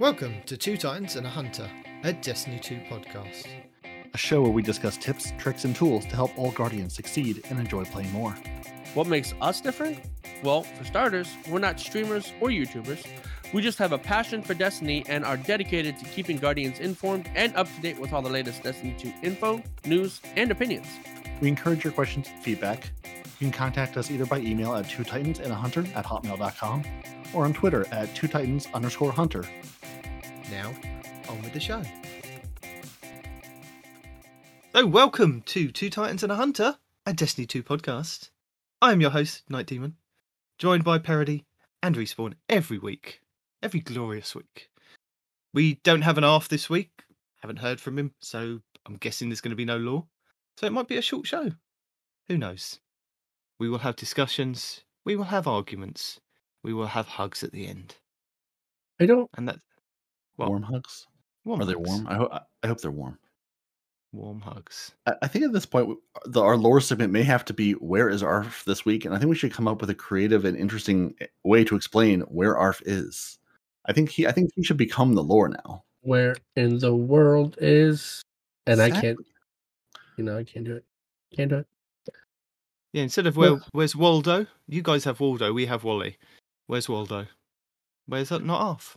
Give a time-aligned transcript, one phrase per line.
[0.00, 1.70] Welcome to Two Titans and a Hunter,
[2.02, 3.46] a Destiny 2 podcast.
[4.12, 7.60] a show where we discuss tips, tricks, and tools to help all Guardians succeed and
[7.60, 8.32] enjoy playing more.
[8.94, 10.00] What makes us different?
[10.42, 13.06] Well, for starters, we're not streamers or YouTubers.
[13.52, 17.54] We just have a passion for Destiny and are dedicated to keeping Guardians informed and
[17.54, 20.86] up to date with all the latest Destiny 2 info, news, and opinions.
[21.40, 22.90] We encourage your questions and feedback.
[23.38, 26.84] You can contact us either by email at two titans and a hunter at hotmail.com
[27.34, 29.44] or on Twitter at two titans underscore hunter.
[30.50, 30.74] Now,
[31.28, 31.82] on with the show.
[34.74, 36.76] So, welcome to Two Titans and a Hunter,
[37.06, 38.28] a Destiny 2 podcast.
[38.82, 39.96] I am your host, Night Demon,
[40.58, 41.46] joined by Parody
[41.82, 43.20] and Respawn every week,
[43.62, 44.68] every glorious week.
[45.54, 46.90] We don't have an ARF this week,
[47.40, 50.06] haven't heard from him, so I'm guessing there's going to be no law.
[50.58, 51.52] So, it might be a short show.
[52.28, 52.80] Who knows?
[53.58, 56.20] We will have discussions, we will have arguments,
[56.62, 57.96] we will have hugs at the end.
[59.00, 59.30] I don't.
[59.36, 59.58] And that.
[60.36, 61.06] Well, warm hugs?
[61.44, 61.88] warm Are they hugs.
[61.88, 62.06] warm?
[62.08, 63.18] I, ho- I hope they're warm.
[64.12, 64.92] Warm hugs.
[65.06, 68.08] I, I think at this point, the, our lore segment may have to be where
[68.08, 69.04] is ARF this week?
[69.04, 71.74] And I think we should come up with a creative and interesting eh, way to
[71.76, 73.38] explain where ARF is.
[73.86, 75.84] I think he I think he should become the lore now.
[76.02, 78.22] Where in the world is.
[78.66, 79.18] And I can't.
[80.16, 80.84] You know, I can't do it.
[81.36, 81.66] Can't do it.
[82.92, 84.46] Yeah, instead of Well- where, where's Waldo?
[84.68, 86.16] You guys have Waldo, we have Wally.
[86.66, 87.26] Where's Waldo?
[88.06, 88.96] Where's that not off?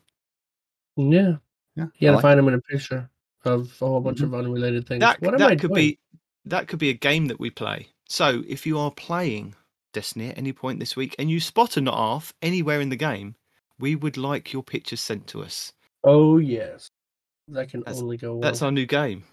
[0.97, 1.35] Yeah.
[1.75, 1.85] Yeah.
[1.99, 3.09] You I gotta like find him in a picture
[3.45, 4.39] of a whole bunch of mm-hmm.
[4.39, 5.01] unrelated things.
[5.01, 5.75] That what am that I could doing?
[5.75, 5.99] be
[6.45, 7.87] that could be a game that we play.
[8.09, 9.55] So if you are playing
[9.93, 12.95] Destiny at any point this week and you spot a not off anywhere in the
[12.95, 13.35] game,
[13.79, 15.73] we would like your pictures sent to us.
[16.03, 16.89] Oh, yes.
[17.49, 18.41] That can That's- only go well.
[18.41, 19.23] That's our new game.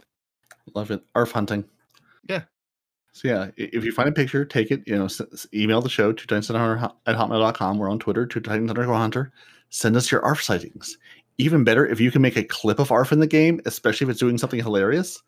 [0.74, 1.02] Love it.
[1.14, 1.64] ARF hunting.
[2.28, 2.42] Yeah.
[3.12, 4.82] So yeah, if you find a picture, take it.
[4.86, 7.78] You know, s- s- email the show two titans at hotmail.com.
[7.78, 9.32] We're on Twitter, two titans underscore hunter.
[9.68, 10.98] Send us your ARF sightings.
[11.38, 14.10] Even better, if you can make a clip of ARF in the game, especially if
[14.10, 15.20] it's doing something hilarious,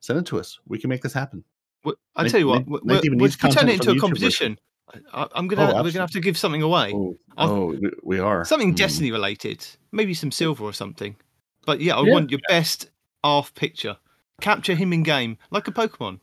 [0.00, 0.58] send it to us.
[0.68, 1.44] We can make this happen.
[1.82, 3.70] W- I Night- tell you what, Night- w- Night we're, even we're needs turning content
[3.70, 4.56] it into a the YouTube version.
[4.56, 4.58] competition.
[5.12, 6.92] I, I'm gonna Oh, we're gonna have to give something away.
[6.94, 8.74] Oh, oh, we- we are Something Hmm.
[8.76, 11.16] Destiny related, maybe some silver or something.
[11.66, 12.12] But yeah, I Yeah.
[12.12, 12.90] want your best
[13.24, 13.96] ARF picture.
[14.40, 16.20] Capture him in game like a Pokemon.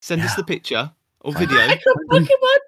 [0.00, 1.56] Send us the picture or video.
[1.66, 2.58] Like a Pokemon?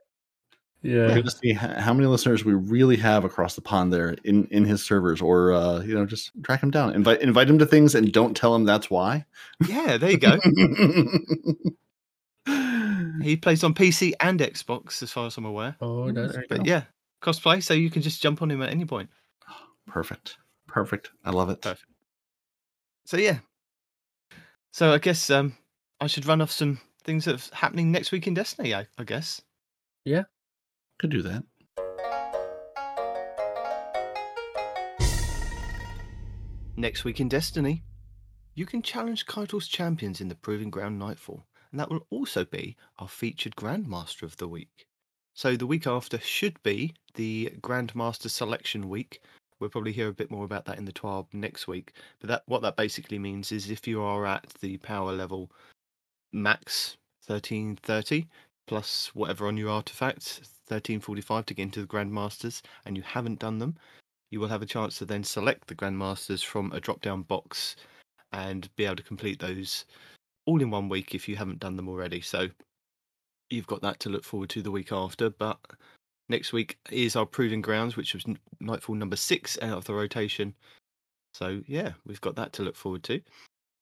[0.83, 1.15] We're Yeah.
[1.15, 4.65] going to see how many listeners we really have across the pond there in, in
[4.65, 7.95] his servers, or uh, you know, just track him down, invite invite him to things,
[7.95, 9.25] and don't tell him that's why.
[9.69, 10.39] yeah, there you go.
[13.23, 15.77] He plays on PC and Xbox, as far as I'm aware.
[15.81, 16.65] Oh, does There But go.
[16.65, 16.85] yeah,
[17.23, 19.11] cosplay, so you can just jump on him at any point.
[19.87, 20.39] Perfect.
[20.67, 21.11] Perfect.
[21.25, 21.61] I love it.
[21.61, 21.85] Perfect.
[23.05, 23.39] So yeah.
[24.73, 25.55] So I guess um,
[26.01, 28.75] I should run off some things that's happening next week in Destiny.
[28.75, 29.43] I, I guess.
[31.01, 31.43] Could do that.
[36.77, 37.83] Next week in Destiny,
[38.55, 42.77] you can challenge Caiatl's champions in the Proving Ground Nightfall, and that will also be
[42.99, 44.85] our featured Grandmaster of the week.
[45.33, 49.23] So the week after should be the Grandmaster Selection Week.
[49.59, 51.95] We'll probably hear a bit more about that in the TWAB next week.
[52.21, 55.51] But that what that basically means is if you are at the power level
[56.31, 58.29] max 1330
[58.67, 63.59] plus whatever on your artifacts 1345 to get into the Grandmasters and you haven't done
[63.59, 63.77] them,
[64.31, 67.77] you will have a chance to then select the Grandmasters from a drop down box
[68.33, 69.85] and be able to complete those
[70.47, 72.21] all in one week if you haven't done them already.
[72.21, 72.49] So
[73.51, 75.31] you've got that to look forward to the week after.
[75.31, 75.59] But
[76.29, 78.25] next week is our Proving Grounds, which was
[78.61, 80.55] Nightfall number six out of the rotation.
[81.35, 83.21] So yeah, we've got that to look forward to.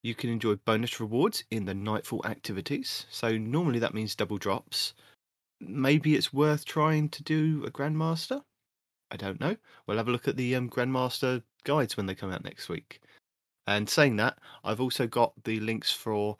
[0.02, 3.06] You can enjoy bonus rewards in the Nightfall activities.
[3.10, 4.94] So normally that means double drops.
[5.60, 8.42] Maybe it's worth trying to do a Grandmaster.
[9.10, 9.56] I don't know.
[9.86, 13.00] We'll have a look at the um, Grandmaster guides when they come out next week.
[13.66, 16.36] And saying that, I've also got the links for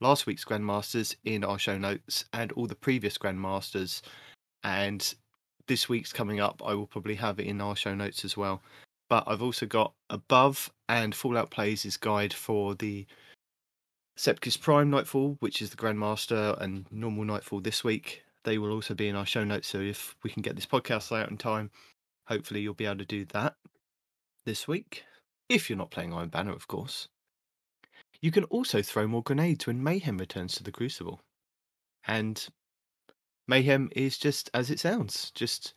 [0.00, 4.02] last week's Grandmasters in our show notes and all the previous Grandmasters.
[4.62, 5.14] And
[5.66, 8.62] this week's coming up, I will probably have it in our show notes as well.
[9.08, 13.06] But I've also got above and Fallout Plays' guide for the
[14.16, 18.22] Sepiks Prime Nightfall, which is the Grandmaster and normal Nightfall this week.
[18.44, 19.68] They will also be in our show notes.
[19.68, 21.70] So if we can get this podcast out in time,
[22.26, 23.54] hopefully you'll be able to do that
[24.46, 25.04] this week.
[25.48, 27.08] If you're not playing Iron Banner, of course.
[28.22, 31.20] You can also throw more grenades when Mayhem returns to the Crucible.
[32.06, 32.46] And
[33.48, 35.74] Mayhem is just as it sounds, just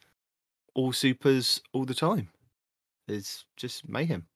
[0.75, 2.29] all supers all the time.
[3.07, 4.27] There's just Mayhem.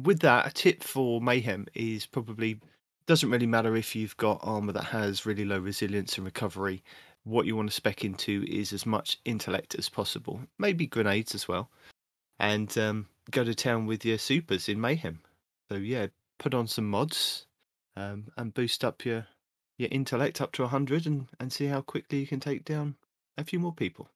[0.00, 2.60] With that, a tip for Mayhem is probably
[3.06, 6.82] doesn't really matter if you've got armor that has really low resilience and recovery.
[7.24, 11.46] What you want to spec into is as much intellect as possible, maybe grenades as
[11.46, 11.70] well.
[12.38, 15.20] And um, go to town with your supers in Mayhem.
[15.70, 16.08] So yeah,
[16.38, 17.46] put on some mods
[17.96, 19.26] um, and boost up your
[19.78, 22.94] your intellect up to 100 and, and see how quickly you can take down
[23.38, 24.08] a few more people.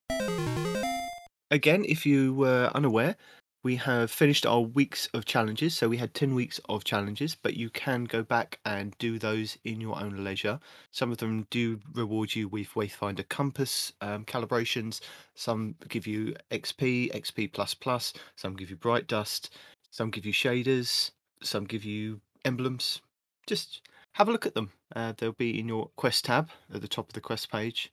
[1.50, 3.16] Again, if you were unaware,
[3.66, 5.76] we have finished our weeks of challenges.
[5.76, 9.58] So we had 10 weeks of challenges, but you can go back and do those
[9.64, 10.60] in your own leisure.
[10.92, 15.00] Some of them do reward you with Wayfinder Compass um, calibrations.
[15.34, 19.52] Some give you XP, XP, some give you Bright Dust,
[19.90, 21.10] some give you shaders,
[21.42, 23.00] some give you emblems.
[23.48, 23.80] Just
[24.12, 24.70] have a look at them.
[24.94, 27.92] Uh, they'll be in your quest tab at the top of the quest page.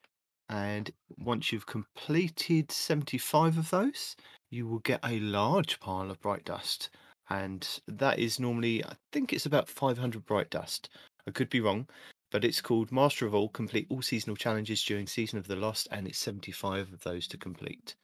[0.50, 4.16] And once you've completed 75 of those,
[4.54, 6.90] you will get a large pile of bright dust.
[7.30, 10.90] And that is normally, I think it's about 500 bright dust.
[11.28, 11.88] I could be wrong,
[12.32, 15.88] but it's called Master of All Complete All Seasonal Challenges during Season of the Lost,
[15.90, 17.96] and it's 75 of those to complete.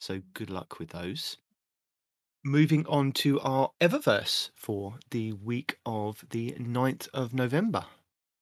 [0.00, 1.36] So good luck with those.
[2.42, 7.84] Moving on to our Eververse for the week of the 9th of November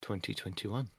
[0.03, 0.91] 2021.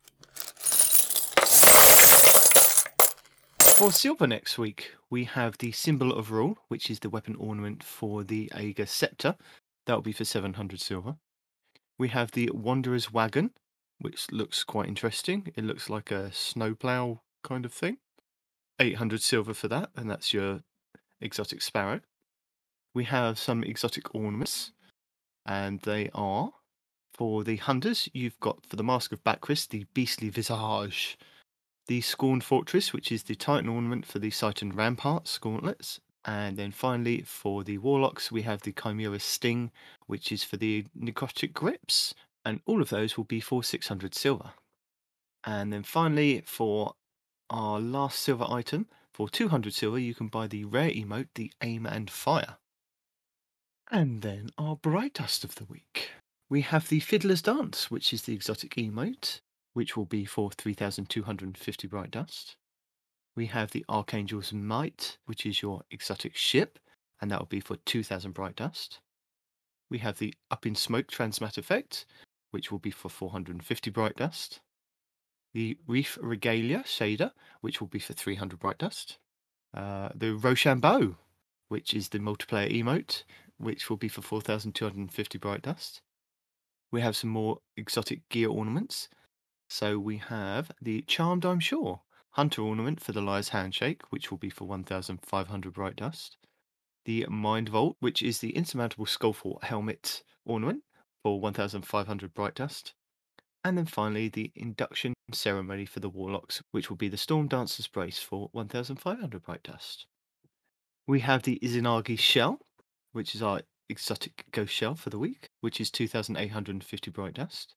[3.80, 7.82] For silver next week, we have the Symbol of Rule, which is the weapon ornament
[7.82, 9.38] for the Ager's Scepter.
[9.86, 11.16] That will be for 700 silver.
[11.98, 13.52] We have the Wanderer's Wagon,
[13.98, 15.54] which looks quite interesting.
[15.56, 18.00] It looks like a snowplow kind of thing.
[18.82, 20.60] 800 silver for that, and that's your
[21.22, 22.02] exotic sparrow.
[22.94, 24.74] We have some exotic ornaments,
[25.46, 26.52] and they are
[27.14, 28.10] for the hunters.
[28.12, 31.18] You've got for the Mask of Bakris the Beastly Visage
[31.90, 36.00] the Scorn Fortress, which is the Titan ornament for the Sighted Ramparts gauntlets.
[36.24, 39.72] And then finally, for the Warlocks, we have the Chimera Sting,
[40.06, 42.14] which is for the Necrotic Grips.
[42.46, 44.52] And all of those will be for 600 silver.
[45.44, 46.94] And then finally, for
[47.50, 51.88] our last silver item, for 200 silver, you can buy the rare emote, the Aim
[51.88, 52.58] and Fire.
[53.90, 56.12] And then our Bright Dust of the week.
[56.52, 59.40] We have the Fiddler's Dance, which is the exotic emote
[59.74, 62.56] which will be for 3,250 bright dust.
[63.36, 66.80] We have the Archangel's Might, which is your exotic ship,
[67.22, 69.00] and that will be for 2,000 bright dust.
[69.90, 72.06] We have the Up in Smoke Transmat effect,
[72.52, 74.60] which will be for 450 bright dust.
[75.54, 77.32] The Reef Regalia shader,
[77.62, 79.18] which will be for 300 bright dust.
[79.74, 81.16] Uh, the Rochambeau,
[81.70, 83.24] which is the multiplayer emote,
[83.58, 86.02] which will be for 4,250 bright dust.
[86.92, 89.10] We have some more exotic gear ornaments,
[89.70, 92.02] so we have the Charmed I'm Sure
[92.32, 96.38] Hunter ornament for the Liar's Handshake, which will be for 1,500 bright dust.
[97.06, 100.84] The Mind Vault, which is the insurmountable Skullfort helmet ornament
[101.22, 102.94] for 1,500 bright dust.
[103.64, 107.88] And then finally, the induction ceremony for the Warlocks, which will be the Storm Dancer's
[107.88, 110.08] Brace for 1,500 bright dust.
[111.08, 112.60] We have the Izanagi Shell,
[113.12, 117.76] which is our exotic ghost shell for the week, which is 2,850 bright dust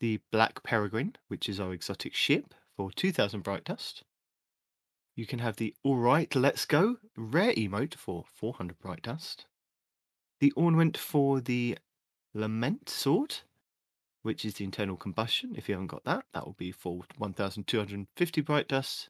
[0.00, 4.02] the Black Peregrine, which is our exotic ship, for 2000 bright dust.
[5.14, 9.46] You can have the Alright Let's Go rare emote for 400 bright dust.
[10.40, 11.78] The ornament for the
[12.34, 13.36] Lament Sword,
[14.22, 15.54] which is the internal combustion.
[15.56, 19.08] If you haven't got that, that will be for 1250 bright dust.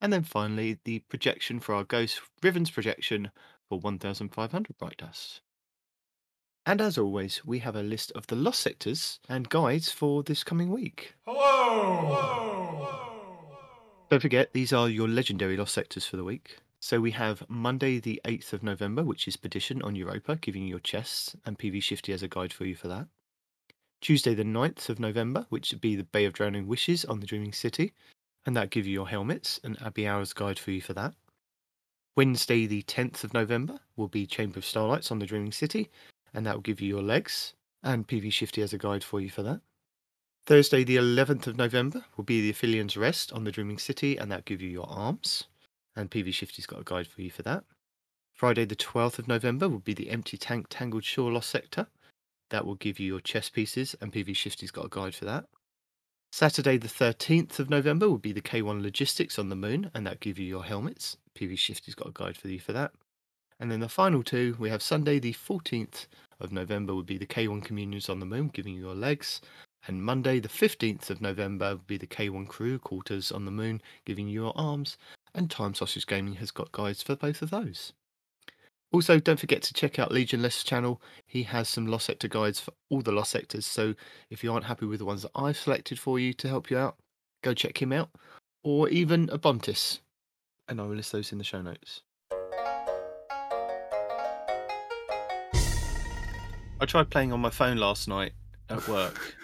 [0.00, 3.30] And then finally, the projection for our Ghost Riven's projection
[3.68, 5.40] for 1500 bright dust.
[6.68, 10.44] And as always, we have a list of the lost sectors and guides for this
[10.44, 11.14] coming week.
[11.26, 12.14] Hello!
[12.14, 13.58] Hello!
[14.10, 16.58] Don't forget, these are your legendary lost sectors for the week.
[16.78, 20.68] So we have Monday, the 8th of November, which is Perdition on Europa, giving you
[20.68, 23.06] your chests, and PV Shifty as a guide for you for that.
[24.02, 27.26] Tuesday, the 9th of November, which would be the Bay of Drowning Wishes on the
[27.26, 27.94] Dreaming City,
[28.44, 31.14] and that give you your helmets, and Abby Hour's guide for you for that.
[32.14, 35.88] Wednesday, the 10th of November, will be Chamber of Starlights on the Dreaming City,
[36.38, 37.54] and that will give you your legs.
[37.82, 39.60] And PV Shifty has a guide for you for that.
[40.46, 44.30] Thursday, the 11th of November, will be the Aphelion's Rest on the Dreaming City, and
[44.30, 45.48] that'll give you your arms.
[45.96, 47.64] And PV Shifty's got a guide for you for that.
[48.32, 51.88] Friday, the 12th of November, will be the Empty Tank Tangled Shore Lost Sector.
[52.50, 55.46] That will give you your chess pieces, and PV Shifty's got a guide for that.
[56.30, 60.20] Saturday, the 13th of November, will be the K1 Logistics on the Moon, and that'll
[60.20, 61.16] give you your helmets.
[61.36, 62.92] PV Shifty's got a guide for you for that.
[63.58, 66.06] And then the final two, we have Sunday the 14th
[66.40, 69.40] of November would be the K1 Communions on the Moon, giving you your legs.
[69.86, 73.80] And Monday the 15th of November would be the K1 Crew Quarters on the Moon,
[74.04, 74.96] giving you your arms.
[75.34, 77.92] And Time Sausage Gaming has got guides for both of those.
[78.90, 81.02] Also, don't forget to check out Legion Less channel.
[81.26, 83.66] He has some Lost Sector guides for all the Lost Sectors.
[83.66, 83.94] So
[84.30, 86.78] if you aren't happy with the ones that I've selected for you to help you
[86.78, 86.96] out,
[87.42, 88.10] go check him out.
[88.64, 90.00] Or even Abontis.
[90.68, 92.02] And I will list those in the show notes.
[96.80, 98.32] I tried playing on my phone last night
[98.68, 99.36] at work.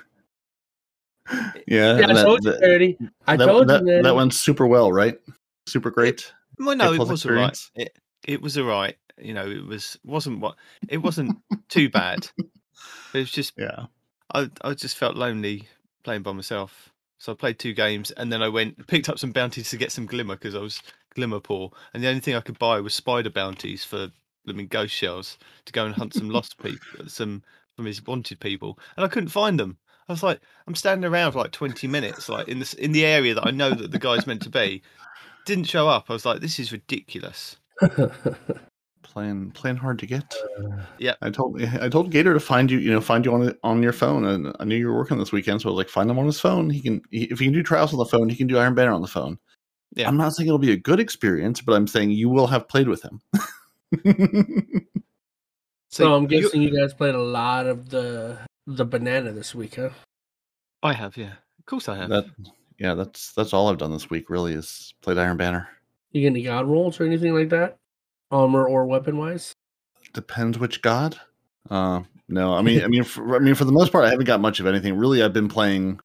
[1.66, 4.02] Yeah, Yeah, I that, told you, that, I that- told that, you, man.
[4.02, 5.18] that went super well, right?
[5.66, 6.32] Super great.
[6.58, 7.58] Well, no, it was alright.
[7.74, 8.96] It it was alright.
[9.18, 10.56] You know, it was wasn't what
[10.88, 11.38] it wasn't
[11.68, 12.28] too bad.
[13.14, 13.86] It was just Yeah.
[14.34, 15.66] I I just felt lonely
[16.04, 16.90] playing by myself.
[17.18, 19.92] So I played two games and then I went picked up some bounties to get
[19.92, 20.82] some glimmer because I was
[21.14, 24.10] glimmer poor, and the only thing I could buy was spider bounties for
[24.44, 27.42] blooming ghost shells to go and hunt some lost people, some
[27.76, 29.78] from his wanted people, and I couldn't find them.
[30.08, 33.06] I was like, I'm standing around for like 20 minutes, like in this in the
[33.06, 34.82] area that I know that the guy's meant to be.
[35.46, 36.06] Didn't show up.
[36.08, 37.56] I was like, this is ridiculous.
[39.02, 40.34] Playing playing hard to get.
[40.98, 41.14] Yeah.
[41.22, 43.92] I told I told Gator to find you, you know, find you on on your
[43.92, 46.18] phone, and I knew you were working this weekend, so I was like, find him
[46.18, 46.70] on his phone.
[46.70, 48.74] He can, he, if he can do trials on the phone, he can do Iron
[48.74, 49.38] Banner on the phone.
[49.94, 50.08] Yeah.
[50.08, 52.88] I'm not saying it'll be a good experience, but I'm saying you will have played
[52.88, 53.20] with him.
[55.88, 59.76] so I'm you- guessing you guys played a lot of the the banana this week,
[59.76, 59.90] huh?
[60.82, 61.32] I have, yeah.
[61.58, 62.08] Of course I have.
[62.10, 62.26] that,
[62.78, 64.28] yeah, that's that's all I've done this week.
[64.30, 65.68] Really, is played Iron Banner.
[66.12, 67.76] You get any god rolls or anything like that?
[68.30, 69.52] Armor or weapon wise?
[70.12, 71.18] Depends which god.
[71.70, 74.26] Uh, no, I mean, I mean, for, I mean, for the most part, I haven't
[74.26, 74.96] got much of anything.
[74.96, 76.00] Really, I've been playing.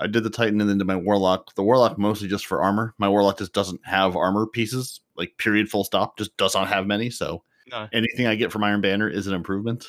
[0.00, 1.54] I did the Titan and then did my Warlock.
[1.56, 2.94] The Warlock mostly just for armor.
[2.98, 6.16] My Warlock just doesn't have armor pieces, like period, full stop.
[6.16, 7.10] Just does not have many.
[7.10, 7.88] So No.
[7.92, 9.86] anything I get from Iron Banner is an improvement.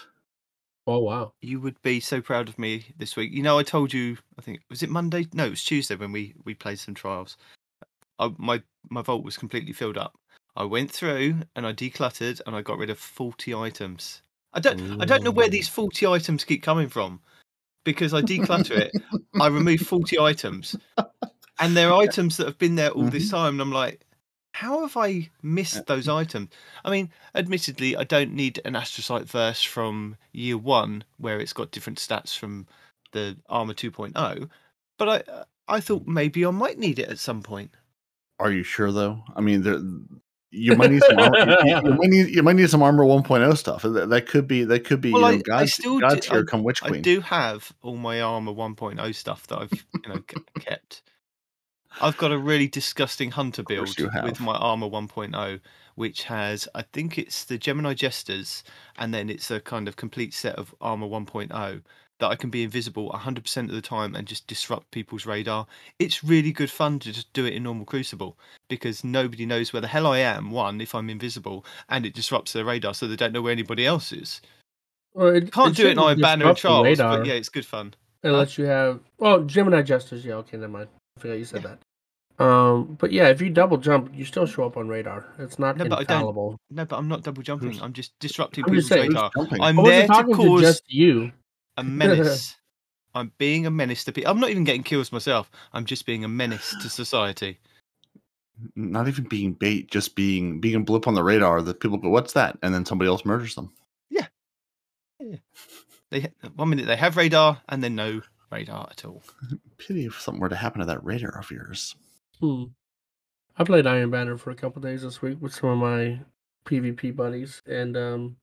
[0.87, 1.33] Oh wow.
[1.41, 3.31] You would be so proud of me this week.
[3.31, 4.17] You know, I told you.
[4.37, 5.27] I think was it Monday?
[5.33, 7.37] No, it was Tuesday when we we played some trials.
[8.17, 10.17] I, my my vault was completely filled up.
[10.55, 14.23] I went through and I decluttered and I got rid of forty items.
[14.53, 17.21] I don't I don't know where these forty items keep coming from,
[17.83, 18.91] because I declutter it.
[19.39, 20.75] I remove forty items,
[21.59, 23.35] and they're items that have been there all this mm-hmm.
[23.35, 23.53] time.
[23.53, 24.05] And I'm like,
[24.53, 26.15] how have I missed uh, those mm.
[26.15, 26.49] items?
[26.83, 31.71] I mean, admittedly, I don't need an astrocyte verse from year one where it's got
[31.71, 32.67] different stats from
[33.11, 34.49] the armor 2.0,
[34.97, 37.71] but I uh, I thought maybe I might need it at some point.
[38.39, 39.23] Are you sure though?
[39.35, 39.79] I mean, there,
[40.51, 41.19] you might need some.
[41.19, 43.83] Armor, you, you might need you might need some armor 1.0 stuff.
[43.83, 46.45] That, that could be that could be Well, you know, I- I God, still do-
[46.45, 50.21] come Witch I do have all my armor 1.0 stuff that I've you know
[50.59, 51.03] kept.
[52.01, 55.59] I've got a really disgusting hunter build with my armor 1.0,
[55.95, 58.63] which has I think it's the Gemini Jesters,
[58.97, 61.81] and then it's a kind of complete set of armor 1.0
[62.19, 65.65] that I can be invisible 100% of the time and just disrupt people's radar.
[65.99, 68.37] It's really good fun to just do it in normal Crucible
[68.67, 70.51] because nobody knows where the hell I am.
[70.51, 73.85] One, if I'm invisible, and it disrupts their radar, so they don't know where anybody
[73.85, 74.41] else is.
[75.13, 77.17] Well, it, Can't do it in shouldn't Iron Banner and Charles, radar.
[77.19, 77.93] but yeah, it's good fun.
[78.23, 80.25] Unless lets you have well Gemini Jesters.
[80.25, 80.89] Yeah, okay, never mind.
[81.17, 81.79] I forgot you said that.
[82.39, 85.27] Um, but yeah, if you double jump, you still show up on radar.
[85.39, 86.57] It's not No, but infallible.
[86.69, 87.71] No, but I'm not double jumping.
[87.71, 89.61] Who's- I'm just disrupting I'm just people's saying, radar.
[89.61, 91.31] I'm there wasn't to talking to cause just you.
[91.77, 92.55] a menace.
[93.15, 94.31] I'm being a menace to people.
[94.31, 95.51] I'm not even getting kills myself.
[95.73, 97.59] I'm just being a menace to society.
[98.75, 102.09] not even being bait, just being being a blip on the radar that people go,
[102.09, 103.73] "What's that?" and then somebody else murders them.
[104.09, 104.27] Yeah.
[106.11, 109.21] They one minute they have radar and then no radar at all.
[109.77, 111.95] Pity if something were to happen to that radar of yours.
[112.39, 112.63] Hmm.
[113.57, 116.21] I played Iron Banner for a couple days this week with some of my
[116.65, 118.37] PvP buddies, and um,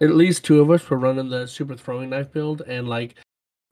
[0.00, 3.14] at least two of us were running the super throwing knife build, and like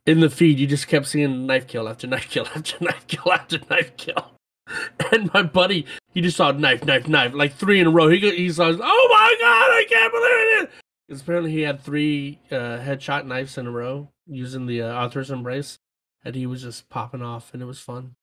[0.06, 3.32] in the feed, you just kept seeing knife kill after knife kill after knife kill
[3.32, 4.30] after knife kill.
[5.12, 8.08] And my buddy, he just saw knife, knife, knife, like three in a row.
[8.08, 8.72] He he saw, oh
[9.10, 10.70] my god, I can't believe it!
[11.08, 15.30] 'Cause apparently he had three uh, headshot knives in a row using the uh, Athrys's
[15.30, 15.78] Embrace,
[16.24, 18.14] and he was just popping off, and it was fun.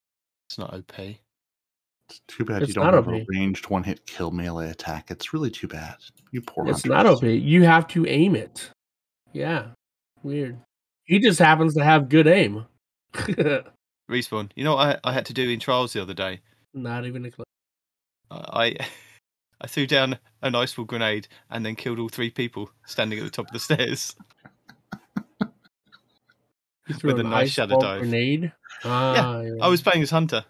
[0.52, 0.98] It's not OP.
[0.98, 3.14] It's too bad It's you don't have OP.
[3.14, 5.10] a ranged one hit kill melee attack.
[5.10, 5.94] It's really too bad.
[6.30, 6.90] You poor It's hunters.
[6.90, 7.22] not OP.
[7.22, 8.68] You have to aim it.
[9.32, 9.68] Yeah.
[10.22, 10.58] Weird.
[11.04, 12.66] He just happens to have good aim.
[14.10, 14.50] Respawn.
[14.54, 16.40] You know what I, I had to do in trials the other day?
[16.74, 17.44] not even a clue.
[18.30, 18.76] I
[19.62, 23.30] I threw down an iceball grenade and then killed all three people standing at the
[23.30, 24.14] top of the stairs.
[26.88, 28.00] You threw With a an nice ice shadow ball dive.
[28.00, 28.52] grenade.
[28.84, 29.52] Ah, yeah.
[29.62, 30.44] I was playing as hunter.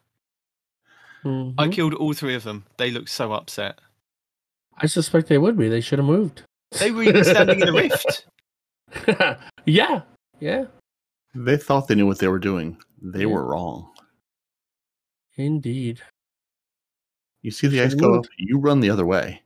[1.25, 1.55] Mhm.
[1.59, 2.65] I killed all three of them.
[2.79, 3.79] They looked so upset.
[4.77, 5.69] I suspect they would be.
[5.69, 6.43] They should have moved.
[6.79, 8.27] They were even standing in a rift.
[9.67, 10.03] yeah.
[10.41, 10.65] Yeah.
[11.35, 12.77] They thought they knew what they were doing.
[13.01, 13.27] They Yeah.
[13.27, 13.91] were wrong.
[15.37, 16.01] Indeed.
[17.43, 19.43] You see the Should've ice go up, you run the other way.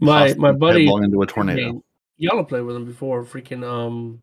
[0.00, 1.72] My Toss my buddy headlong into a tornado.
[1.72, 1.82] Man,
[2.16, 3.22] y'all have played with him before.
[3.24, 4.22] Freaking um,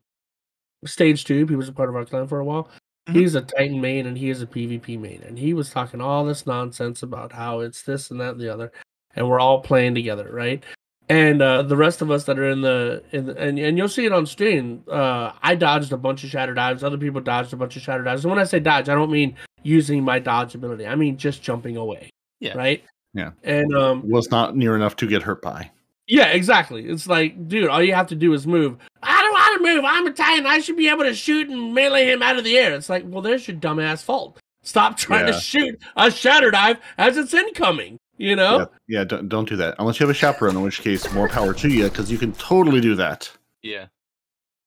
[0.86, 1.50] stage tube.
[1.50, 2.70] He was a part of our clan for a while.
[3.08, 3.16] Mhm.
[3.16, 6.26] He's a Titan main and he is a PvP main, and he was talking all
[6.26, 8.72] this nonsense about how it's this and that and the other,
[9.16, 10.64] and we're all playing together, right?
[11.10, 13.88] and uh, the rest of us that are in the in the, and and you'll
[13.88, 14.84] see it on stream.
[14.92, 16.84] Uh, I dodged a bunch of shatter dives.
[16.84, 18.26] Other people dodged a bunch of shatter dives.
[18.26, 19.34] And when I say dodge, I don't mean
[19.64, 20.86] using my dodge ability.
[20.86, 22.10] I mean just jumping away.
[22.42, 22.58] Yeah.
[22.58, 22.84] Right.
[23.14, 23.32] Yeah.
[23.46, 25.72] And um, Was not near enough to get hurt by.
[26.10, 26.86] yeah, exactly.
[26.86, 28.76] It's like, dude, all you have to do is move.
[29.02, 29.86] I don't want to move.
[29.86, 30.46] I'm Italian.
[30.46, 32.74] I should be able to shoot and melee him out of the air.
[32.74, 34.40] It's like, well, there's your dumbass fault.
[34.64, 35.34] Stop trying Yeah.
[35.34, 37.98] to shoot a shatter dive as it's incoming.
[38.18, 38.60] You know?
[38.60, 38.66] Yeah,
[39.00, 41.54] yeah don't, don't do that unless you have a chaperone, in which case more power
[41.54, 43.32] to you because you can totally do that.
[43.62, 43.86] Yeah.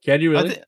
[0.04, 0.50] Can you really?
[0.50, 0.62] thi-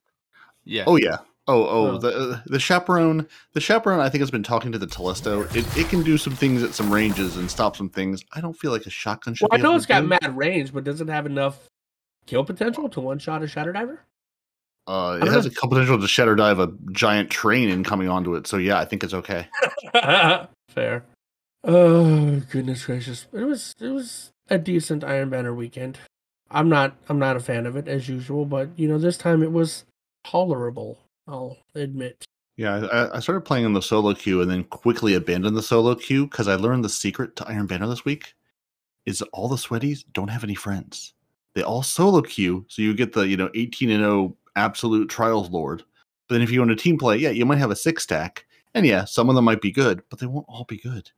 [0.65, 0.83] yeah.
[0.85, 1.17] Oh yeah.
[1.47, 1.97] Oh oh Oh.
[1.97, 5.43] the the chaperone the chaperone I think has been talking to the Telesto.
[5.55, 8.23] It, it can do some things at some ranges and stop some things.
[8.33, 9.49] I don't feel like a shotgun should.
[9.49, 10.07] well, I know able it's to got do.
[10.07, 11.69] mad range, but doesn't have enough
[12.25, 14.01] kill potential to one shot a shatter diver?
[14.85, 15.51] Uh, it has know.
[15.51, 18.47] a couple potential to shatter dive a giant train incoming onto it.
[18.47, 19.47] So yeah, I think it's okay.
[20.69, 21.05] Fair.
[21.63, 23.27] Oh goodness gracious!
[23.31, 25.97] It was it was a decent Iron Banner weekend.
[26.51, 29.41] I'm not I'm not a fan of it as usual, but you know this time
[29.41, 29.85] it was
[30.25, 30.99] tolerable.
[31.27, 32.25] I'll admit.
[32.57, 35.95] Yeah, I, I started playing in the solo queue and then quickly abandoned the solo
[35.95, 38.35] queue because I learned the secret to Iron Banner this week
[39.05, 41.13] is all the sweaties don't have any friends.
[41.55, 45.49] They all solo queue, so you get the you know 18 and 0 absolute trials
[45.49, 45.83] lord.
[46.27, 48.45] But then if you want a team play, yeah, you might have a six stack,
[48.73, 51.11] and yeah, some of them might be good, but they won't all be good.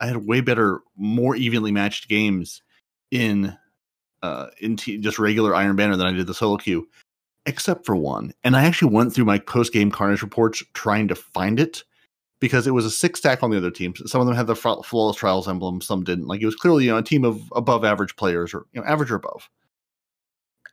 [0.00, 2.62] I had way better, more evenly matched games
[3.10, 3.56] in
[4.22, 6.88] uh in t- just regular Iron Banner than I did the solo queue
[7.46, 8.32] except for one.
[8.42, 11.84] And I actually went through my post game Carnage reports trying to find it
[12.40, 14.00] because it was a six stack on the other teams.
[14.10, 16.26] Some of them had the fla- flawless trials emblem, some didn't.
[16.26, 18.86] Like it was clearly you know, a team of above average players or you know
[18.86, 19.48] average or above.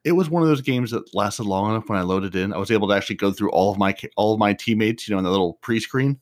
[0.04, 2.54] It was one of those games that lasted long enough when I loaded in.
[2.54, 5.14] I was able to actually go through all of my all of my teammates, you
[5.14, 6.20] know, in the little pre screen.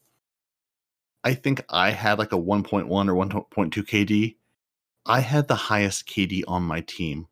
[1.24, 4.36] I think I had like a 1.1 or 1.2 KD.
[5.06, 7.28] I had the highest KD on my team.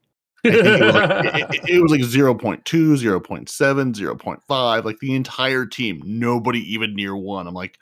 [0.45, 5.15] I think it was like, it, it- it was like 0.2, 0.7, 0.5, like the
[5.15, 6.01] entire team.
[6.05, 7.47] Nobody even near one.
[7.47, 7.77] I'm like,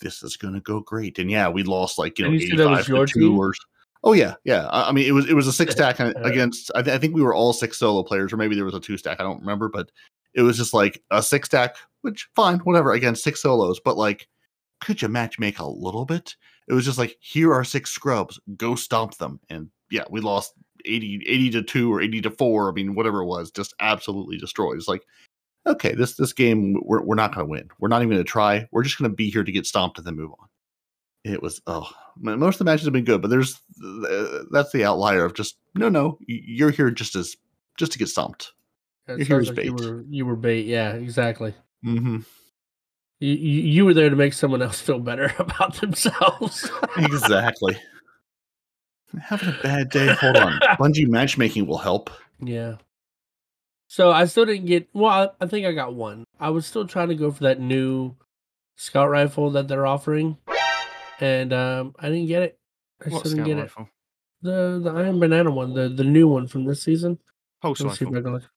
[0.00, 1.18] this is gonna go great.
[1.18, 3.20] And yeah, we lost like you know you said that was 85 to your two
[3.20, 3.38] team?
[3.38, 3.52] or
[4.04, 4.66] oh yeah, yeah.
[4.66, 7.14] I, I mean it was it was a six stack against I, th- I think
[7.14, 9.40] we were all six solo players, or maybe there was a two stack, I don't
[9.40, 9.90] remember, but
[10.34, 14.28] it was just like a six stack, which fine, whatever, against six solos, but like
[14.80, 16.36] could you match make a little bit?
[16.68, 19.40] It was just like, here are six scrubs, go stomp them.
[19.48, 20.52] And yeah, we lost
[20.84, 22.70] 80, 80 to 2 or 80 to 4.
[22.70, 24.76] I mean, whatever it was, just absolutely destroyed.
[24.76, 25.02] It's like,
[25.66, 27.68] okay, this this game, we're, we're not going to win.
[27.78, 28.68] We're not even going to try.
[28.70, 30.48] We're just going to be here to get stomped and then move on.
[31.24, 33.60] It was, oh, most of the matches have been good, but there's,
[34.50, 37.36] that's the outlier of just, no, no, you're here just as,
[37.76, 38.52] just to get stomped.
[39.08, 40.66] You're here as like you were you were bait.
[40.66, 41.54] Yeah, exactly.
[41.84, 42.18] Mm-hmm.
[43.20, 46.70] You, you you were there to make someone else feel better about themselves.
[46.96, 47.78] Exactly.
[49.18, 50.14] Having a bad day.
[50.14, 50.52] Hold on.
[50.78, 52.10] Bungie matchmaking will help.
[52.40, 52.74] Yeah.
[53.86, 54.88] So I still didn't get.
[54.92, 56.24] Well, I, I think I got one.
[56.38, 58.14] I was still trying to go for that new
[58.76, 60.36] scout rifle that they're offering,
[61.20, 62.58] and um, I didn't get it.
[63.04, 63.82] I What still didn't scout get rifle?
[63.84, 63.88] it.
[64.42, 67.18] The the Iron Banana one, the the new one from this season.
[67.60, 68.18] Pulse Let's see if rifle.
[68.18, 68.50] I can look.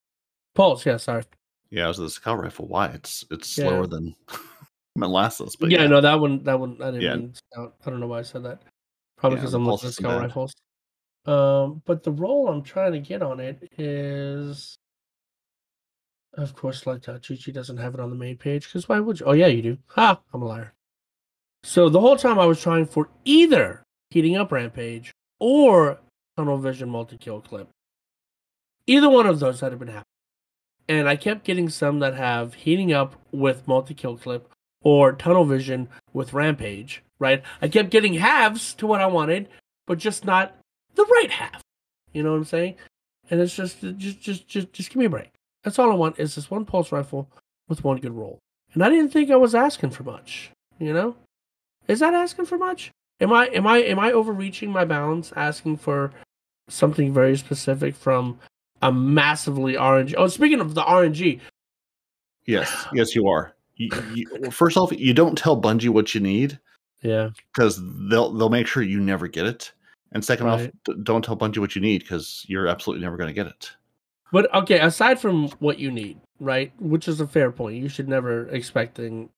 [0.54, 1.24] Pulse, yeah, sorry.
[1.72, 2.68] Yeah, it was the scout rifle.
[2.68, 2.88] Why?
[2.88, 3.66] It's it's Yeah.
[3.66, 4.16] slower than
[4.96, 5.56] molasses.
[5.56, 7.16] But yeah, yeah, no, that one, that one, I didn't Yeah.
[7.16, 7.76] mean scout.
[7.86, 8.62] I don't know why I said that.
[9.18, 10.28] Probably because the I'm Pulse looking at isn't scout bad.
[10.28, 10.54] rifles.
[11.26, 14.76] Um, but the role I'm trying to get on it is,
[16.34, 19.26] of course, like Chichi doesn't have it on the main page because why would you?
[19.28, 19.78] Oh yeah, you do.
[19.88, 20.20] Ha!
[20.34, 20.74] I'm a liar.
[21.64, 26.00] So the whole time I was trying for either heating up rampage or
[26.38, 27.70] tunnel vision multi kill clip.
[28.88, 30.06] Either one of those had been happening,
[30.90, 34.50] and I kept getting some that have heating up with multi kill clip
[34.84, 37.04] or tunnel vision with rampage.
[37.20, 37.44] Right?
[37.62, 39.48] I kept getting halves to what I wanted,
[39.86, 40.58] but just not
[40.96, 41.62] the right half.
[42.12, 42.76] You know what I'm saying?
[43.30, 45.32] And it's just, just, just, just, just give me a break.
[45.64, 47.30] That's all I want is this one pulse rifle
[47.70, 48.40] with one good roll.
[48.74, 50.52] And I didn't think I was asking for much.
[50.80, 51.16] You know,
[51.88, 52.92] is that asking for much?
[53.20, 56.12] Am I, am I, am I overreaching my bounds, asking for
[56.70, 58.40] something very specific from
[58.82, 60.16] a massively RNG?
[60.18, 61.40] Oh, speaking of the RNG,
[62.46, 63.54] yes, yes, you are.
[63.76, 66.60] You, you, first off, you don't tell Bungie what you need
[67.02, 69.72] yeah, because they'll they'll make sure you never get it.
[70.12, 70.74] And second off, Right.
[70.84, 73.72] d- don't tell Bungie what you need because you're absolutely never going to get it.
[74.32, 76.72] But okay, aside from what you need, right?
[76.80, 77.78] Which is a fair point.
[77.78, 79.30] You should never expecting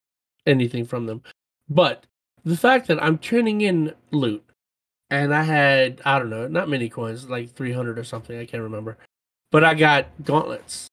[0.45, 1.21] anything from them.
[1.69, 2.05] But
[2.43, 4.43] the fact that I'm turning in loot
[5.09, 8.63] and I had I don't know, not many coins, like 300 or something, I can't
[8.63, 8.97] remember.
[9.51, 10.87] But I got gauntlets.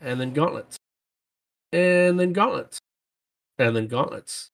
[0.00, 0.76] And then gauntlets.
[1.72, 2.78] And then gauntlets.
[3.58, 4.50] And then gauntlets.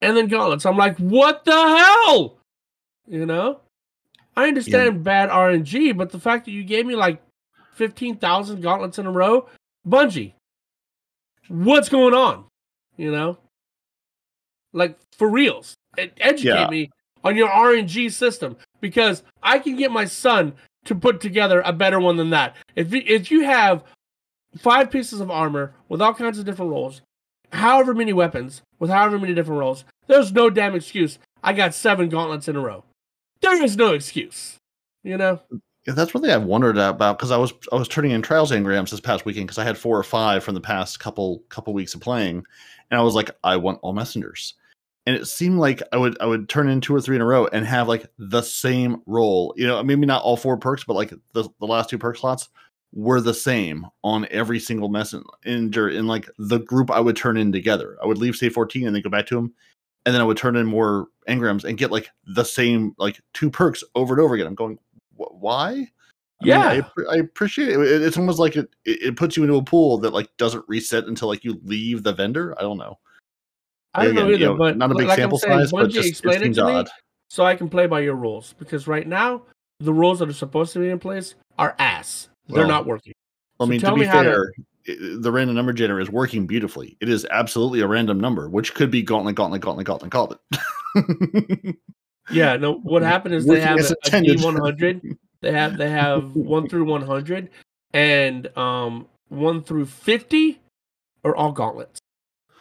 [0.00, 0.64] And then gauntlets.
[0.64, 2.38] I'm like, "What the hell?"
[3.06, 3.60] You know?
[4.36, 7.22] I understand bad RNG, but the fact that you gave me like
[7.74, 9.48] fifteen thousand gauntlets in a row,
[9.86, 10.32] Bungie,
[11.48, 12.46] what's going on?
[12.96, 13.38] You know,
[14.72, 16.68] like for reals, educate Yeah.
[16.68, 16.90] me
[17.24, 20.54] on your RNG system because I can get my son
[20.86, 22.56] to put together a better one than that.
[22.76, 23.84] If you, if you have
[24.56, 27.02] five pieces of armor with all kinds of different rolls,
[27.52, 31.18] however many weapons with however many different rolls, there's no damn excuse.
[31.42, 32.84] I got seven gauntlets in a row.
[33.40, 34.56] There is no excuse.
[35.02, 35.40] You know?
[35.86, 38.50] Yeah, that's one thing I've wondered about because I was I was turning in trials
[38.50, 41.72] engrams this past weekend because I had four or five from the past couple couple
[41.72, 42.44] weeks of playing,
[42.90, 44.54] and I was like, I want all messengers,
[45.10, 47.26] and it seemed like I would I would turn in two or three in a
[47.26, 49.52] row and have like the same role.
[49.56, 52.48] You know, maybe not all four perks, but like the the last two perk slots
[52.92, 57.50] were the same on every single messenger in like the group I would turn in
[57.50, 57.96] together.
[58.02, 59.52] I would leave say 14 and then go back to them.
[60.06, 63.50] And then I would turn in more engrams and get like the same like two
[63.50, 64.46] perks over and over again.
[64.46, 64.78] I'm going,
[65.16, 65.70] why?
[65.70, 65.88] I mean,
[66.42, 66.82] Yeah.
[67.10, 67.78] I, I appreciate it.
[67.80, 71.04] It- It's almost like it it puts you into a pool that like doesn't reset
[71.04, 72.54] until like you leave the vendor.
[72.58, 72.98] I don't know.
[73.94, 75.72] I don't know Again, either, you know, but not a big like sample saying, size,
[75.72, 76.84] but just explain it seems to me
[77.28, 78.54] so I can play by your rules.
[78.58, 79.42] Because right now,
[79.80, 82.28] the rules that are supposed to be in place are ass.
[82.48, 83.12] They're Well, not working.
[83.58, 84.52] I So mean, to be me how to- fair,
[85.18, 86.96] the random number generator is working beautifully.
[87.00, 90.40] It is absolutely a random number, which could be gauntlet, gauntlet, gauntlet, gauntlet, gauntlet.
[92.30, 92.74] Yeah, no.
[92.74, 94.38] What happened is they have a, a intended.
[94.38, 95.16] D100.
[95.42, 97.50] They have they have one through 100,
[97.92, 100.60] and um one through 50
[101.24, 101.98] are all gauntlets.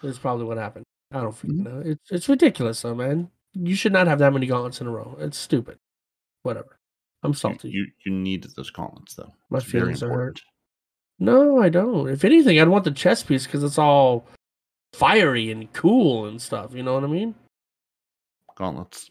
[0.02, 0.86] That's probably what happened.
[1.12, 1.64] I don't freaking Mhm.
[1.64, 1.80] know.
[1.86, 3.32] It's it's ridiculous, though, man.
[3.54, 5.16] You should not have that many gauntlets in a row.
[5.20, 5.80] It's stupid.
[6.44, 6.78] Whatever.
[7.24, 7.70] I'm salty.
[7.70, 9.34] you you need those gauntlets though.
[9.50, 10.14] My It's feelings are hurt.
[10.40, 10.42] important.
[11.20, 12.08] No, I don't.
[12.10, 14.26] If anything, I'd want the chest piece because it's all
[14.94, 16.74] fiery and cool and stuff.
[16.74, 17.36] You know what I mean?
[18.56, 19.10] Gauntlets.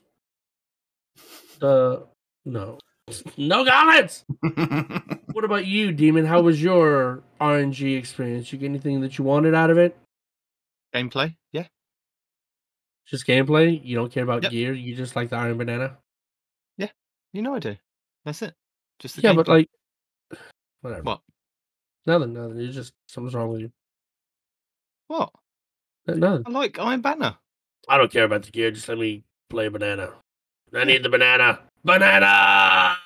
[1.58, 2.06] The
[2.46, 2.78] no,
[3.37, 4.24] no gauntlets.
[5.32, 6.24] What about you, Demon?
[6.24, 8.52] How was your RNG experience?
[8.52, 9.96] You get anything that you wanted out of it?
[10.92, 11.66] Gameplay, yeah.
[13.08, 13.80] Just gameplay?
[13.82, 14.52] You don't care about Yep.
[14.52, 14.72] gear?
[14.74, 15.96] You just like the Iron Banana?
[16.76, 16.90] Yeah,
[17.32, 17.76] you know I do.
[18.24, 18.54] That's it.
[18.98, 19.36] Just the Yeah, game.
[19.36, 19.70] but like,
[20.82, 21.02] whatever.
[21.02, 21.20] What?
[22.06, 22.58] Nothing, nothing.
[22.58, 23.72] You just something's wrong with you.
[25.08, 25.30] What?
[26.06, 26.44] Nothing.
[26.46, 27.36] I like Iron Banner.
[27.88, 28.70] I don't care about the gear.
[28.70, 30.12] Just let me play banana.
[30.74, 31.60] I need the banana.
[31.84, 32.26] Banana.
[32.26, 32.96] I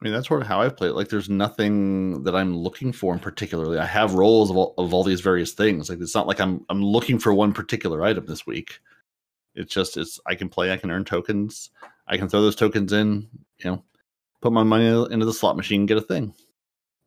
[0.00, 0.94] mean, that's sort of how I play it.
[0.94, 3.78] Like, there's nothing that I'm looking for in particularly.
[3.78, 5.88] I have roles of all, of all these various things.
[5.88, 8.78] Like, it's not like I'm I'm looking for one particular item this week.
[9.54, 11.70] It's just it's I can play, I can earn tokens,
[12.06, 13.84] I can throw those tokens in, you know,
[14.40, 16.34] put my money into the slot machine, and get a thing.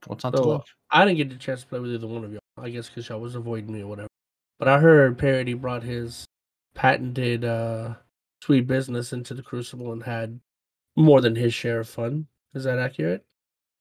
[0.07, 0.65] What's not to love?
[0.91, 2.39] I didn't get the chance to play with either one of y'all.
[2.57, 4.07] I guess because y'all was avoiding me or whatever.
[4.59, 6.25] But I heard Parody brought his
[6.73, 7.95] patented uh,
[8.41, 10.39] sweet business into the Crucible and had
[10.95, 12.27] more than his share of fun.
[12.53, 13.25] Is that accurate?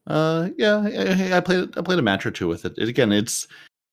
[0.06, 2.74] Uh, yeah, I, I played I played a match or two with it.
[2.76, 2.88] it.
[2.88, 3.46] Again, it's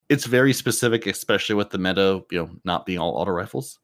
[0.10, 3.80] it's very specific, especially with the meta, you know, not being all auto rifles.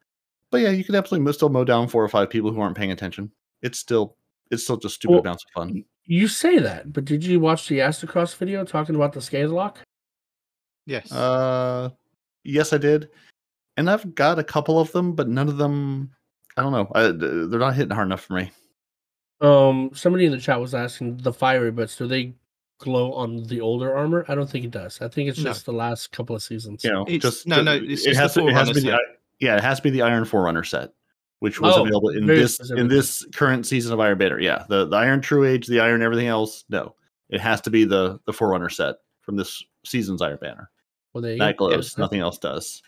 [0.52, 2.78] But yeah, you can absolutely mo- still mow down four or five people who aren't
[2.78, 3.32] paying attention.
[3.62, 4.16] It's still
[4.52, 5.84] it's still just stupid Well, amounts of fun.
[6.06, 9.78] You say that, but did you watch the Aztecross video talking about the Scathelock?
[10.86, 11.12] Yes.
[11.12, 11.90] Uh,
[12.46, 13.10] yes, I did,
[13.76, 16.12] and I've got a couple of them, but none of them.
[16.56, 16.90] I don't know.
[16.96, 18.52] I, they're not hitting hard enough for me.
[19.42, 21.98] Um, somebody in the chat was asking the fiery bits.
[21.98, 22.34] Do they
[22.80, 24.26] glow on the older armor?
[24.30, 25.00] I don't think it does.
[25.02, 25.52] I think it's No.
[25.52, 26.84] just the last couple of seasons.
[26.86, 28.98] You know, It's- just no, no, it it's just has the to it has to
[29.40, 30.92] be Forerunner the i- yeah, it has to be the Iron Forerunner set,
[31.40, 32.80] which was Oh, available in this specific.
[32.82, 34.40] in this current season of Iron Banner.
[34.40, 36.66] Yeah, the the Iron Truage, the Iron everything else.
[36.70, 36.96] No,
[37.30, 40.70] it has to be the the Forerunner set from this season's Iron Banner.
[41.14, 41.70] Well, That go.
[41.70, 41.96] glows.
[41.98, 42.02] Yeah.
[42.04, 42.82] Nothing else does.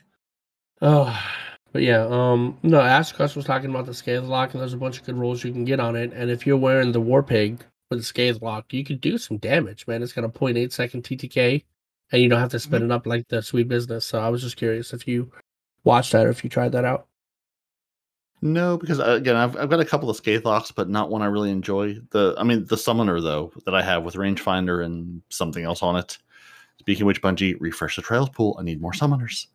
[0.82, 1.18] Oh,
[1.74, 5.06] but yeah, um, no, Aztecross was talking about the Scathelock, and there's a bunch of
[5.06, 6.12] good rolls you can get on it.
[6.14, 9.88] And if you're wearing the War Pig with the Scathelock, you could do some damage,
[9.88, 10.02] man.
[10.04, 11.64] It's got a 0.8 second TTK,
[12.12, 14.06] and you don't have to spin it up like the sweet business.
[14.06, 15.32] So I was just curious if you
[15.84, 17.08] watched that or if you tried that out.
[18.42, 21.26] No, because uh, again, I've I've got a couple of Scathelocks, but not one I
[21.26, 21.98] really enjoy.
[22.12, 25.98] The I mean, the Summoner though that I have with Rangefinder and something else on
[25.98, 26.18] it.
[26.80, 28.56] Speaking of which, Bungie refresh the Trials pool.
[28.58, 29.48] I need more Summoners.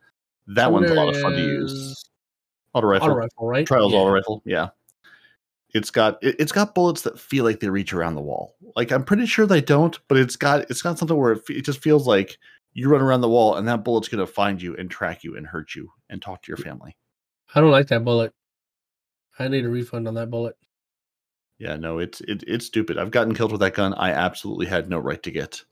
[0.48, 2.10] That one's a lot of fun to use.
[2.74, 3.06] Auto rifle.
[3.06, 3.66] Auto rifle, right?
[3.66, 3.98] Trials yeah.
[3.98, 4.68] auto rifle, yeah.
[5.72, 8.54] It's got it, it's got bullets that feel like they reach around the wall.
[8.76, 11.64] Like I'm pretty sure they don't, but it's got it's got something where it, it
[11.64, 12.38] just feels like
[12.74, 15.46] you run around the wall and that bullet's gonna find you and track you and
[15.46, 16.96] hurt you and talk to your family.
[17.54, 18.32] I don't like that bullet.
[19.38, 20.56] I need a refund on that bullet.
[21.58, 22.98] Yeah, no, it's it, it's stupid.
[22.98, 23.94] I've gotten killed with that gun.
[23.94, 25.62] I absolutely had no right to get.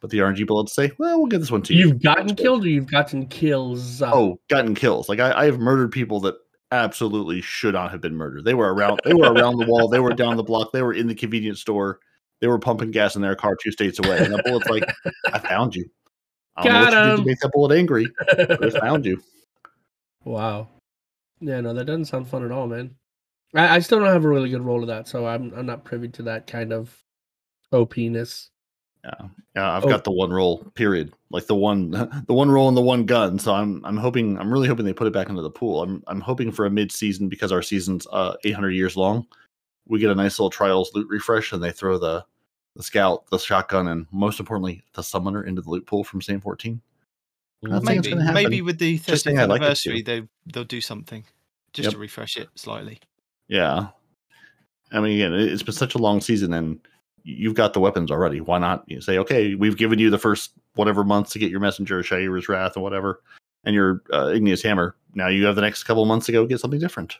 [0.00, 2.64] But the RNG bullets say, "Well, we'll give this one to you." You've gotten killed,
[2.64, 4.02] or you've gotten kills.
[4.02, 5.08] Oh, gotten kills.
[5.08, 6.34] Like I, I have murdered people that
[6.70, 8.44] absolutely should not have been murdered.
[8.44, 9.00] They were around.
[9.04, 9.88] They were around the wall.
[9.88, 10.72] They were down the block.
[10.72, 12.00] They were in the convenience store.
[12.40, 14.18] They were pumping gas in their car two states away.
[14.18, 14.84] And that bullet's like,
[15.32, 15.88] I found you.
[16.56, 17.16] I don't know Got what you did him.
[17.18, 19.22] to make that bullet angry, but I found you.
[20.24, 20.68] wow.
[21.40, 22.94] Yeah, no, that doesn't sound fun at all, man.
[23.54, 25.84] I, I still don't have a really good roll of that, so I'm I'm not
[25.84, 26.96] privy to that kind of
[27.72, 28.50] OP-ness.
[29.04, 29.72] Yeah, yeah.
[29.72, 29.88] I've Oh.
[29.88, 30.58] got the one roll.
[30.74, 31.12] Period.
[31.30, 31.90] Like the one,
[32.26, 33.38] the one roll and the one gun.
[33.38, 35.82] So I'm, I'm hoping, I'm really hoping they put it back into the pool.
[35.82, 39.26] I'm, I'm hoping for a mid season because our season's uh 800 years long.
[39.88, 42.24] We get a nice little trials loot refresh, and they throw the,
[42.76, 46.40] the scout, the shotgun, and most importantly, the summoner into the loot pool from Same
[46.40, 46.80] 14.
[47.70, 50.64] I think it's Maybe, maybe with the Just 30th saying I'd like anniversary, they they'll
[50.64, 51.24] do something
[51.72, 51.92] just Yep.
[51.92, 52.98] to refresh it slightly.
[53.48, 53.88] Yeah.
[54.90, 56.80] I mean, again, it- it's been such a long season, and
[57.22, 58.40] you've got the weapons already.
[58.40, 61.60] Why not you say, okay, we've given you the first whatever months to get your
[61.60, 63.22] messenger, Shayura's Wrath, or whatever,
[63.64, 64.96] and your uh, Igneous Hammer.
[65.14, 67.16] Now you have the next couple months to go get something different.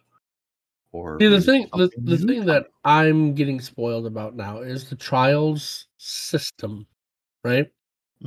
[0.93, 4.97] Or See, the thing, the, the thing that I'm getting spoiled about now is the
[4.97, 6.87] trials system,
[7.45, 7.71] right?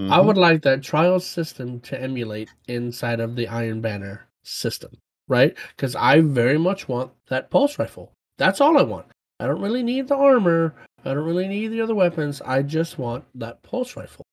[0.10, 0.26] I Mhm.
[0.26, 4.92] would like that trials system to emulate inside of the Iron Banner system,
[5.28, 5.58] right?
[5.76, 8.14] Because I very much want that pulse rifle.
[8.38, 9.08] That's all I want.
[9.40, 10.76] I don't really need the armor.
[11.06, 12.42] I don't really need the other weapons.
[12.42, 14.26] I just want that pulse rifle,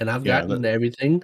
[0.00, 1.22] and I've Yeah, gotten everything.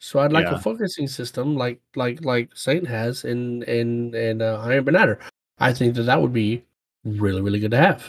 [0.00, 0.54] So I'd like Yeah.
[0.56, 5.18] a focusing system, like like like Saint has in in in uh, Iron Banner.
[5.58, 6.64] I think that that would be
[7.04, 8.08] really really good to have.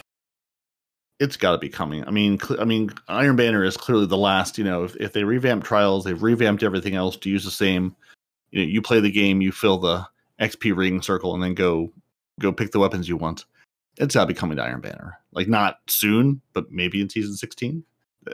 [1.20, 2.04] it's got to be coming.
[2.04, 4.58] I mean, cl- I mean, Iron Banner is clearly the last.
[4.58, 7.94] You know, if, if they revamp Trials, they've revamped everything else to use the same.
[8.50, 10.04] You know, you play the game, you fill the
[10.40, 11.92] XP ring circle, and then go
[12.40, 13.44] go pick the weapons you want.
[13.98, 15.18] It's got to be coming to Iron Banner.
[15.32, 17.84] Like not soon, but maybe in season sixteen.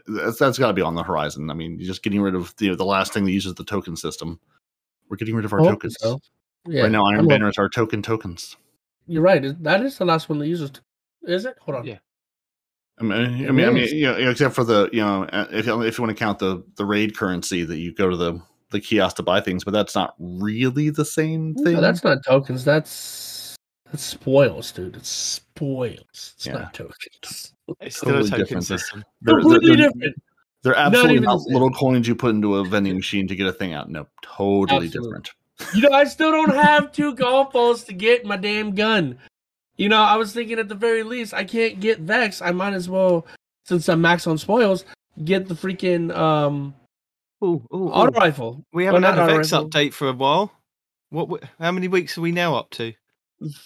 [0.06, 1.50] That's that's got to be on the horizon.
[1.50, 3.96] I mean, just getting rid of you know the last thing that uses the token
[3.96, 4.38] system.
[5.08, 5.96] We're getting rid of our I tokens.
[5.98, 6.20] so.
[6.66, 8.56] Yeah, right now, Iron I'm Banner is our token tokens.
[9.06, 9.42] You're right.
[9.62, 10.70] That is the last one that uses.
[11.22, 11.56] Is it?
[11.60, 11.86] Hold on.
[11.86, 11.98] Yeah.
[13.00, 15.46] I mean, I It mean, I mean, you know, except for the, you know, uh,
[15.50, 18.16] if you, if you want to count the the raid currency that you go to
[18.16, 21.74] the the kiosk to buy things, but that's not really the same thing.
[21.74, 22.64] No, that's not tokens.
[22.64, 23.56] That's
[23.90, 24.96] that's spoils, dude.
[24.96, 26.34] It's spoils.
[26.36, 26.54] It's Yeah.
[26.54, 27.54] not tokens.
[27.80, 28.66] It's still Totally a different.
[28.68, 29.04] They're- system.
[29.22, 30.22] they're, they're, Completely they're, different.
[30.62, 33.52] they're absolutely even not, little coins you put into a vending machine to get a
[33.52, 33.90] thing out.
[33.90, 34.88] No, totally Absolutely.
[34.90, 35.30] different.
[35.74, 39.18] You know, I still don't have two golf balls to get my damn gun.
[39.76, 42.40] You know, I was thinking at the very least, I can't get Vex.
[42.42, 43.26] I might as well,
[43.64, 44.84] since I'm max on spoils,
[45.24, 46.74] get the freaking um
[47.44, 48.20] Ooh, ooh, auto ooh.
[48.20, 48.64] rifle.
[48.72, 49.68] We haven't Well, had a Vex rifle.
[49.68, 50.52] update for a while.
[51.10, 51.44] What?
[51.60, 52.92] How many weeks are we now up to?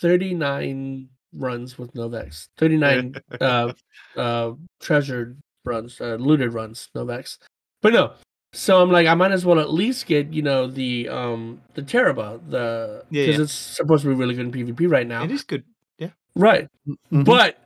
[0.01, 2.49] 39 runs with no Vex.
[2.59, 3.73] 39 uh
[4.16, 7.38] uh treasured runs, uh, looted runs, no Vex.
[7.81, 8.12] But no.
[8.55, 11.83] So I'm like, I might as well at least get, you know, the um the
[11.83, 13.42] Teraba, the because yeah.
[13.42, 15.25] it's supposed to be really good in PvP right now.
[15.25, 15.64] It is good.
[15.99, 16.11] Yeah.
[16.37, 16.68] Right.
[16.87, 17.25] Mhm.
[17.25, 17.59] But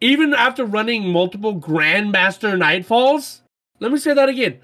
[0.00, 3.42] even after running multiple Grandmaster Nightfalls,
[3.80, 4.60] let me say that again.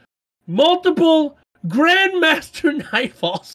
[0.46, 3.52] Multiple Grandmaster Nightfalls.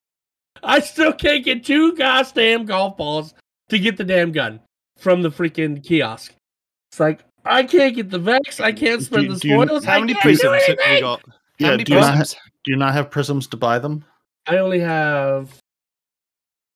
[0.63, 3.33] I still can't get two goddamn golf balls
[3.69, 4.59] to get the damn gun
[5.01, 6.33] from the freaking kiosk.
[6.91, 8.59] It's like I can't get the Vex.
[8.59, 9.83] I can't spend Do- the do you- spoils.
[9.85, 11.01] How I many do prisms have we anything!
[11.01, 11.21] got?
[11.27, 14.05] How yeah, many do you, not do you not have prisms to buy them?
[14.47, 15.57] I only have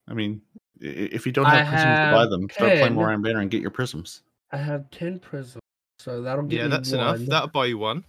[0.08, 0.42] I mean,
[0.80, 2.94] if you don't I have prisms to buy have them, start playing 10.
[2.94, 4.22] more Iron Banner and get your prisms.
[4.52, 5.62] I have ten prisms.
[6.00, 7.00] So that'll give Yeah, me that's one.
[7.00, 7.20] enough.
[7.28, 8.04] That'll buy you one.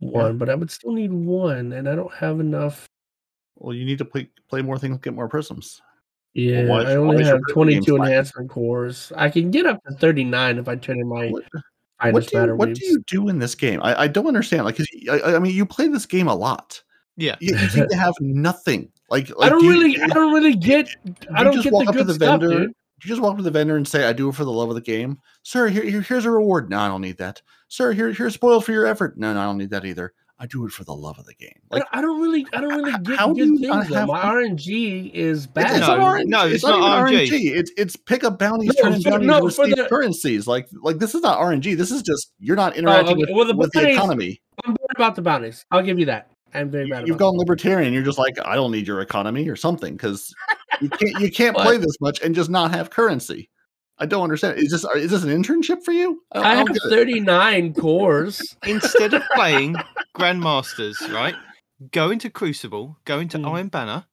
[0.00, 2.86] one, but I would still need one, and I don't have enough
[3.56, 5.80] Well, you need to play play more things, get more prisms.
[6.34, 8.04] Yeah, why is- I only have 22 slacking?
[8.06, 9.12] enhancement cores.
[9.16, 11.44] I can get up to 39 if I turn in my What,
[12.12, 13.80] what do you, what do you do in this game?
[13.82, 14.64] I, I don't understand.
[14.64, 16.82] Like, 'cause you- I, I mean, you play this game a lot.
[17.16, 17.36] Yeah.
[17.40, 18.90] You, you seem to have nothing.
[19.10, 21.64] Like, like I don't do you- really, I don't really get, do I don't just
[21.64, 22.58] get walk the up to good the stuff, vendor?
[22.66, 22.68] dude.
[23.02, 24.70] You just walk up to the vendor and say, "I do it for the love
[24.70, 25.68] of the game, sir.
[25.68, 26.70] Here, here here's a reward.
[26.70, 27.92] No, I don't need that, sir.
[27.92, 29.18] Here, here's spoiled for your effort.
[29.18, 30.14] No, no, I don't need that either.
[30.38, 31.52] I do it for the love of the game.
[31.70, 33.82] I Like, don't- I don't really, I don't really get how do good you not
[33.86, 33.88] things.
[33.90, 33.98] Though.
[34.00, 35.70] have- My RNG is it's, bad.
[35.78, 36.26] it's No, not RNG.
[36.26, 37.30] no, it's, it's not, not even RNG.
[37.30, 37.56] RNG.
[37.56, 40.46] It's it's pick up bounties, No, turn bounties, no, receive the- currencies.
[40.46, 41.76] Like like this is not RNG.
[41.76, 43.20] This is just you're not oh, interacting okay.
[43.20, 44.42] with, Well, the with the economy.
[44.64, 45.64] I'm bad about the bounties.
[45.70, 46.30] I'll give you that.
[46.52, 47.92] I'm very bad You've about gone libertarian.
[47.92, 50.32] You're just like, I don't need your economy or something because
[50.80, 53.50] you can't you can't play this much and just not have currency.
[53.98, 54.58] I don't understand.
[54.58, 56.22] Is this is this an internship for you?
[56.32, 56.90] I, I I have don't get it.
[56.90, 58.56] 39 cores.
[58.66, 59.76] Instead of playing
[60.16, 61.34] Grandmasters, right?
[61.92, 63.52] Go into Crucible, go into Mm.
[63.54, 64.06] Iron Banner,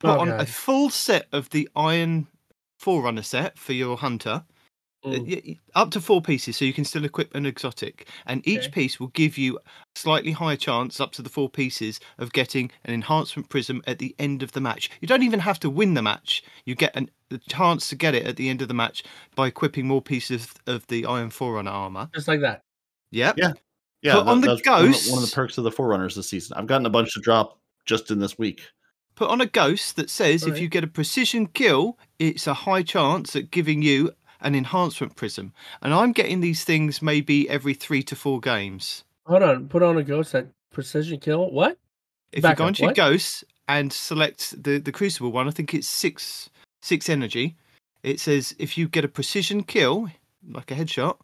[0.00, 2.28] put on a full set of the Iron
[2.78, 4.44] Forerunner set for your hunter,
[5.06, 5.26] Mm.
[5.28, 8.64] y- y- up to four pieces, so you can still equip an exotic, and each
[8.64, 8.70] Okay.
[8.70, 9.60] piece will give you a
[9.94, 14.14] slightly higher chance, up to the four pieces, of getting an enhancement prism at the
[14.18, 14.90] end of the match.
[15.00, 18.14] You don't even have to win the match; you get an, the chance to get
[18.14, 19.02] it at the end of the match
[19.34, 22.08] by equipping more pieces of the Iron Forerunner armor.
[22.14, 22.62] Just like that.
[23.12, 23.38] Yep.
[23.38, 23.52] Yeah.
[24.02, 24.66] Yeah, Put on the ghost.
[24.66, 25.30] one of- one of ghosts.
[25.30, 26.56] the perks of the Forerunners this season.
[26.56, 28.62] I've gotten a bunch to drop just in this week.
[29.16, 32.82] Put on a ghost that says if you get a precision kill, it's a high
[32.82, 34.12] chance at giving you
[34.46, 35.52] an enhancement prism.
[35.82, 39.04] And I'm getting these things maybe every three to four games.
[39.26, 39.68] Hold on.
[39.68, 41.50] Put on a ghost that precision kill.
[41.50, 41.76] What?
[42.32, 45.74] If Back you go into your ghosts and select the, the crucible one, I think
[45.74, 46.48] it's six
[46.80, 47.56] six energy.
[48.02, 50.08] It says if you get a precision kill,
[50.48, 51.18] like a headshot,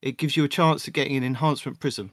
[0.00, 2.12] it gives you a chance at getting an enhancement prism.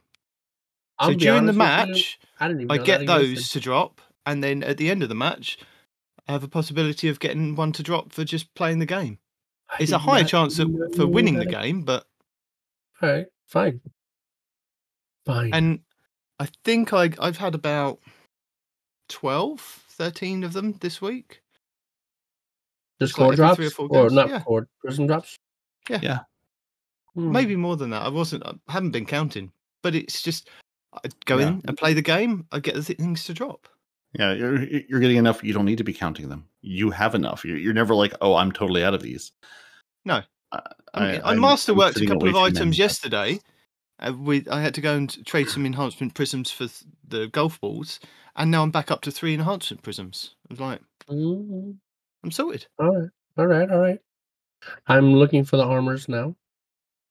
[0.99, 2.65] I'll so during the you, match, I.
[2.69, 3.59] I get those existed.
[3.59, 5.59] to drop, and then at the end of the match,
[6.27, 9.19] I have a possibility of getting one to drop for just playing the game.
[9.69, 12.05] I It's a higher chance of, for winning the game, but
[13.01, 13.81] All right, fine,
[15.25, 15.53] fine.
[15.53, 15.79] and
[16.39, 17.99] I think I I've had about
[19.09, 21.41] 12, 13 of them this week.
[23.01, 24.39] Just like core every drops, or four or not yeah.
[24.41, 25.37] core prism drops.
[25.89, 25.99] Yeah.
[26.01, 26.19] Yeah.
[27.13, 27.31] Hmm.
[27.31, 28.01] Maybe more than that.
[28.03, 28.43] I wasn't.
[28.45, 29.51] I haven't been counting,
[29.83, 30.49] but it's just
[30.93, 31.47] I go Yeah.
[31.49, 32.47] in and play the game.
[32.51, 33.67] I get the things to drop.
[34.13, 35.43] Yeah, you're you're getting enough.
[35.43, 36.47] You don't need to be counting them.
[36.61, 37.43] You have enough.
[37.45, 39.31] You're, you're never like, oh, I'm totally out of these.
[40.05, 40.21] No.
[40.51, 40.61] I,
[40.93, 42.71] I, mean, I, I'm- I'm masterworked a couple of items them.
[42.73, 43.39] yesterday.
[43.99, 47.59] Uh, with I had to go and trade some enhancement prisms for th- the golf
[47.59, 47.99] balls,
[48.35, 50.35] and now I'm back up to three enhancement prisms.
[50.49, 51.77] I was like, Mm,
[52.23, 52.67] I'm sorted.
[52.79, 53.99] all right, all right, all right.
[54.87, 56.35] I'm looking for the armors now.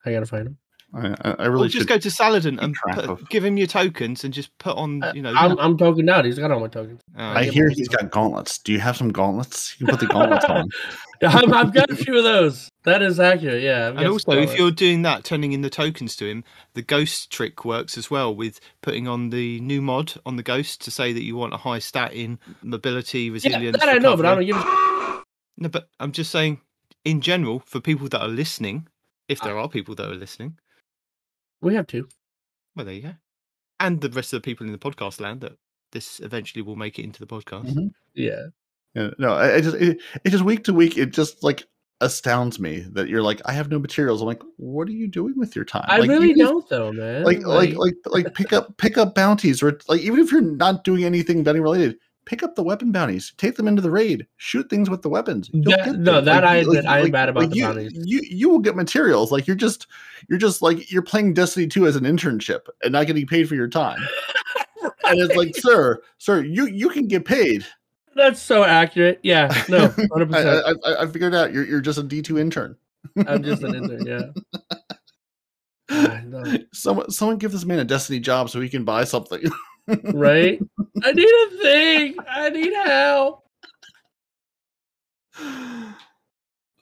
[0.05, 0.59] I gotta find them.
[0.95, 4.25] I, I- I Or really just go to Saladin and put, give him your tokens
[4.25, 5.33] and just put on, Uh, you know.
[5.37, 6.25] I'm, I'm tokened out.
[6.25, 7.01] He's got all my tokens.
[7.19, 8.59] uh, I get hear he's got gauntlets.
[8.59, 9.75] Do you have some gauntlets?
[9.79, 10.69] You can put the gauntlets on.
[11.23, 12.69] I'm, I've got a few of those.
[12.85, 13.63] That is accurate.
[13.63, 13.89] Yeah.
[13.89, 16.45] I've And also, if you're doing that, turning in the tokens to him,
[16.75, 20.83] the ghost trick works as well with putting on the new mod on the ghost
[20.85, 23.63] to say that you want a high stat in mobility, resilience.
[23.63, 23.79] yeah, resilience.
[23.81, 24.63] that I know, but I don't recovery.
[24.63, 25.19] give.
[25.19, 25.23] a
[25.59, 26.61] No, but I'm just saying,
[27.05, 28.87] in general, for people that are listening,
[29.29, 29.47] if Ah.
[29.47, 30.59] there are people that are listening,
[31.61, 32.09] We have two.
[32.75, 33.15] well, there you go.
[33.81, 35.53] And the rest of the people in the podcast land that
[35.93, 37.73] this eventually will make it into the podcast.
[37.73, 37.91] Mhm.
[38.15, 38.47] Yeah.
[38.95, 41.65] Yeah, no, I, I just it, it just week to week it just like
[42.01, 44.21] astounds me that you're like I have no materials.
[44.23, 45.85] I'm like, what are you doing with your time?
[45.89, 47.23] I Like, really even don't, though, man.
[47.25, 50.85] Like like like like pick up pick up bounties or like even if you're not
[50.85, 54.69] doing anything betting related, pick up the weapon bounties, take them into the raid, shoot
[54.69, 55.49] things with the weapons.
[55.55, 57.93] That- no, that I you- admit, I am bad about the you, bounties.
[57.95, 59.33] You you will get materials.
[59.33, 59.87] Like you're just
[60.29, 63.55] you're just like you're playing Destiny 2 as an internship and not getting paid for
[63.55, 63.99] your time.
[65.09, 67.65] And it's like, sir, sir, you you can get paid.
[68.17, 69.21] That's so accurate.
[69.23, 69.47] Yeah.
[69.69, 69.87] No.
[70.13, 70.79] Hundred I, percent.
[70.85, 72.77] I, I, I figured out you're, you're just a D2 intern.
[73.27, 74.05] I'm just an intern.
[74.07, 74.23] Yeah.
[75.89, 76.21] Ah,
[76.73, 79.41] someone, someone give this man a Destiny job so he can buy something.
[79.89, 80.61] Right.
[81.05, 82.15] I need a thing.
[82.29, 83.45] I need help.
[85.39, 85.93] oh,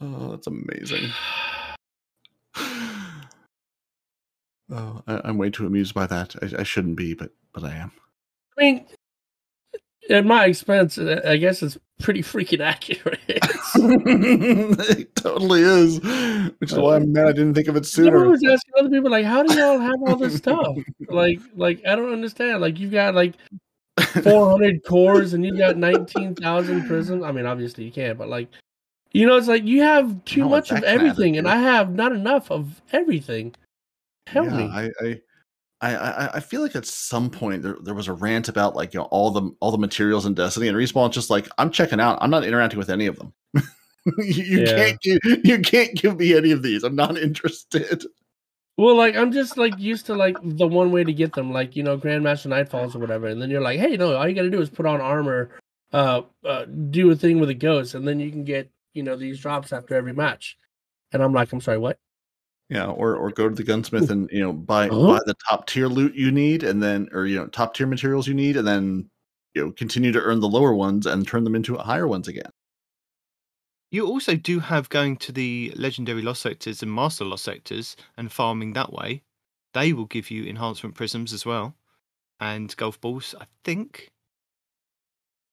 [0.00, 1.10] that's amazing.
[4.72, 6.34] Oh, I, I'm way too amused by that.
[6.42, 7.92] I, I shouldn't be, but but I am.
[8.58, 8.86] I mean,
[10.10, 13.20] at my expense, I guess it's pretty freaking accurate.
[13.28, 16.00] it totally is,
[16.58, 18.24] which is why I'm mad I didn't think of it sooner.
[18.24, 20.76] I was asking other people, like, how do y'all have all this stuff?
[21.08, 22.60] like, like I don't understand.
[22.60, 23.34] Like, you've got like
[23.98, 27.24] 400 cores and you've got 19,000 prisms.
[27.24, 28.48] I mean, obviously you can't, but like,
[29.12, 31.48] you know, it's like you have too much of that can add everything, and.
[31.48, 33.54] I have not enough of everything.
[34.26, 34.64] Help yeah, me.
[34.72, 35.20] I, I,
[35.92, 38.94] I, I, I feel like at some point there, there was a rant about like
[38.94, 42.00] you know all the all the materials in Destiny, and Respawn's just like I'm checking
[42.00, 42.18] out.
[42.20, 43.32] I'm not interacting with any of them.
[43.54, 43.62] you
[44.44, 44.74] you Yeah.
[44.74, 46.84] can't give, you can't give me any of these.
[46.84, 48.04] I'm not interested.
[48.76, 51.76] Well, like I'm just like used to like the one way to get them, like
[51.76, 54.42] you know, Grandmaster Nightfalls or whatever, and then you're like, hey, no, all you got
[54.42, 55.50] to do is put on armor,
[55.92, 59.16] uh, uh, do a thing with a ghost, and then you can get you know
[59.16, 60.56] these drops after every match.
[61.12, 61.98] And I'm like, I'm sorry, what?
[62.74, 65.06] Yeah, or or go to the gunsmith and you know buy Huh?
[65.06, 68.26] buy the top tier loot you need, and then or you know top tier materials
[68.26, 69.08] you need, and then
[69.54, 72.50] you know continue to earn the lower ones and turn them into higher ones again.
[73.92, 78.32] You also do have going to the legendary lost sectors and master lost sectors and
[78.32, 79.22] farming that way.
[79.72, 81.76] They will give you enhancement prisms as well,
[82.40, 83.36] and golf balls.
[83.40, 84.08] I think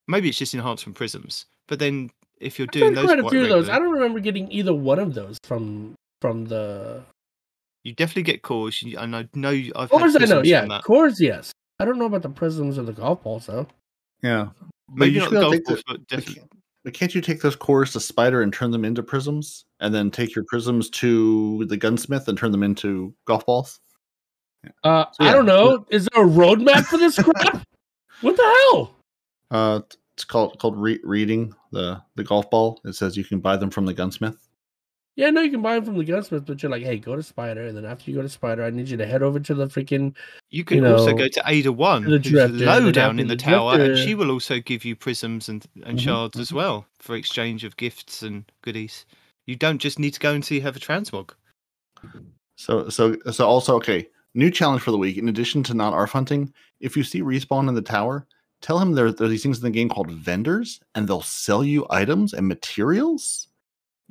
[0.08, 1.46] maybe it's just enhancement prisms.
[1.68, 3.68] But then if you're I've doing those quite a few of those.
[3.68, 7.02] I don't remember getting either one of those from from the
[7.84, 8.82] you definitely get cores.
[8.82, 10.12] And I know you- I've cores.
[10.12, 10.84] had I know, yeah, that.
[10.84, 11.52] cores, yes.
[11.80, 13.66] I don't know about the prisms or the golf balls though.
[14.22, 14.50] Yeah,
[14.92, 16.48] Maybe you not should the be able golf balls, the- but definitely.
[16.84, 20.10] but can't you take those cores to Spider and turn them into prisms, and then
[20.10, 23.80] take your prisms to the gunsmith and turn them into golf balls?
[24.84, 25.84] Uh, So, I don't know.
[25.90, 27.64] Is there a roadmap for this crap?
[28.20, 28.94] what the hell?
[29.50, 29.80] Uh,
[30.14, 32.80] it's called called re- reading the the golf ball.
[32.84, 34.48] It says you can buy them from the gunsmith.
[35.14, 37.22] Yeah, no, you can buy them from the gunsmith, but you're like, hey, go to
[37.22, 39.54] Spider, and then after you go to Spider, I need you to head over to
[39.54, 40.14] the freaking.
[40.50, 43.36] You can You also go to Ada One, the who's low then down in the
[43.36, 46.86] the tower, and she will also give you prisms and and Mhm, shards as well
[46.98, 49.04] for exchange of gifts and goodies.
[49.46, 51.30] You don't just need to go and see her for transmog.
[52.56, 54.08] So so so also okay.
[54.34, 55.18] New challenge for the week.
[55.18, 58.26] In addition to not ARF hunting, if you see respawn in the tower,
[58.62, 61.62] tell him there, there are these things in the game called vendors, and they'll sell
[61.62, 63.48] you items and materials.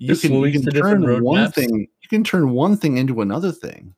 [0.03, 1.53] You can, you can turn one roadmaps.
[1.53, 1.87] thing.
[2.01, 3.93] You can turn one thing into another thing.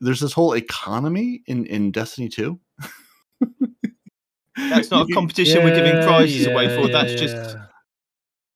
[0.00, 2.58] There's this whole economy in in Destiny Two.
[4.56, 6.88] That's not a You- competition we're giving Yeah, prizes away yeah, for.
[6.88, 7.64] That's yeah, just yeah.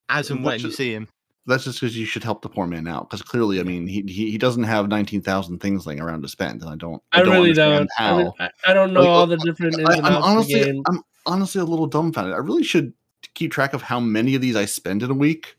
[0.09, 1.09] as and That's when you see him.
[1.47, 3.09] That's just because you should help the poor man out.
[3.09, 6.29] Because clearly, I mean, he, he he doesn't have nineteen thousand things laying around to
[6.29, 7.03] spend, and I don't.
[7.13, 7.89] I, really don't.
[7.99, 8.35] I, mean, How.
[8.41, 10.83] I, I don't know Like, all uh, the different I, I'm honestly, the game.
[10.89, 12.35] I'm honestly a little dumbfounded.
[12.35, 12.95] I really should
[13.35, 15.57] keep track of how many of these I spend in a week.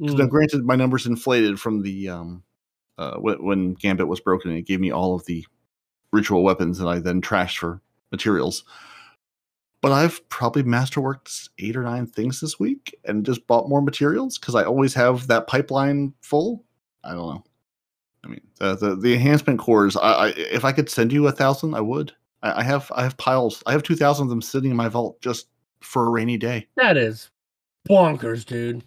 [0.00, 0.30] 'Cause Now, Mm.
[0.30, 2.42] granted, my numbers inflated from the um,
[2.98, 5.46] uh, when, when Gambit was broken, and it gave me all of the
[6.12, 7.80] ritual weapons that I then trashed for
[8.12, 8.64] materials.
[9.80, 14.36] But I've probably masterworked eight or nine things this week, and just bought more materials
[14.38, 16.64] because I always have that pipeline full.
[17.04, 17.44] I don't know.
[18.24, 19.96] I mean, the the, the enhancement cores.
[19.96, 22.12] I, I if I could send you a thousand, I would.
[22.42, 23.62] I, I have I have piles.
[23.66, 25.46] I have two thousand of them sitting in my vault just
[25.80, 26.66] for a rainy day.
[26.76, 27.30] That is
[27.88, 28.82] bonkers, dude.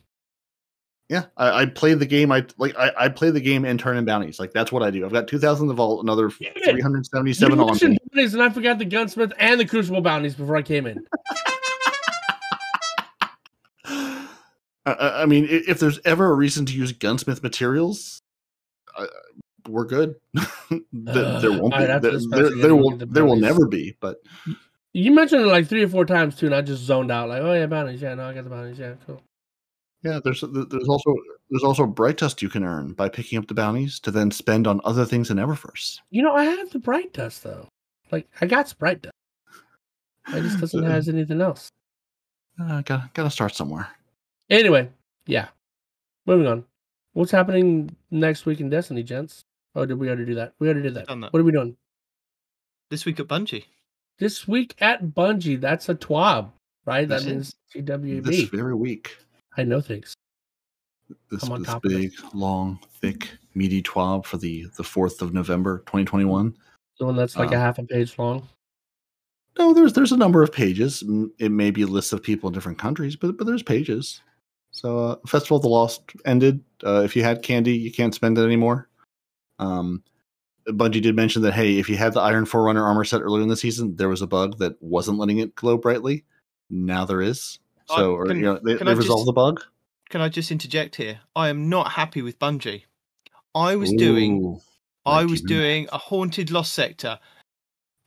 [1.12, 2.32] Yeah, I, I play the game.
[2.32, 2.74] I like.
[2.78, 4.40] I, I play the game and turn in bounties.
[4.40, 5.06] Like that's what I do.
[5.06, 6.48] I've got two thousand in the vault, another three
[6.82, 7.68] hundred You seventy-seven on.
[7.68, 11.06] bounties, and I forgot the gunsmith and the crucible bounties before I came in.
[14.86, 18.22] I, I mean, if there's ever a reason to use gunsmith materials,
[18.98, 19.08] uh,
[19.68, 20.16] we're good.
[20.94, 21.84] there, there won't be.
[21.84, 22.96] after There, there, match, I gotta there will.
[22.96, 23.98] the There will never be.
[24.00, 24.16] But
[24.94, 27.28] You mentioned it like three or four times too, and I just zoned out.
[27.28, 28.02] Like, oh yeah, bounties.
[28.02, 28.80] Yeah, no, I got the bounties.
[28.80, 29.22] Yeah, cool.
[30.04, 31.16] Yeah, there's there's also
[31.50, 34.68] there's also bright dust you can earn by picking up the bounties to then spend
[34.68, 36.00] on other things in Eververse.
[36.10, 37.68] You know, I have the bright dust though.
[38.12, 39.14] Like, I got some bright dust.
[40.28, 41.70] I just doesn't have anything else.
[42.60, 43.88] Uh, gotta gotta start somewhere.
[44.50, 44.90] Anyway,
[45.26, 45.48] yeah.
[46.26, 46.66] Moving on.
[47.14, 49.42] What's happening next week in Destiny, gents?
[49.76, 50.54] Oh, did we already do that?
[50.60, 51.08] We already did that.
[51.08, 51.34] Done that.
[51.34, 51.76] What are we doing
[52.90, 53.66] This week at Bungie.
[54.18, 55.60] this week at Bungie?
[55.60, 56.52] That's a TWAB,
[56.86, 57.08] right?
[57.08, 58.24] That This means TWB.
[58.24, 59.18] This very week.
[59.58, 60.14] I know things.
[61.30, 66.56] this, I'm this big, long, thick, meaty twab for the the fourth of November, 2021.
[67.00, 68.48] The one that's like a Uh, half a page long.
[69.58, 71.04] No, there's there's a number of pages.
[71.38, 74.22] It may be lists of people in different countries, but but there's pages.
[74.72, 76.64] So uh, Festival of the Lost ended.
[76.86, 78.88] Uh, if you had candy, you can't spend it anymore.
[79.60, 80.02] Um,
[80.68, 83.50] Bungie did mention that hey, if you had the Iron Forerunner armor set earlier in
[83.50, 86.24] the season, there was a bug that wasn't letting it glow brightly.
[86.70, 87.60] Now there is.
[87.96, 89.62] So or, can- you know they, they just- the bug.
[90.10, 91.22] Can I just interject here?
[91.38, 92.84] I am not happy with Bungie.
[93.56, 94.60] I was doing
[95.06, 97.18] I was doing a haunted lost sector.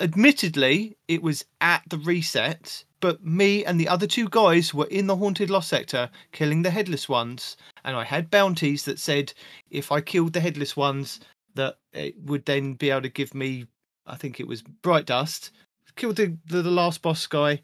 [0.01, 5.07] Admittedly, it was at the reset, but me and the other two guys were in
[5.07, 9.33] the haunted lost sector killing the headless ones, and I had bounties that said
[9.71, 11.21] if I killed the headless ones,
[11.55, 13.67] that it would then be able to give me,
[14.07, 15.53] I think it was bright dust.
[15.97, 17.63] Killed the the, the last boss guy,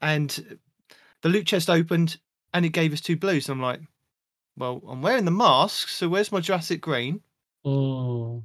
[0.00, 0.58] and
[1.22, 2.18] the loot chest opened,
[2.54, 3.48] and it gave us two blues.
[3.48, 3.80] And I'm like,
[4.56, 7.20] well, I'm wearing the mask, so where's my Jurassic Green?
[7.66, 8.44] Mm.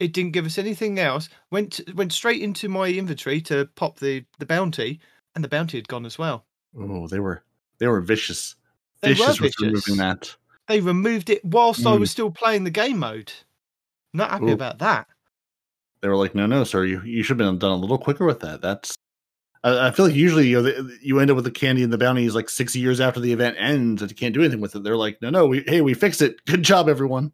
[0.00, 1.28] it didn't give us anything else.
[1.50, 5.00] Went went straight into my inventory to pop the the bounty,
[5.34, 6.44] and the bounty had gone as well.
[6.78, 7.42] Oh, they were
[7.78, 8.56] they were vicious.
[9.00, 9.62] They were vicious with vicious.
[9.88, 10.34] removing that.
[10.66, 12.00] They removed it whilst I Mm.
[12.00, 13.32] was still playing the game mode.
[14.12, 14.52] Not happy Ooh.
[14.52, 15.06] about that.
[16.00, 18.26] They were like, "No, no, sir, you you should have been done a little quicker
[18.26, 18.96] with that." That's
[19.68, 21.92] I, I feel like usually you know the, you end up with the candy and
[21.92, 24.74] the bounties like six years after the event ends and you can't do anything with
[24.74, 24.82] it.
[24.82, 26.44] They're like, "No, no, we hey, we fixed it.
[26.46, 27.32] Good job, everyone."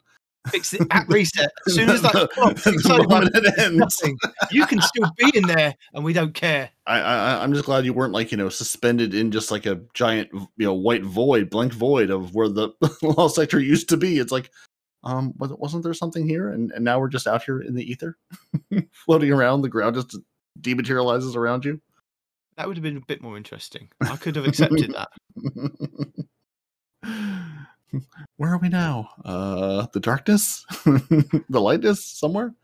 [0.50, 1.50] Fix it at reset.
[1.66, 3.76] As soon as that clock the ends.
[3.76, 4.18] nothing.
[4.50, 6.70] You can still be in there, and we don't care.
[6.86, 9.80] I, I I'm just glad you weren't like you know suspended in just like a
[9.94, 12.70] giant you know white void, blank void of where the
[13.02, 14.18] law sector used to be.
[14.18, 14.50] It's like,
[15.02, 16.50] um, was wasn't there something here?
[16.50, 18.18] And and now we're just out here in the ether,
[18.92, 19.62] floating around.
[19.62, 20.18] The ground just
[20.60, 21.80] dematerializes around you.
[22.56, 23.88] That would have been a bit more interesting.
[24.00, 25.08] I could have accepted that.
[28.36, 29.10] Where are we now?
[29.24, 32.54] Uh, the darkness, the lightness, somewhere.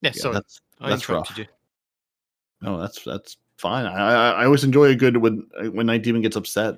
[0.00, 1.48] Yeah, Yeah, sorry, that's I that's interrupted rough.
[1.48, 2.68] you.
[2.68, 3.86] no, that's that's fine.
[3.86, 6.76] I, I I always enjoy a good when when Night Demon gets upset.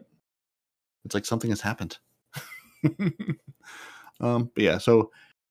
[1.05, 1.99] It's like something has happened.
[4.21, 5.11] um, but yeah, so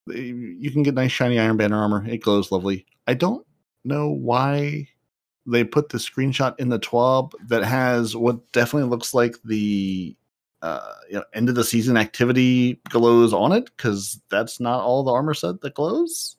[0.09, 2.05] uh, you can get nice shiny Iron Banner armor.
[2.07, 2.86] It glows lovely.
[3.07, 3.45] I don't
[3.84, 4.88] know why
[5.46, 10.16] they put the screenshot in the TWAB that has what definitely looks like the
[10.62, 15.04] uh, you know, end of the season activity glows on it because that's not all
[15.04, 16.38] the armor set that glows.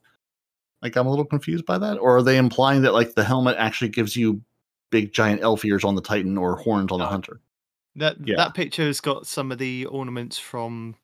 [0.83, 3.57] Like I'm a little confused by that, or are they implying that like the helmet
[3.59, 4.43] actually gives you
[4.91, 7.41] big giant elf ears on the Titan or horns on the Hunter?
[7.95, 8.37] That Yeah.
[8.37, 10.97] that picture has got some of the ornaments from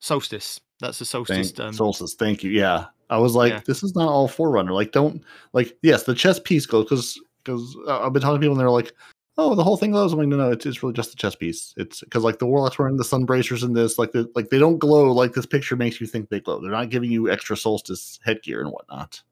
[0.00, 0.60] Solstice.
[0.80, 1.52] That's the Solstice.
[1.52, 2.50] Thank, um, Solstice, thank you.
[2.50, 3.60] Yeah, I was like, Yeah.
[3.66, 4.72] this is not all Forerunner.
[4.72, 5.22] Like, don't
[5.52, 8.70] like yes, the chess piece goes because because I've been talking to people and they're
[8.70, 8.92] like,
[9.36, 10.12] oh, the whole thing glows.
[10.12, 11.74] I'm like, no, no, it's, it's really just the chess piece.
[11.76, 14.58] It's because like the warlocks wearing the sun bracers in this, like the like they
[14.58, 16.60] don't glow like this picture makes you think they glow.
[16.60, 19.22] They're not giving you extra Solstice headgear and whatnot.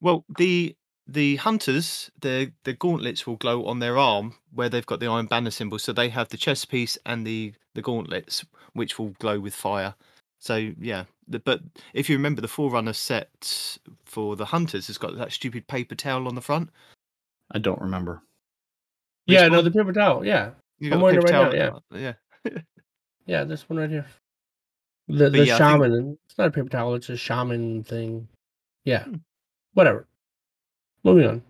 [0.00, 0.76] Well, the
[1.06, 5.26] the hunters, the the gauntlets will glow on their arm where they've got the iron
[5.26, 5.78] banner symbol.
[5.78, 9.94] So they have the chess piece and the the gauntlets, which will glow with fire.
[10.42, 11.60] So yeah, the, but
[11.94, 16.26] if you remember, the Forerunner set for the hunters has got that stupid paper towel
[16.26, 16.70] on the front.
[17.52, 18.22] I don't remember.
[19.26, 20.26] Yeah, Which no, the paper towel.
[20.26, 21.56] Yeah, You I'm the wearing it paper right towel.
[21.56, 22.60] now, on the front, yeah.
[23.26, 24.04] yeah, this one right here.
[25.06, 26.18] The But the yeah, I think- shaman.
[26.26, 26.94] It's not a paper towel.
[26.96, 28.26] It's a shaman thing.
[28.84, 29.14] Yeah, Hmm.
[29.74, 30.08] whatever.
[31.04, 31.42] Moving on.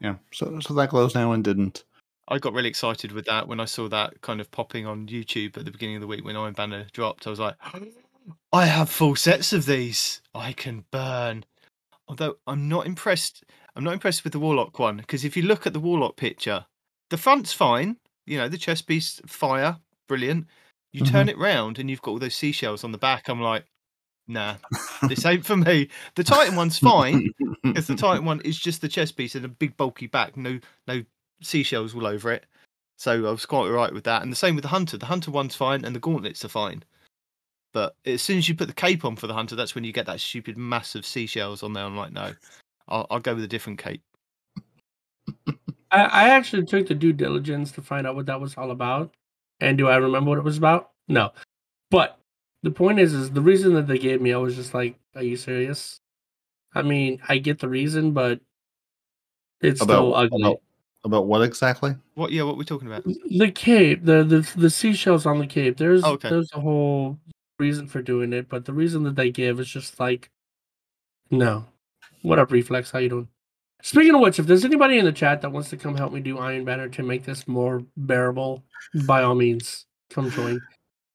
[0.00, 1.84] Yeah, so so that glows now and didn't.
[2.28, 5.56] I got really excited with that when I saw that kind of popping on YouTube
[5.58, 7.26] at the beginning of the week when Iron Banner dropped.
[7.26, 7.56] I was like,
[8.52, 10.22] I have full sets of these.
[10.34, 11.44] I can burn.
[12.08, 13.44] Although I'm not impressed.
[13.76, 16.66] I'm not impressed with the Warlock one because if you look at the Warlock picture,
[17.10, 17.96] the front's fine.
[18.26, 20.46] You know, the chest piece, fire, brilliant.
[20.92, 21.40] You turn mm-hmm.
[21.40, 23.28] it round and you've got all those seashells on the back.
[23.28, 23.66] I'm like,
[24.28, 24.54] nah,
[25.08, 25.88] this ain't for me.
[26.14, 27.30] The Titan one's fine
[27.62, 30.60] because the Titan one is just the chest piece and a big bulky back, no
[30.86, 31.02] no
[31.42, 32.46] seashells all over it.
[32.96, 34.22] So I was quite alright with that.
[34.22, 34.96] And the same with the Hunter.
[34.96, 36.82] The Hunter one's fine and the gauntlets are fine.
[37.72, 39.92] But as soon as you put the cape on for the Hunter, that's when you
[39.92, 41.84] get that stupid massive seashells on there.
[41.84, 42.32] I'm like, no,
[42.88, 44.02] I'll, I'll go with a different cape.
[45.90, 49.12] I, I actually took the due diligence to find out what that was all about.
[49.60, 50.90] And do I remember what it was about?
[51.08, 51.32] No.
[51.90, 52.18] But
[52.62, 55.22] the point is, is the reason that they gave me, I was just like, are
[55.22, 55.98] you serious?
[56.74, 58.40] I mean, I get the reason, but
[59.60, 60.42] it's still ugly.
[60.42, 60.60] about
[61.04, 61.94] about what exactly?
[62.14, 62.32] What?
[62.32, 63.04] Yeah, what are we talking about?
[63.04, 65.76] the cape, the, the the seashells on the cape.
[65.76, 66.30] There's Oh, okay.
[66.30, 67.18] there's a whole
[67.58, 70.30] reason for doing it, but the reason that they give is just like,
[71.30, 71.66] no.
[72.22, 72.90] What up, Reflex?
[72.90, 73.28] How you doing?
[73.82, 76.20] Speaking of which, if there's anybody in the chat that wants to come help me
[76.20, 78.64] do Iron Banner to make this more bearable,
[79.06, 80.58] by all means, come join.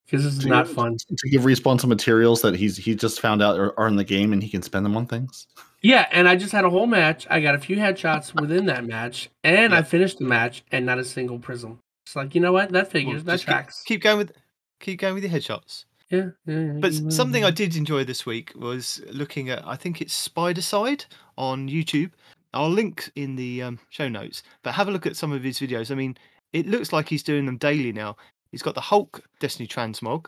[0.06, 0.96] Because this is To- not fun.
[1.18, 4.04] To give respawn some materials that he's he just found out are, are in the
[4.04, 5.48] game and he can spend them on things.
[5.82, 7.26] Yeah, and I just had a whole match.
[7.30, 11.00] I got a few headshots within that match, and I finished the match, and not
[11.00, 11.80] a single prism.
[12.06, 12.70] It's like you know what?
[12.72, 13.24] That Well, figures.
[13.24, 13.84] that just keep- tracks.
[13.86, 14.32] Keep, going with
[14.80, 15.86] keep going with your headshots.
[16.10, 17.46] yeah, yeah, yeah, But yeah, something.
[17.46, 21.06] I did enjoy this week was looking at I think it's Spider Side
[21.38, 22.12] on YouTube.
[22.54, 25.60] I'll link in the um, show notes, but have a look at some of his
[25.60, 25.92] videos.
[25.92, 26.18] I mean,
[26.52, 28.18] it looks like he's doing them daily now.
[28.52, 30.26] He's got the Hulk Destiny Transmog.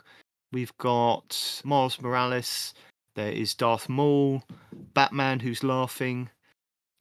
[0.52, 2.74] We've got Miles Morales.
[3.14, 4.42] There is Darth Maul,
[4.94, 6.30] Batman who's laughing,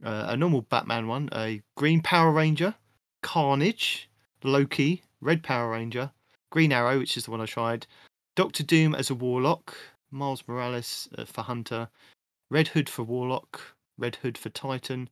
[0.04, 2.76] uh, a normal Batman one, a Green Power Ranger,
[3.24, 4.10] Carnage,
[4.44, 6.12] Loki, Red Power Ranger,
[6.52, 7.88] Green Arrow, which is the one I tried,
[8.36, 9.76] Doctor Doom as a Warlock,
[10.12, 11.88] Miles Morales uh, for Hunter,
[12.50, 13.62] Red Hood for Warlock,
[13.98, 15.10] Red Hood for Titan.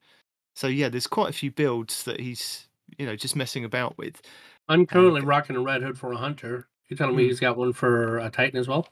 [0.55, 4.21] So yeah, there's quite a few builds that he's you know just messing about with.
[4.67, 5.27] I'm currently Okay.
[5.27, 6.67] rocking a red hood for a hunter.
[6.87, 7.29] You're telling me Hmm.
[7.29, 8.87] he's got one for a titan as well?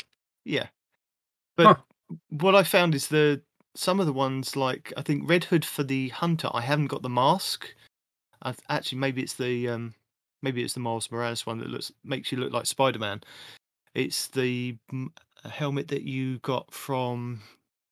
[0.46, 0.68] Yeah,
[1.58, 1.80] but
[2.30, 3.42] what I found is the
[3.76, 6.50] some of the ones like I think Red Hood for the Hunter.
[6.54, 7.74] I haven't got the mask.
[8.42, 9.94] i actually, maybe it's the um,
[10.42, 13.22] maybe it's the Miles Morales one that looks makes you look like Spider Man.
[13.94, 15.10] It's the mm,
[15.46, 17.42] helmet that you got from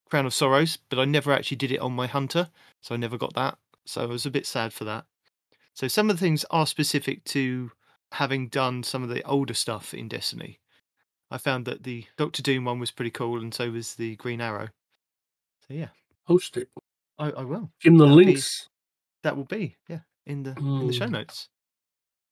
[0.09, 2.49] Crown of Sorrows, but I never actually did it on my Hunter,
[2.82, 3.57] so I never got that.
[3.86, 5.05] So I was a bit sad for that.
[5.74, 7.72] So some of the things are specific to
[8.13, 10.59] having done some of the older stuff in Destiny.
[11.36, 14.39] I found that the Doctor Doom one was pretty cool, and so was the Green
[14.39, 14.69] Arrow.
[15.67, 15.89] So yeah,
[16.25, 16.69] Post it.
[17.19, 17.69] I, I will.
[17.81, 18.69] Give him the That'll be- links.
[19.23, 21.13] That will be yeah in the in the show Hmm.
[21.13, 21.49] notes.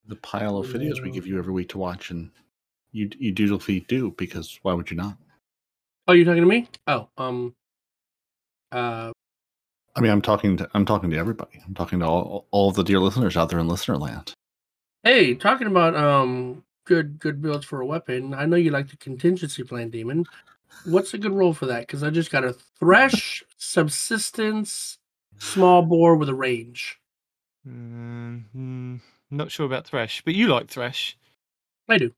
[0.05, 2.31] The pile of videos we give you every week to watch, and
[2.91, 5.17] you you dutifully do because why would you not?
[6.07, 6.67] Oh, you're talking to me?
[6.87, 7.55] Oh, um,
[8.71, 9.11] uh,
[9.95, 11.61] I mean, I'm talking to I'm talking to everybody.
[11.65, 14.33] I'm talking to all all the dear listeners out there in listener land.
[15.03, 18.33] hey, talking about um, good good builds for a weapon.
[18.33, 20.25] I know you like the contingency plan, demon.
[20.85, 21.81] What's a good role for that?
[21.81, 24.97] Because I just got a thresh, subsistence,
[25.37, 26.99] small bore with a range.
[27.67, 28.99] Mm, mm,
[29.31, 31.17] Not sure about Thresh, but you like Thresh.
[31.87, 32.11] I do.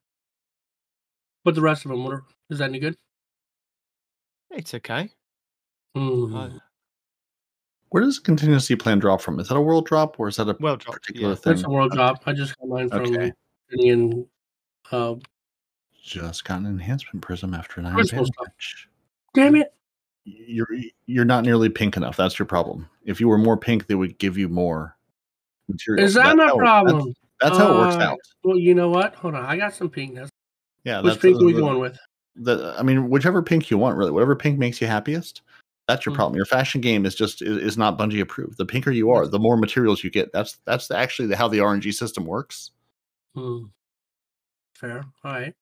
[1.43, 2.95] But the rest of them, what are, is that any good?
[4.49, 5.11] It's okay.
[5.93, 6.35] Hmm.
[6.35, 6.49] I-
[7.89, 9.39] Where does contingency plan drop from?
[9.39, 11.01] Is that a world drop or is that a well dropped.
[11.01, 11.35] particular Yeah.
[11.35, 11.53] thing?
[11.53, 12.23] That's a world drop.
[12.25, 13.31] I just got mine from Okay.
[13.71, 14.27] Indian.
[14.91, 15.15] Uh,
[16.03, 18.87] Just got an enhancement prism after an iron Crystal Band match.
[19.33, 19.73] damn it!
[20.25, 20.67] You're
[21.05, 22.17] you're not nearly pink enough.
[22.17, 22.87] That's your problem.
[23.05, 24.95] If you were more pink, they would give you more
[25.67, 26.03] material.
[26.05, 26.97] Is that That's my how- problem?
[27.07, 28.17] That's, that's how it works Uh, out.
[28.43, 29.15] Well, you know what?
[29.15, 29.45] Hold on.
[29.45, 30.29] I got some pinkness.
[30.83, 31.97] Yeah, Which that's pink are we going with?
[32.37, 35.41] the I mean, whichever pink you want, really, whatever pink makes you happiest.
[35.87, 36.17] That's your Mm.
[36.17, 36.35] problem.
[36.37, 38.57] Your fashion game is just is, is not Bungie approved.
[38.57, 40.31] The pinker you are, the more materials you get.
[40.33, 42.71] That's that's actually the, how the RNG system works.
[43.35, 43.65] Hmm.
[44.75, 45.05] Fair.
[45.23, 45.53] All right.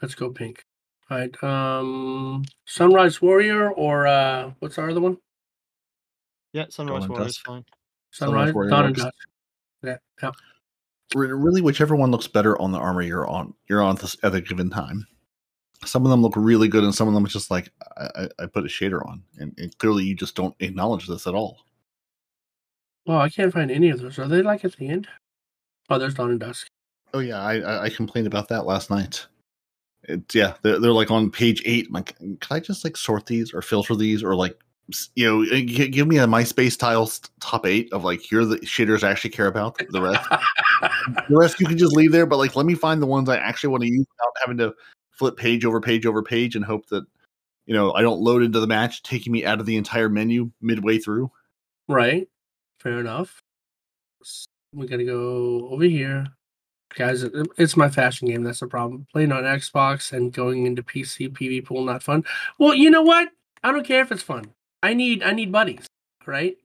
[0.00, 0.64] Let's go pink.
[1.10, 1.44] All right.
[1.44, 5.16] Um, Sunrise Warrior or uh, what's our other one?
[6.52, 7.64] Yeah, Sunrise Warrior is fine.
[8.10, 8.96] Sunrise Sunrise, Warrior Dawn and.
[8.96, 9.14] Dusk.
[9.82, 9.96] Yeah.
[10.22, 10.30] yeah.
[11.14, 14.40] Really, whichever one looks better on the armor you're on, you're on this at a
[14.40, 15.06] given time.
[15.84, 18.28] Some of them look really good, and some of them it's just like I, I,
[18.44, 21.66] I put a shader on, and, and clearly you just don't acknowledge this at all.
[23.04, 24.18] Well, I can't find any of those.
[24.18, 25.08] Are they like at the end?
[25.90, 26.68] Oh, there's Dawn and Dusk.
[27.14, 29.26] Oh yeah, I, I, I complained about that last night.
[30.04, 31.86] It's yeah, they're, they're like on page eight.
[31.88, 34.58] I'm like, can I just like sort these or filter these or like
[35.14, 38.58] you know uh, give me a MySpace tiles top eight of like here are the
[38.60, 39.78] shaders I actually care about.
[39.90, 40.28] The rest,
[41.28, 42.26] the rest you can just leave there.
[42.26, 44.74] But like, let me find the ones I actually want to use without having to
[45.12, 47.04] flip page over page over page and hope that
[47.66, 50.50] you know I don't load into the match, taking me out of the entire menu
[50.60, 51.30] midway through.
[51.88, 52.28] right.
[52.80, 53.40] Fair enough.
[54.74, 56.26] We gotta go over here.
[56.94, 57.22] Guys,
[57.56, 58.42] it's my fashion game.
[58.42, 59.06] That's the problem.
[59.12, 62.24] Playing on Xbox and going into PC PV pool not fun.
[62.58, 63.28] Well, you know what?
[63.62, 64.44] I don't care if it's fun.
[64.82, 65.86] I need I need buddies,
[66.26, 66.56] right?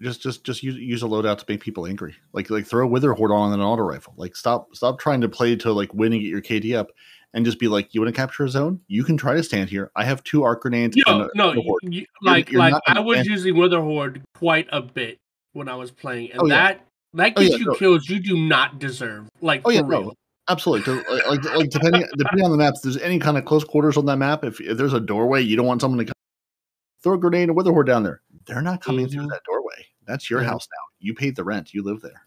[0.00, 2.14] just just just use use a loadout to make people angry.
[2.32, 4.14] Like like throw a Witherhoard on an auto rifle.
[4.16, 6.90] Like stop stop trying to play to like win and get your KD up,
[7.34, 8.80] and just be like, you want to capture a zone?
[8.88, 9.90] You can try to stand here.
[9.96, 10.96] I have two arc grenades.
[10.96, 13.56] and No, a- no, and a you, horde." you- like you're like I was using
[13.56, 15.18] Witherhoard quite a bit
[15.52, 16.78] when I was playing, and Oh, yeah.
[17.14, 17.74] That that Oh, yeah, you no.
[17.74, 19.28] kills you do not deserve.
[19.40, 20.02] Like Oh yeah, for real.
[20.04, 20.12] no,
[20.48, 20.94] absolutely.
[20.94, 23.96] Like like, like depending depending on the map, if there's any kind of close quarters
[23.96, 26.14] on that map, if, if there's a doorway, you don't want someone to come,
[27.02, 28.20] throw a grenade and a Witherhoard down there.
[28.46, 29.30] They're not coming through Mhm.
[29.30, 29.86] that doorway.
[30.06, 30.48] That's your Yeah.
[30.48, 30.84] house now.
[31.00, 31.74] You paid the rent.
[31.74, 32.26] You live there.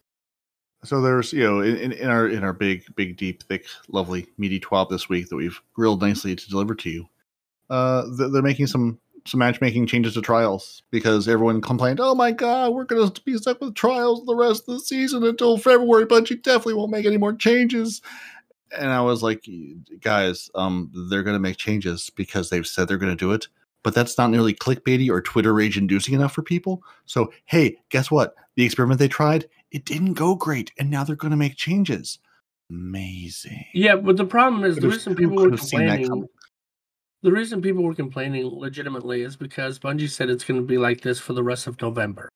[0.83, 4.27] So there's you know in, in, in our in our big big deep thick lovely
[4.37, 7.07] meaty twab this week that we've grilled nicely to deliver to you.
[7.69, 12.73] Uh, they're making some some matchmaking changes to trials because everyone complained, "Oh my god,
[12.73, 16.25] we're going to be stuck with trials the rest of the season until February." but
[16.25, 18.01] Bungie definitely won't make any more changes.
[18.77, 19.47] And I was like,
[20.01, 23.47] "Guys, um, they're going to make changes because they've said they're going to do it."
[23.83, 26.81] But that's not nearly clickbaity or Twitter rage inducing enough for people.
[27.05, 28.33] So, hey, guess what?
[28.55, 32.19] The experiment they tried, it didn't go great, and now they're going to make changes.
[32.69, 33.65] Amazing.
[33.73, 36.29] Yeah, but the problem is the Could've- reason who people were could've seen that complaining.
[37.23, 37.33] Coming?
[37.33, 41.01] The reason people were complaining legitimately is because Bungie said it's going to be like
[41.01, 42.29] this for the rest of November.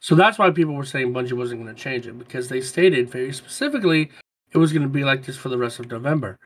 [0.00, 3.10] So that's why people were saying Bungie wasn't going to change it because they stated
[3.10, 4.10] very specifically
[4.52, 6.38] it was going to be like this for the rest of November.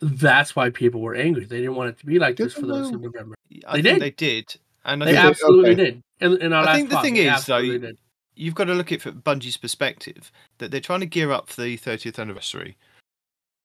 [0.00, 1.44] That's why people were angry.
[1.44, 2.96] They didn't want it to be like Did this for the rest though?
[2.96, 3.34] of November.
[3.68, 4.02] I They think did.
[4.02, 4.56] they did.
[4.84, 5.84] And I They did, think absolutely okay.
[5.84, 6.02] did.
[6.20, 7.98] In, in our I last think the pod, thing is, though, did.
[8.34, 11.48] you've got to look at it from Bungie's perspective that they're trying to gear up
[11.50, 12.76] for the 30th anniversary.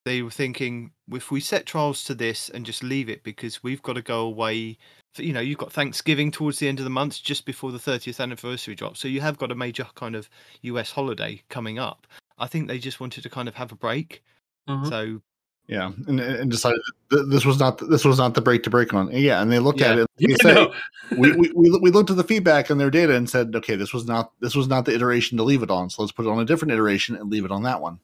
[0.06, 3.82] They were thinking if we set trials to this and just leave it because we've
[3.82, 4.78] got to go away.
[5.16, 7.80] For, you know, you've got Thanksgiving towards the end of the month, just before the
[7.80, 8.97] 30th anniversary drop.
[8.97, 10.30] So you have got a major kind of
[10.62, 12.06] US holiday coming up.
[12.38, 14.24] I think they just wanted to kind of have a break.
[14.70, 14.89] Mhm.
[14.89, 15.22] So
[15.68, 16.80] Yeah, and, and decided
[17.10, 19.10] this was not this was not the break to break on.
[19.12, 20.01] Yeah, and they looked at it.
[20.01, 20.74] and They You say, know,
[21.18, 23.91] we, we, we we looked at the feedback and their data and said, okay, this
[23.91, 25.89] was not this was not the iteration to leave it on.
[25.89, 27.99] So let's put it on a different iteration and leave it on that one.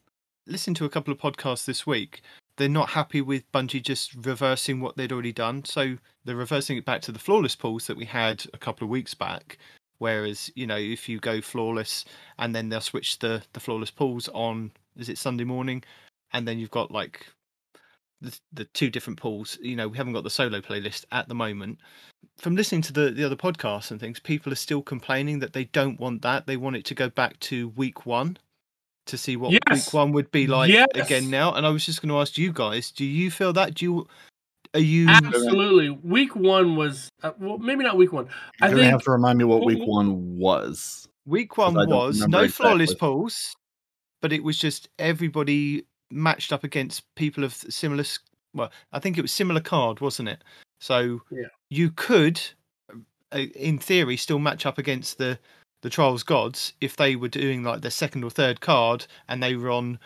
[0.46, 2.22] Listen to a couple of podcasts this week.
[2.56, 5.64] They're not happy with Bungie just reversing what they'd already done.
[5.64, 8.90] So they're reversing it back to the flawless pools that we had a couple of
[8.90, 9.58] weeks back.
[9.98, 12.04] Whereas, you know, if you go flawless
[12.38, 15.84] and then they'll switch the, the flawless pools on, is it Sunday morning?
[16.32, 17.26] And then you've got like
[18.20, 19.58] the, the two different pools.
[19.62, 21.78] You know, we haven't got the solo playlist at the moment.
[22.38, 25.64] From listening to the, the other podcasts and things, people are still complaining that they
[25.64, 26.46] don't want that.
[26.46, 28.36] They want it to go back to week one
[29.06, 29.60] to see what Yes.
[29.70, 30.86] week one would be like Yes.
[30.94, 31.52] again now.
[31.54, 33.74] And I was just going to ask you guys: Do you feel that?
[33.74, 34.08] Do you
[34.74, 35.08] are you?
[35.08, 35.90] absolutely.
[35.90, 38.26] Week one was uh, well, maybe not week one.
[38.26, 41.06] You're I gonna think have to remind me what week one was.
[41.26, 43.08] Week one was remember no flawless exactly.
[43.08, 43.54] pools,
[44.20, 48.04] but it was just everybody matched up against people of similar.
[48.54, 50.42] Well, I think it was similar card, wasn't it?
[50.80, 51.46] So Yeah.
[51.70, 52.40] you could,
[53.32, 55.38] uh, in theory, still match up against the
[55.82, 59.54] the Trials gods, if they were doing like their second or third card and they
[59.56, 59.98] were on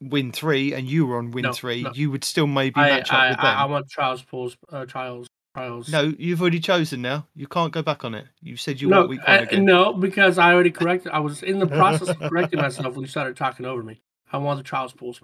[0.00, 1.92] win three and you were on win No, three, no.
[1.92, 3.46] you would still maybe I, match up I, with them.
[3.46, 5.88] I, I want trials pools, uh, trials, trials.
[5.88, 7.26] No, you've already chosen now.
[7.34, 8.26] You can't go back on it.
[8.40, 9.64] You said you no, want week one uh, again.
[9.64, 11.10] no, because I already corrected.
[11.12, 14.00] I was in the process of correcting myself when you started talking over me.
[14.32, 15.20] I want the trials pools.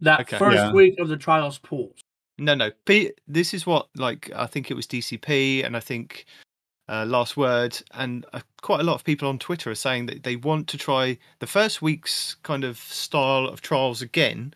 [0.00, 0.38] That Okay.
[0.38, 0.72] first Yeah.
[0.72, 2.00] week of the trials pools.
[2.38, 2.70] No, no.
[2.86, 6.24] P- this is what like I think it was DCP and I think
[6.88, 10.22] uh, Last Word and uh, quite a lot of people on Twitter are saying that
[10.22, 14.54] they want to try the first week's kind of style of trials again,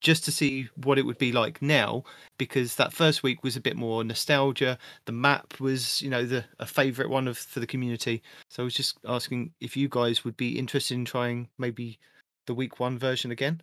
[0.00, 2.04] just to see what it would be like now.
[2.38, 4.78] Because that first week was a bit more nostalgia.
[5.04, 8.22] The map was, you know, the a favourite one of for the community.
[8.48, 11.98] So I was just asking if you guys would be interested in trying maybe
[12.46, 13.60] the week one version again.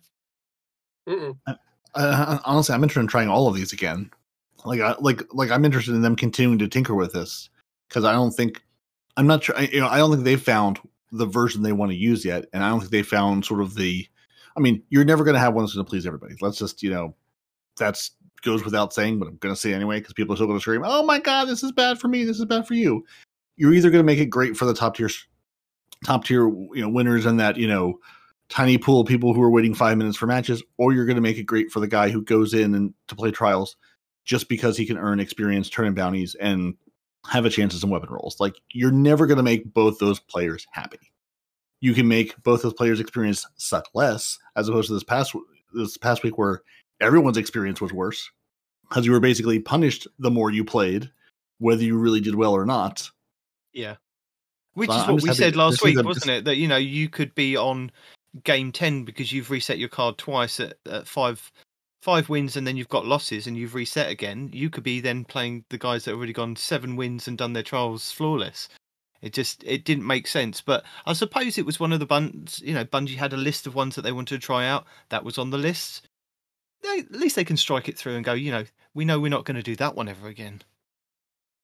[1.94, 4.10] Uh, honestly, I'm interested in trying all of these again.
[4.64, 7.48] Like, I, like, like I'm interested in them continuing to tinker with this
[7.88, 8.62] because I don't think
[9.16, 9.56] I'm not sure.
[9.56, 10.78] I, you know, I don't think they've found
[11.12, 13.74] the version they want to use yet, and I don't think they found sort of
[13.74, 14.06] the.
[14.56, 16.34] I mean, you're never going to have one that's going to please everybody.
[16.40, 17.14] Let's just, you know,
[17.76, 18.12] that's
[18.42, 20.62] goes without saying, but I'm going to say anyway because people are still going to
[20.62, 22.24] scream, "Oh my god, this is bad for me.
[22.24, 23.04] This is bad for you."
[23.56, 25.10] You're either going to make it great for the top tier,
[26.04, 27.98] top tier, you know, winners and that you know
[28.48, 31.22] tiny pool of people who are waiting five minutes for matches, or you're going to
[31.22, 33.76] make it great for the guy who goes in and to play trials
[34.24, 36.74] just because he can earn experience, turn in bounties, and
[37.30, 38.38] have a chance at some weapon rolls.
[38.40, 41.12] Like you're never going to make both those players happy.
[41.80, 45.34] You can make both those players' experience suck less, as opposed to this past
[45.74, 46.62] this past week where
[47.00, 48.30] everyone's experience was worse
[48.88, 51.10] because you were basically punished the more you played,
[51.58, 53.10] whether you really did well or not.
[53.72, 53.96] Yeah.
[54.74, 56.44] Which So is I'm what we said last week, wasn't just- it?
[56.44, 57.90] That you know you could be on
[58.44, 61.50] game ten because you've reset your card twice at, at five
[62.06, 64.48] five wins and then you've got losses and you've reset again.
[64.52, 67.52] You could be then playing the guys that have already gone seven wins and done
[67.52, 68.68] their trials flawless.
[69.20, 72.62] It just it didn't make sense, but I suppose it was one of the buns.
[72.64, 74.84] You know, Bungie had a list of ones that they wanted to try out.
[75.08, 76.08] That was on the list.
[76.84, 78.34] They, at least they can strike it through and go.
[78.34, 80.62] You know, we know we're not going to do that one ever again.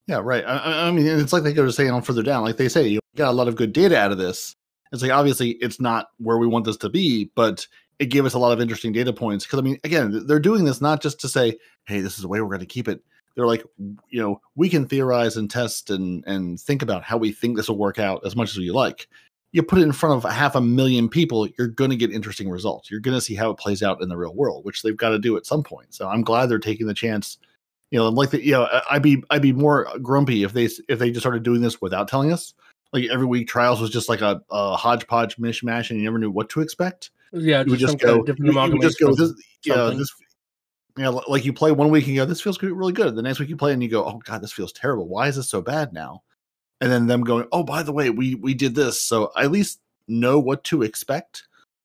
[0.09, 0.45] Yeah, right.
[0.45, 2.88] I- I, mean, it's like they go to saying on further down, like they say,
[2.88, 4.57] you got a lot of good data out of this.
[4.90, 7.68] It's like obviously it's not where we want this to be, but
[7.99, 9.45] it gave us a lot of interesting data points.
[9.45, 12.28] Because I mean, again, they're doing this not just to say, "Hey, this is the
[12.28, 13.03] way we're going to keep it."
[13.34, 13.64] They're like,
[14.11, 17.68] you know, we can theorize and test and and think about how we think this
[17.68, 19.09] will work out as much as you like.
[19.53, 22.49] You put it in front of half a million people, you're going to get interesting
[22.49, 22.90] results.
[22.90, 25.11] You're going to see how it plays out in the real world, which they've got
[25.11, 25.93] to do at some point.
[25.95, 27.36] So I'm glad they're taking the chance
[27.93, 30.99] you know, like the, you know, I'd be I'd be more grumpy if they if
[30.99, 32.55] they just started doing this without telling us.
[32.95, 36.30] Like every week, trials was just like a, a hodgepodge mishmash, and you never knew
[36.30, 37.11] what to expect.
[37.33, 39.37] Yeah, You just, just some kind go, of you, would just go, amalgamation this, of
[39.64, 40.11] you know, this,
[40.97, 43.16] you know, like you play one week and you go, this feels really good.
[43.16, 45.09] The next week you play and you go, oh god, this feels terrible.
[45.09, 46.22] Why is this so bad now?
[46.80, 49.53] And then them going, oh, by the way, we we did this, so I at
[49.53, 51.45] least know what to expect.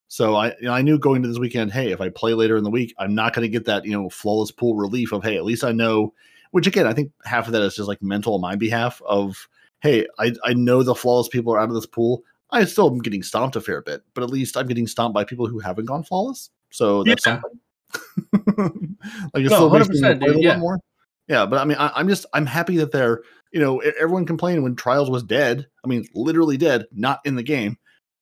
[0.10, 2.58] So I you know, I knew going to this weekend, hey, if I play later
[2.58, 5.24] in the week, I'm not going to get that you know flawless pool relief of
[5.24, 6.14] hey, at least I know.
[6.52, 9.48] Which again, I think half of that is just like mental on my behalf of
[9.82, 12.24] hey, I I know the flawless people are out of this pool.
[12.52, 15.24] I still am getting stomped a fair bit, but at least I'm getting stomped by
[15.24, 16.50] people who haven't gone flawless.
[16.72, 17.42] So that's Yeah.
[17.42, 17.60] something.
[19.34, 20.58] like it No, still makes me 100%, play a dude, little yeah.
[20.58, 20.80] more.
[21.28, 23.22] Yeah, but I mean, I, I'm just I'm happy that they're
[23.52, 25.68] you know everyone complained when Trials was dead.
[25.84, 27.78] I mean, literally dead, not in the game.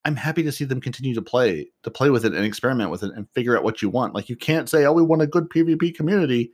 [0.05, 3.03] I'm happy to see them continue to play to play with it and experiment with
[3.03, 4.13] it and figure out what you want.
[4.15, 6.51] Like you can't say, "Oh, we want a good PvP community,"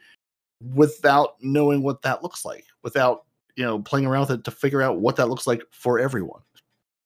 [0.73, 4.81] without knowing what that looks like, without you know playing around with it to figure
[4.81, 6.41] out what that looks like for everyone.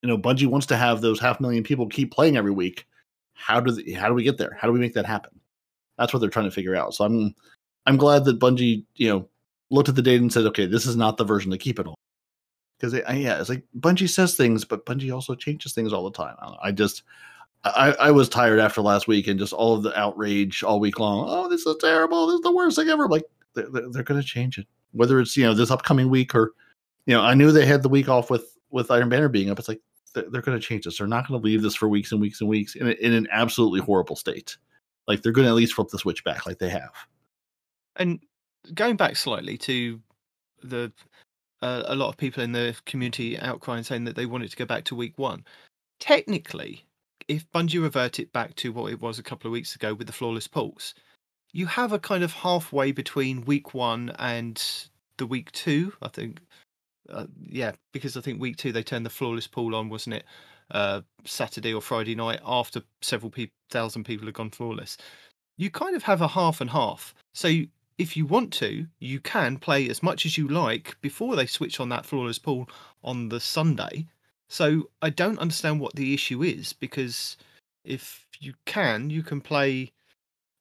[0.06, 2.86] You know, Bungie wants to have those half million people keep playing every week.
[3.34, 4.56] How do they, how do we get there?
[4.60, 5.32] How do we make that happen?
[5.98, 6.94] That's what they're trying to figure out.
[6.94, 7.34] So I'm
[7.88, 9.28] I'm glad that Bungie you know
[9.72, 11.88] looked at the data and said, okay, this is not the version to keep it
[11.88, 11.96] on.
[12.78, 16.36] Because yeah, it's like Bungie says things, but Bungie also changes things all the time.
[16.40, 17.02] I, I just
[17.64, 21.00] I, I was tired after last week and just all of the outrage all week
[21.00, 21.26] long.
[21.28, 22.28] Oh, this is terrible.
[22.28, 23.06] This is the worst thing ever.
[23.06, 23.26] I'm like
[23.56, 26.54] they're, they're, going to change it, whether it's you know this upcoming week or
[27.08, 29.58] you know I knew they had the week off with with Iron Banner being up.
[29.58, 29.82] It's like
[30.16, 30.98] they're, going to change this.
[30.98, 33.28] They're not going to leave this for weeks and weeks and weeks in, in an
[33.32, 34.58] absolutely horrible state.
[35.08, 36.94] Like they're going to at least flip the switch back, like they have.
[37.98, 38.20] And
[38.74, 40.00] going back slightly to
[40.64, 40.92] the
[41.62, 44.66] uh, a lot of people in the community outcrying saying that they wanted to go
[44.66, 45.44] back to week one.
[46.00, 46.86] Technically,
[47.28, 50.08] if Bungie revert it back to what it was a couple of weeks ago with
[50.08, 50.94] the flawless pulse,
[51.54, 54.62] you have a kind of halfway between week one and
[55.18, 55.94] the week two.
[56.02, 56.42] I think,
[57.10, 60.26] uh, yeah, because I think week two they turned the flawless pool on, wasn't it?
[60.72, 64.98] Uh, Saturday or Friday night after several pe- thousand people had gone flawless.
[65.58, 67.14] You kind of have a half and half.
[67.34, 67.50] So
[67.98, 71.80] if you want to, you can play as much as you like before they switch
[71.80, 72.68] on that flawless pool
[73.04, 74.08] on the Sunday.
[74.50, 77.38] So I don't understand what the issue is because
[77.84, 79.92] if you can, you can play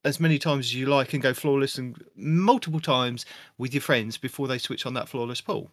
[0.03, 3.25] as many times as you like and go flawless and multiple times
[3.57, 5.71] with your friends before they switch on that flawless pool.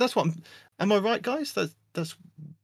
[0.00, 0.42] That's what I'm,
[0.80, 1.52] am I right, guys?
[1.52, 2.16] That's that's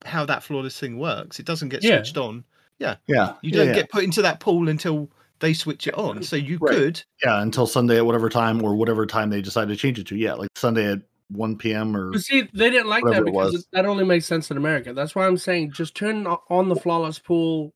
[0.05, 1.39] how that flawless thing works.
[1.39, 1.99] It doesn't get Yeah.
[1.99, 2.45] switched on.
[2.81, 3.35] Yeah, yeah.
[3.43, 3.75] You don't yeah.
[3.75, 5.09] get put into that pool until
[5.39, 6.23] they switch it on.
[6.23, 6.75] So you Right.
[6.75, 10.07] could yeah until Sunday at whatever time or whatever time they decide to change it
[10.09, 10.17] to.
[10.17, 11.97] Yeah, like Sunday at one p.m.
[11.97, 13.55] or But see, they didn't like that because was.
[13.63, 14.93] it, that only makes sense in America.
[14.93, 17.73] That's why I'm saying just turn on the flawless pool.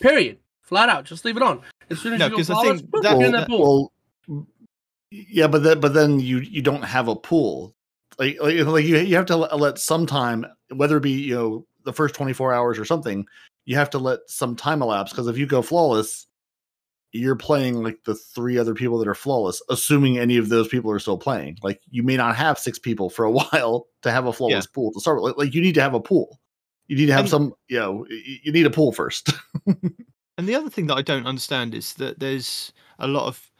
[0.00, 0.38] Period.
[0.62, 1.60] Flat out, just leave it on.
[1.90, 3.48] As soon as No, you go 'cause I flawless, think that- you're in well, that
[3.48, 3.92] pool.
[4.28, 4.46] well,
[5.10, 7.74] yeah, but then but then you you don't have a pool.
[8.18, 11.66] Like like, like you you have to let, some time, whether it be you know
[11.84, 13.26] the first twenty four hours or something.
[13.66, 16.26] You have to let some time elapse because if you go flawless,
[17.12, 20.90] you're playing like the three other people that are flawless, assuming any of those people
[20.90, 21.56] are still playing.
[21.62, 24.92] Like you may not have six people for a while to have a flawless pool
[24.92, 25.30] to start with.
[25.30, 26.40] Like, like you need to have a pool.
[26.88, 29.32] You need to have And- some, you know, you need a pool first.
[30.36, 33.50] And the other thing that I don't understand is that there's a lot of,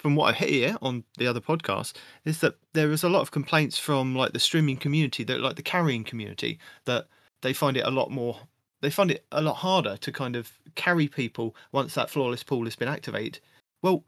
[0.00, 1.92] from what I hear on the other podcast,
[2.24, 5.56] is that there is a lot of complaints from like the streaming community, that like
[5.56, 7.06] the carrying community, that
[7.42, 8.40] they find it a lot more,
[8.80, 12.64] they find it a lot harder to kind of carry people once that flawless pool
[12.64, 13.40] has been activated.
[13.82, 14.04] Well,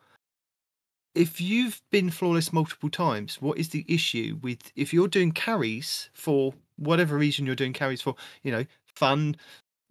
[1.15, 6.09] if you've been flawless multiple times, what is the issue with if you're doing carries
[6.15, 8.65] for whatever reason you're doing carries for, you know,
[8.95, 9.37] fun,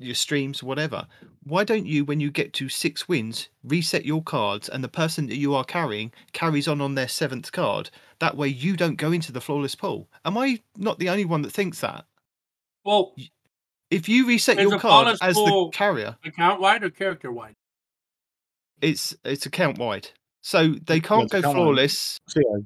[0.03, 1.07] your streams, whatever?
[1.43, 5.27] Why don't you, when you get to six wins, reset your cards and the person
[5.27, 7.89] that you are carrying carries on on their seventh card?
[8.19, 10.07] That way you don't go into the flawless pool.
[10.23, 12.05] Am I not the only one that thinks that?
[12.85, 13.13] well,
[13.89, 17.55] If you reset your the card as the carrier, account wide or character wide?
[18.81, 20.09] it's it's account wide.
[20.41, 22.17] So they can't it's go flawless.
[22.35, 22.65] wide.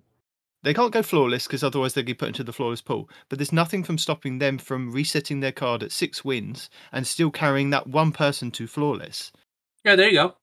[0.73, 0.73] Flawless.
[0.73, 3.09] so yeah, They can't go flawless because otherwise they'll get put into the flawless pool.
[3.29, 7.31] But there's nothing from stopping them from resetting their card at six wins and still
[7.31, 9.31] carrying that one person to flawless.
[9.83, 10.35] Yeah, there you go.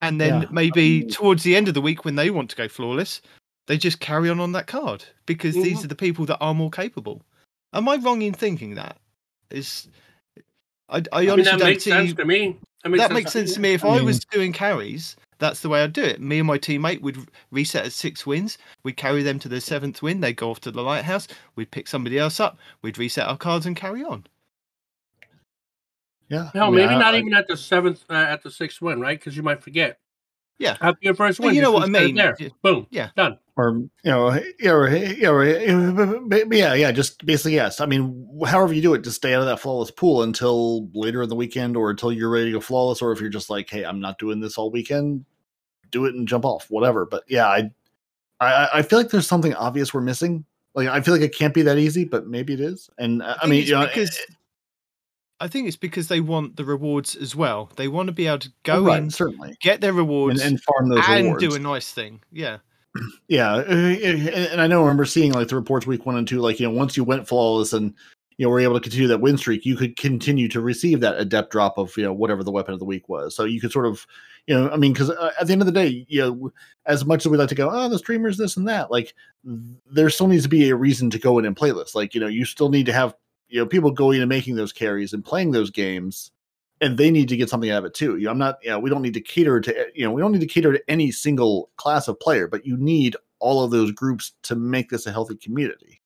[0.00, 2.56] And then Yeah, maybe um, towards the end of the week when they want to
[2.56, 3.20] go flawless,
[3.66, 5.84] they just carry on on that card because these Mhm.
[5.84, 7.22] are the people that are more capable.
[7.72, 8.98] Am I wrong in thinking that?
[9.50, 9.88] Is
[10.90, 12.58] I, I I mean, honestly that don't makes see sense to me.
[12.84, 13.74] That makes that sense, makes sense to me.
[13.74, 16.20] If I I, was doing carries, that's the way I'd do it.
[16.20, 18.58] Me and my teammate would reset at six wins.
[18.82, 20.20] We'd carry them to the seventh win.
[20.20, 21.28] They'd go off to the lighthouse.
[21.56, 22.58] We'd pick somebody else up.
[22.82, 24.26] We'd reset our cards and carry on.
[26.28, 26.50] yeah.
[26.52, 28.82] Hell, I mean, maybe I- not I- even at the seventh, uh, at the sixth
[28.82, 29.18] win, right?
[29.18, 29.98] Because you might forget.
[30.58, 30.76] Yeah.
[30.80, 32.16] After your first Well, win, you know what I mean.
[32.16, 32.48] There, Yeah.
[32.62, 33.10] boom, Yeah.
[33.16, 33.38] done.
[33.58, 35.44] Or you know, yeah, or, yeah, or,
[36.54, 37.80] yeah, yeah, just basically yes.
[37.80, 41.22] I mean, however you do it, just stay out of that flawless pool until later
[41.22, 43.68] in the weekend, or until you're ready to go flawless, or if you're just like,
[43.68, 45.24] hey, I'm not doing this all weekend,
[45.90, 47.04] do it and jump off, whatever.
[47.04, 47.70] But yeah, I,
[48.38, 50.44] I, I feel like there's something obvious we're missing.
[50.74, 52.88] Like I feel like it can't be that easy, but maybe it is.
[52.96, 54.16] And uh, I, mean, you know, because
[55.40, 57.70] I think it's because they want the rewards as well.
[57.74, 60.62] They want to be able to go right, in, certainly, get their and, rewards, and
[60.62, 61.42] farm those and rewards.
[61.42, 62.20] do a nice thing.
[62.30, 62.58] Yeah.
[63.28, 66.40] Yeah, uh, and I know I remember seeing like the reports week one and two,
[66.40, 67.94] like you know, once you went flawless and
[68.36, 71.18] you know were able to continue that win streak, you could continue to receive that
[71.18, 73.34] adept drop of you know whatever the weapon of the week was.
[73.34, 74.06] So you could sort of,
[74.46, 76.52] you know, I mean, because uh, at the end of the day, you know,
[76.86, 80.10] as much as we like to go, oh, the streamers this and that, like there
[80.10, 81.94] still needs to be a reason to go in and play this.
[81.94, 83.14] Like you know, you still need to have
[83.48, 86.30] you know people going and making those carries and playing those games.
[86.80, 88.16] And they need to get something out of it too.
[88.18, 90.32] You I'm not, you know, we don't need to cater to, you know, we don't
[90.32, 93.90] need to cater to any single class of player, but you need all of those
[93.90, 96.00] groups to make this a healthy community.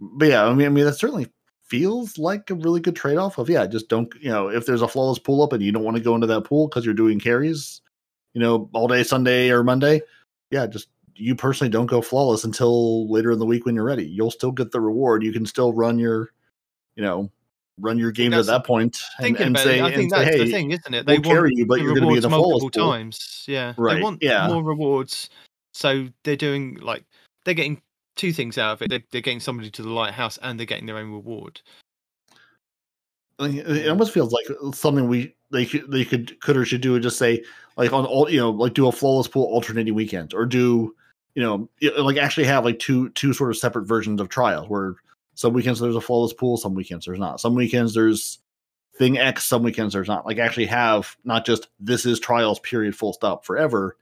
[0.00, 1.28] But yeah, I mean, I mean that certainly
[1.64, 4.82] feels like a really good trade off of yeah, just don't you know if there's
[4.82, 6.94] a flawless pull up and you don't want to go into that pool because you're
[6.94, 7.80] doing carries,
[8.34, 10.00] you know, all day Sunday or Monday,
[10.50, 14.06] yeah, just you personally don't go flawless until later in the week when you're ready.
[14.06, 15.22] You'll still get the reward.
[15.22, 16.30] You can still run your,
[16.96, 17.30] you know,
[17.80, 20.44] run your games at that point and, and say, it, I think say, that's hey,
[20.44, 21.06] the thing, isn't it?
[21.06, 22.92] They we'll carry you, but you're going to be in the multiple pool.
[22.92, 23.44] times.
[23.48, 24.46] Yeah, Right, They want yeah.
[24.48, 25.30] more rewards,
[25.72, 27.04] so they're doing like
[27.44, 27.80] they're getting
[28.16, 28.90] two things out of it.
[28.90, 31.60] They're, they're getting somebody to the lighthouse, and they're getting their own reward.
[33.40, 37.02] It almost feels like something we they could they could could or should do and
[37.02, 37.42] just say
[37.76, 40.94] like on all you know like do a flawless pool alternating weekends or do
[41.34, 41.68] you know
[41.98, 44.94] like actually have like two two sort of separate versions of trials where
[45.42, 48.38] some weekends there's a flawless pool some weekends there's not some weekends there's
[48.96, 52.96] thing X some weekends there's not like actually have not just this is trials period
[52.96, 53.96] full stop forever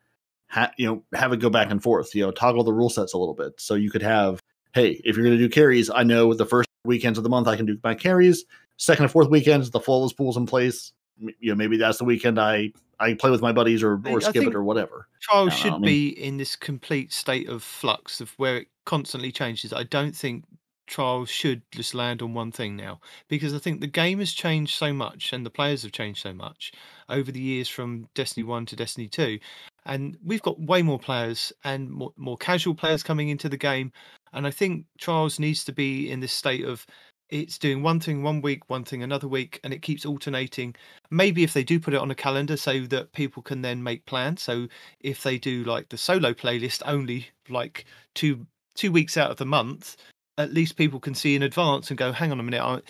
[0.49, 3.13] ha- you know have it go back and forth you know toggle the rule sets
[3.13, 4.41] a little bit so you could have
[4.73, 7.49] hey if you're going to do carries I know the first weekends of the month
[7.49, 8.45] I can do my carries
[8.81, 10.93] second and fourth weekends, the flawless pool's in place.
[11.19, 14.21] You know, maybe that's the weekend I I play with my buddies or or I
[14.21, 15.07] skip it or whatever.
[15.21, 19.31] Trials should know, I be in this complete state of flux of where it constantly
[19.31, 19.73] changes.
[19.73, 20.45] I don't think
[20.91, 24.75] trials should just land on one thing now because I think the game has changed
[24.75, 26.73] so much and the players have changed so much
[27.09, 29.39] over the years from Destiny 1 to Destiny 2.
[29.87, 33.93] And we've got way more players and more, more casual players coming into the game.
[34.33, 36.85] And I think Trials needs to be in this state of
[37.31, 40.75] it's doing one thing one week, one thing another week, and it keeps alternating.
[41.13, 44.05] Maybe if they do put it on a calendar so that people can then make
[44.07, 44.43] plans.
[44.43, 44.67] So
[44.99, 47.85] if they do like the solo playlist only like
[48.15, 49.97] two two weeks out of the month,
[50.43, 52.81] at least people can see in advance and go, hang on a minute, I,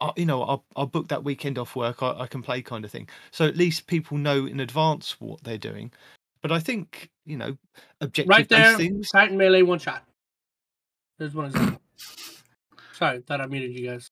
[0.00, 2.84] I you know, I'll, I'll book that weekend off work, I, I can play kind
[2.84, 3.08] of thing.
[3.30, 5.92] So at least people know in advance what they're doing.
[6.42, 7.56] But I think, you know,
[8.00, 9.10] objective Right there, things.
[9.10, 10.04] Titan melee one shot.
[11.18, 11.80] There's one example.
[12.94, 14.10] Sorry, thought I muted you guys.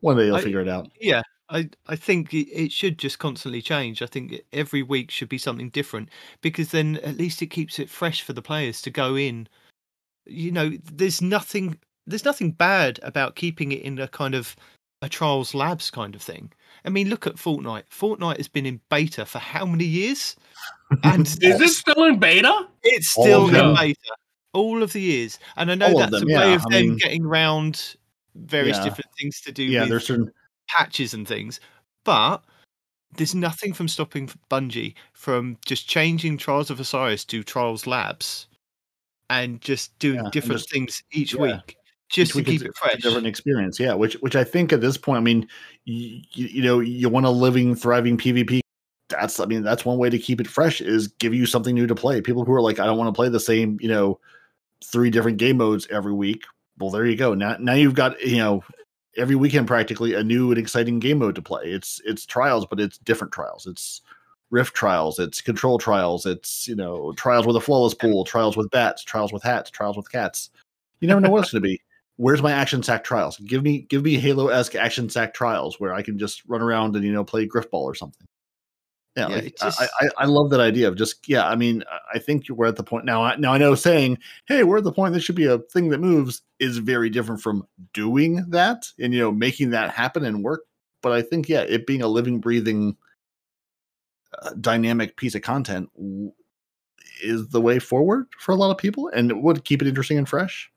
[0.00, 0.90] One day you'll I- figure it out.
[1.00, 4.00] Yeah, I, I think it, it should just constantly change.
[4.02, 6.08] I think every week should be something different
[6.40, 9.48] because then at least it keeps it fresh for the players to go in.
[10.28, 14.56] You know, there's nothing there's nothing bad about keeping it in a kind of
[15.02, 16.50] a trials labs kind of thing.
[16.84, 17.84] I mean, look at Fortnite.
[17.90, 20.34] Fortnite has been in beta for how many years?
[21.04, 22.66] And Is it still in beta?
[22.82, 23.98] it's All still of in beta.
[24.54, 25.38] All of the years.
[25.56, 27.94] And I know All that's them, a way yeah, of I them mean- getting round
[28.34, 28.84] various Yeah.
[28.84, 30.32] different things to do Yeah, with there's certain
[30.68, 31.60] patches and things,
[32.04, 32.42] but
[33.16, 38.47] there's nothing from stopping Bungie from just changing Trials of Osiris to Trials Labs
[39.30, 41.42] and just doing Yeah, different just- things each yeah.
[41.42, 41.76] week
[42.08, 43.02] just to keep it fresh.
[43.02, 43.78] different experience.
[43.78, 45.46] Yeah, which which I think at this point, I mean,
[45.84, 48.60] you, you know, you want a living, thriving PvP.
[49.10, 51.86] That's I mean, that's one way to keep it fresh is give you something new
[51.86, 52.20] to play.
[52.20, 54.18] People who are like, I don't want to play the same, you know,
[54.84, 56.44] three different game modes every week.
[56.78, 57.34] Well, there you go.
[57.34, 58.62] Now now you've got you know
[59.16, 61.64] every weekend practically a new and exciting game mode to play.
[61.64, 63.66] It's it's trials, but it's different trials.
[63.66, 64.00] It's
[64.50, 68.70] rift trials, it's control trials, it's you know trials with a flawless pool, trials with
[68.70, 70.50] bats, trials with hats, trials with cats.
[71.00, 71.80] You never know what it's going to be.
[72.16, 73.38] Where's my action sack trials?
[73.38, 76.96] Give me give me Halo esque action sack trials where I can just run around
[76.96, 78.26] and you know play Grifball or something.
[79.16, 81.46] Yeah, Yeah, like, it's I, I, I love that idea of just yeah.
[81.46, 81.82] I mean,
[82.14, 83.34] I- think we're at the point now.
[83.36, 85.98] Now I know saying, "Hey, we're at the point this should be a thing that
[85.98, 90.64] moves" is very different from doing that and you know making that happen and work.
[91.02, 92.96] But I think yeah, it being a living, breathing,
[94.42, 95.90] uh, dynamic piece of content
[97.22, 100.18] is the way forward for a lot of people, and it would keep it interesting
[100.18, 100.70] and fresh.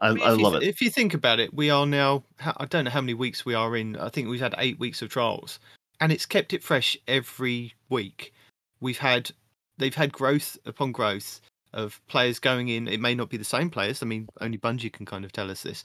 [0.00, 0.62] I, mean, I if you love it.
[0.62, 2.24] If you think about it, we are now,
[2.58, 3.96] I don't know how many weeks we are in.
[3.96, 5.58] I think we've had eight weeks of trials
[6.00, 8.32] and it's kept it fresh every week.
[8.80, 9.30] We've had,
[9.78, 11.40] they've had growth upon growth
[11.72, 12.88] of players going in.
[12.88, 14.02] It may not be the same players.
[14.02, 15.84] I mean, only Bungie can kind of tell us this,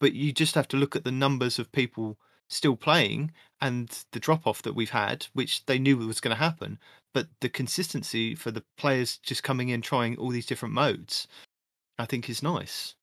[0.00, 2.18] but you just have to look at the numbers of people
[2.52, 6.42] still playing and the drop off that we've had, which they knew was going to
[6.42, 6.78] happen.
[7.14, 11.28] But the consistency for the players just coming in, trying all these different modes,
[11.98, 12.94] I think is nice.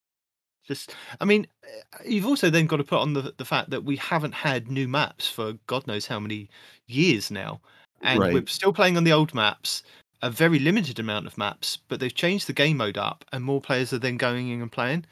[0.66, 3.84] Just, I mean, eh, you've also then got to put on the the fact that
[3.84, 6.50] we haven't had new maps for God knows how many
[6.88, 7.62] years now,
[8.02, 9.84] and we're still playing on the old maps,
[10.22, 13.62] a very limited amount of maps, but they've changed the game mode up, and more
[13.62, 15.06] players are then going in and playing.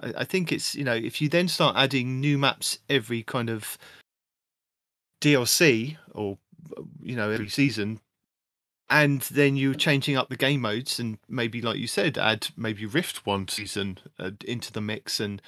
[0.00, 3.76] I, think it's you know if you then start adding new maps every kind of
[5.20, 6.38] DLC or
[7.00, 8.00] you know every season,
[8.90, 12.86] and then you're changing up the game modes and maybe like you said add maybe
[12.86, 15.42] rift one season uh, into the mix and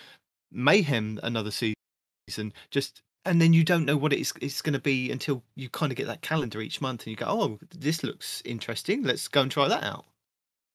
[0.53, 5.11] mayhem another season just and then you don't know what it's, it's going to be
[5.11, 8.43] until you kind of get that calendar each month and you go oh this looks
[8.45, 9.03] interesting.
[9.03, 10.07] Let's go and try that out.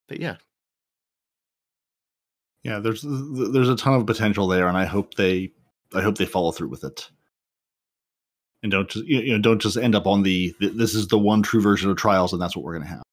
[0.08, 0.38] But yeah
[2.66, 5.52] yeah there's there's a ton of potential there and i hope they
[5.94, 7.10] i hope they follow through with it.
[8.64, 11.44] And don't just you know don't just end up on the this is the one
[11.44, 13.04] true version of trials and that's what we're going to have.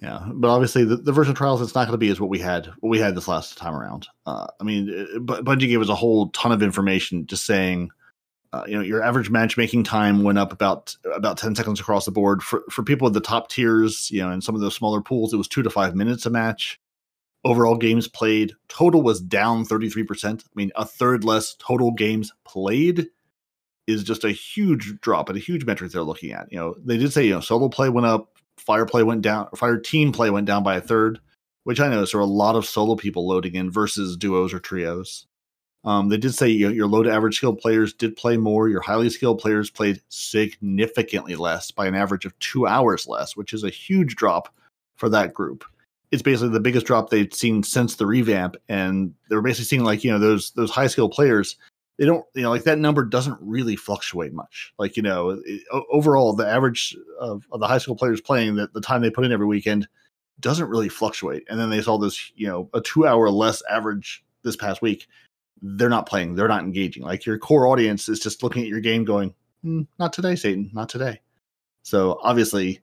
[0.00, 2.28] Yeah but obviously the, the version of trials it's not going to be as what
[2.28, 4.06] we had what we had this last time around.
[4.26, 7.90] Uh, i mean uh, bungie gave us a whole ton of information just saying
[8.52, 12.12] uh, you know your average matchmaking time went up about about 10 seconds across the
[12.12, 12.42] board.
[12.42, 15.32] For for people with the top tiers you know and some of those smaller pools
[15.32, 16.78] it was two to five minutes a match
[17.44, 23.08] overall games played total was down 33% i mean a third less total games played
[23.86, 26.50] is just a huge drop and a huge metric they're looking at.
[26.50, 29.48] You know they did say you know solo play went up fire play went down
[29.56, 31.18] fire team play went down by a third
[31.64, 34.60] which i noticed there were a lot of solo people loading in versus duos or
[34.60, 35.26] trios.
[35.84, 38.68] Um, they did say you know, your low to average skilled players did play more
[38.68, 43.52] your highly skilled players played significantly less by an average of two hours less which
[43.52, 44.54] is a huge drop
[44.96, 45.64] for that group
[46.14, 50.04] it's basically the biggest drop they've seen since the revamp and they're basically seeing like
[50.04, 51.56] you know those those high skill players
[51.98, 55.62] they don't you know like that number doesn't really fluctuate much like you know it,
[55.90, 59.24] overall the average of, of the high school players playing that the time they put
[59.24, 59.88] in every weekend
[60.40, 61.44] doesn't really fluctuate.
[61.48, 65.06] And then they saw this, you know, a two hour less average this past week.
[65.62, 67.02] They're not playing, they're not engaging.
[67.02, 69.34] Like your core audience is just looking at your game going,
[69.64, 71.20] mm, not today, Satan, not today.
[71.82, 72.80] So obviously,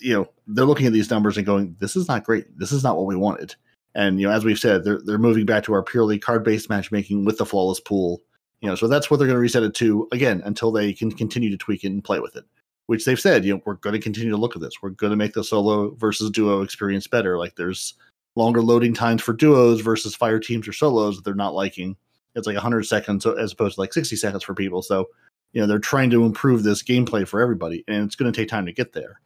[0.00, 2.46] you know, they're looking at these numbers and going, this is not great.
[2.58, 3.54] This is not what we wanted.
[3.94, 7.24] And you know, as we've said, they're they're moving back to our purely card-based matchmaking
[7.24, 8.20] with the flawless pool.
[8.60, 11.10] You know, so that's what they're going to reset it to again until they can
[11.10, 12.44] continue to tweak it and play with it.
[12.86, 14.74] Which they've said, you know, we're going to continue to look at this.
[14.82, 17.38] We're going to make the solo versus duo experience better.
[17.38, 17.94] Like there's
[18.36, 21.96] longer loading times for duos versus fire teams or solos that they're not liking.
[22.34, 24.80] It's like 100 seconds as opposed to like 60 seconds for people.
[24.80, 25.08] So,
[25.52, 28.48] you know, they're trying to improve this gameplay for everybody, and it's going to take
[28.48, 29.20] time to get there.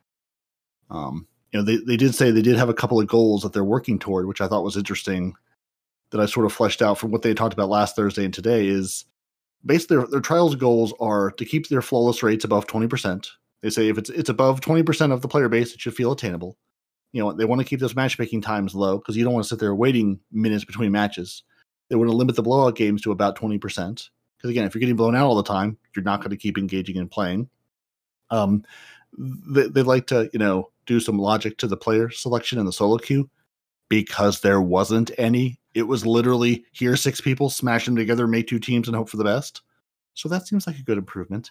[0.93, 3.53] Um, you know, they, they did say they did have a couple of goals that
[3.53, 5.34] they're working toward, which I thought was interesting
[6.11, 8.68] that I sort of fleshed out from what they talked about last Thursday and today
[8.68, 9.07] is
[9.64, 13.26] basically their, their trials goals are to keep their flawless rates above 20%.
[13.62, 16.57] They say if it's it's above 20% of the player base, it should feel attainable.
[17.12, 19.49] You know, they want to keep those matchmaking times low because you don't want to
[19.49, 21.45] sit there waiting minutes between matches.
[21.88, 23.61] They want to limit the blowout games to about 20%.
[23.61, 26.59] Because again, if you're getting blown out all the time, you're not going to keep
[26.59, 27.49] engaging and playing.
[28.30, 28.64] Um,
[29.16, 32.72] they, they like to, you know, do some logic to the player selection in the
[32.72, 33.28] solo queue
[33.89, 35.61] because there wasn't any.
[35.74, 39.16] It was literally here six people, smash them together, make two teams, and hope for
[39.16, 39.62] the best.
[40.14, 41.51] So that seems like a good improvement.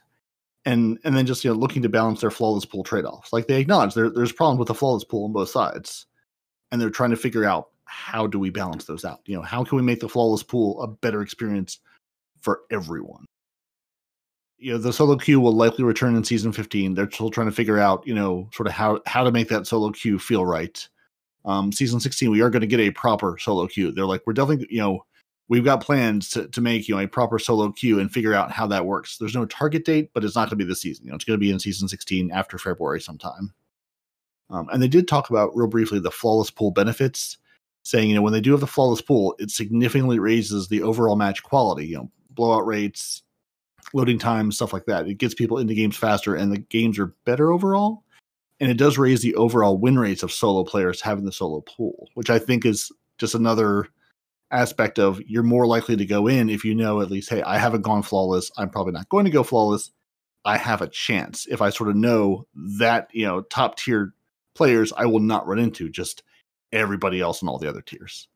[0.66, 3.34] And and then just you know looking to balance their flawless pool trade offs.
[3.34, 6.06] Like they acknowledge there, there's problems with the flawless pool on both sides,
[6.72, 9.22] and they're trying to figure out how do we balance those out.
[9.26, 11.80] You know, how can we make the flawless pool a better experience
[12.42, 13.26] for everyone?
[14.62, 17.51] You know the solo queue will likely return in season 15 they're still trying to
[17.51, 20.88] figure out you know sort of how how to make that solo queue feel right.
[21.43, 23.91] Um season 16 we are going to get a proper solo queue.
[23.91, 25.03] They're like we're definitely you know
[25.49, 28.51] we've got plans to, to make you know a proper solo queue and figure out
[28.51, 29.18] how that works.
[29.18, 31.05] There's no target date but it's not going to be this season.
[31.05, 33.53] You know it's going to be in season 16 after february sometime.
[34.51, 37.38] Um, and they did talk about real briefly the flawless pool benefits
[37.84, 41.16] saying you know when they do have the flawless pool it significantly raises the overall
[41.16, 43.24] match quality you know blowout rates
[43.94, 45.08] loading time, stuff like that.
[45.08, 48.04] It gets people into games faster, and the games are better overall.
[48.60, 52.10] And it does raise the overall win rates of solo players having the solo pool,
[52.14, 53.88] which I think is just another
[54.52, 57.58] aspect of you're more likely to go in if you know at least, hey, I
[57.58, 58.52] haven't gone flawless.
[58.58, 59.92] I'm probably not going to go flawless.
[60.46, 62.46] I have a chance if I sort of know
[62.78, 64.14] that, you know, top tier
[64.54, 66.24] players I will not run into, just
[66.72, 68.28] everybody else in all the other tiers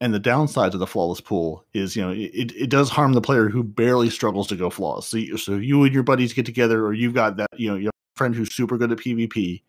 [0.00, 3.20] and the downside of the flawless pool is you know it, it does harm the
[3.20, 5.06] player who barely struggles to go flawless.
[5.06, 7.76] So you, so you and your buddies get together or you've got that you know
[7.76, 9.62] your friend who's super good at pvp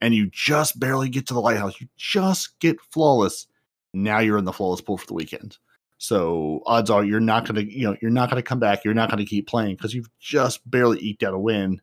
[0.00, 1.80] and you just barely get to the lighthouse.
[1.80, 3.46] You just get flawless.
[3.94, 5.58] Now you're in the flawless pool for the weekend.
[5.98, 8.84] So odds are you're not going to you know you're not going to come back.
[8.84, 11.80] You're not going to keep playing because you've just barely eked out a win.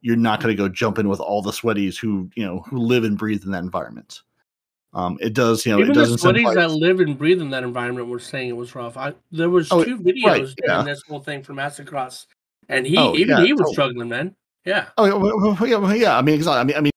[0.00, 2.78] You're not going to go jump in with all the sweaties who you know who
[2.78, 4.22] live and breathe in that environment
[4.94, 6.18] um, it does, you know, Even it the doesn't.
[6.18, 8.96] sweaties that live and breathe in that environment were saying it was rough.
[8.96, 10.82] I, there was Oh, two videos right, during yeah.
[10.82, 12.26] this whole thing from Aztecross,
[12.68, 13.72] and he Oh, even yeah, he was totally.
[13.74, 14.36] struggling, man.
[14.64, 15.14] Yeah, Oh yeah,
[15.76, 16.16] well, yeah.
[16.16, 16.60] I mean, exactly.
[16.60, 16.92] I mean, I mean,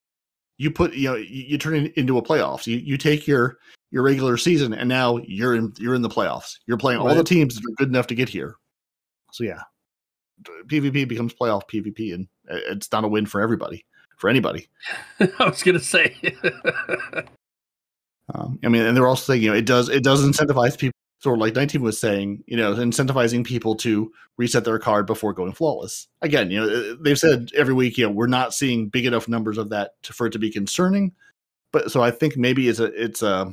[0.58, 2.66] you put you know you, you turn it into a playoffs.
[2.68, 3.58] You you take your
[3.92, 6.58] your regular season, and now you're in you're in the playoffs.
[6.66, 8.56] You're playing all the teams that are good enough to get here.
[9.34, 9.62] So yeah,
[10.44, 13.86] PvP becomes playoff PvP, and it's not a win for everybody,
[14.18, 14.70] for anybody.
[15.20, 16.16] I was gonna say.
[18.34, 20.94] Um, I mean, and they're also saying, you know, it does it does incentivize people.
[21.20, 25.34] Sort of like 19 was saying, you know, incentivizing people to reset their card before
[25.34, 26.08] going flawless.
[26.22, 29.58] Again, you know, they've said every week, you know, we're not seeing big enough numbers
[29.58, 31.14] of that to, for it to be concerning.
[31.72, 33.52] But so I think maybe it's a it's a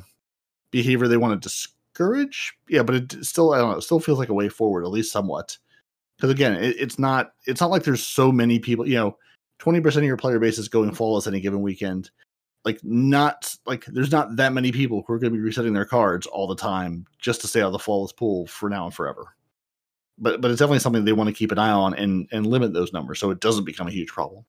[0.69, 2.53] behavior they want to discourage.
[2.69, 3.77] Yeah, but it still I don't know.
[3.77, 5.57] It still feels like a way forward, at least somewhat.
[6.17, 8.87] Because again, it, it's not it's not like there's so many people.
[8.87, 9.17] You know,
[9.57, 12.11] 20 percent of your player base is going flawless any given weekend
[12.65, 15.85] like not like there's not that many people who are going to be resetting their
[15.85, 18.93] cards all the time just to stay out of the flawless pool for now and
[18.93, 19.35] forever.
[20.17, 22.73] But but it's definitely something they want to keep an eye on and and limit
[22.73, 24.45] those numbers so it doesn't become a huge problem.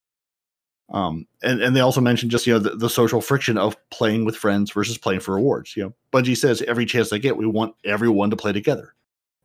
[0.89, 4.25] Um and and they also mentioned just you know the, the social friction of playing
[4.25, 5.77] with friends versus playing for rewards.
[5.77, 8.95] You know, Bungie says every chance they get, we want everyone to play together.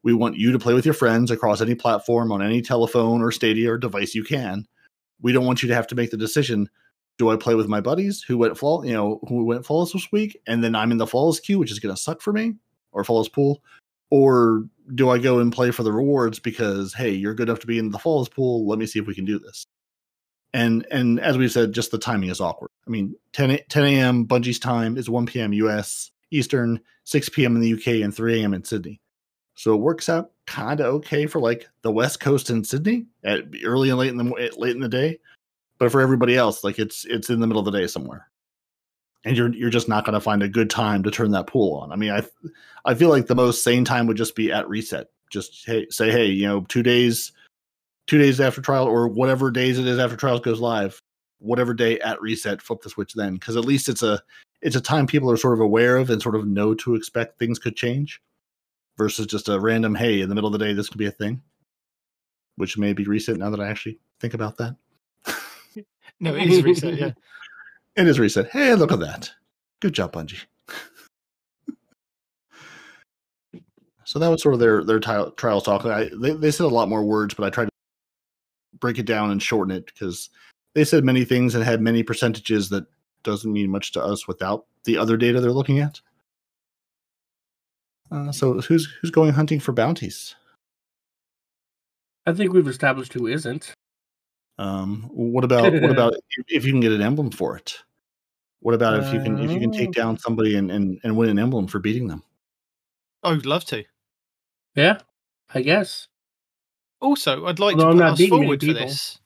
[0.03, 3.31] We want you to play with your friends across any platform on any telephone or
[3.31, 4.65] Stadia or device you can.
[5.21, 6.69] We don't want you to have to make the decision
[7.17, 10.11] do I play with my buddies who went fall, you know, who went flawless this
[10.11, 12.55] week, and then I'm in the flawless queue, which is going to suck for me,
[12.91, 13.61] or flawless pool,
[14.09, 14.65] or
[14.95, 17.79] do I go and play for the rewards because hey, you're good enough to be
[17.79, 18.67] in the flawless pool?
[18.67, 19.65] Let me see if we can do this.
[20.53, 22.69] And and as we said, just the timing is awkward.
[22.87, 24.25] I mean, 10 10 a.m.
[24.25, 25.53] Bungie's time is 1 p.m.
[25.53, 26.11] U.S.
[26.31, 27.55] Eastern, 6 p.m.
[27.55, 28.53] in the UK, and 3 a.m.
[28.53, 28.99] in Sydney.
[29.55, 33.43] So it works out kind of okay for like the West Coast in Sydney at
[33.63, 35.19] early and late in the late in the day
[35.81, 38.29] but for everybody else like it's it's in the middle of the day somewhere
[39.23, 41.79] and you're you're just not going to find a good time to turn that pool
[41.79, 41.91] on.
[41.91, 42.23] I mean, I
[42.85, 45.07] I feel like the most sane time would just be at reset.
[45.31, 47.31] Just hey, say hey, you know, two days,
[48.07, 50.99] two days after trial or whatever days it is after trials goes live,
[51.39, 54.21] whatever day at reset, flip the switch then, because at least it's a
[54.61, 57.37] it's a time people are sort of aware of and sort of know to expect
[57.37, 58.21] things could change,
[58.97, 61.11] versus just a random hey in the middle of the day this could be a
[61.11, 61.41] thing,
[62.55, 64.75] which may be reset now that I actually think about that.
[66.21, 66.97] No, it is reset.
[66.97, 67.11] Yeah.
[67.93, 68.49] It is reset.
[68.49, 69.31] Hey, look at that.
[69.81, 70.45] Good job, Bungie.
[74.05, 75.85] so that was sort of their their trial, trials talk.
[75.85, 77.71] I, they they said a lot more words, but I tried to
[78.79, 80.29] break it down and shorten it because
[80.73, 82.85] they said many things and had many percentages that
[83.23, 85.99] doesn't mean much to us without the other data they're looking at.
[88.09, 90.33] Uh, so who's who's going hunting for bounties?
[92.25, 93.73] I think we've established who isn't.
[94.57, 97.77] Um, what about what about if, if you can get an emblem for it?
[98.59, 101.29] What about if you can if you can take down somebody and, and, and win
[101.29, 102.23] an emblem for beating them?
[103.23, 103.83] I would love to.
[104.75, 104.99] Yeah,
[105.53, 106.07] I guess.
[106.99, 109.19] Also, I'd like Although I'm to put not us forward for this.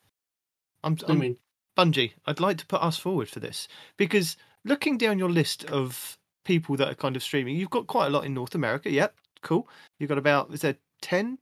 [0.84, 1.38] I'm, I I'm mean,
[1.78, 6.18] Bungie, I'd like to put us forward for this because looking down your list of
[6.46, 8.90] people that are kind of streaming, you've got quite a lot in North America.
[8.90, 9.68] Yep, cool.
[10.00, 11.38] You've got about is there 10,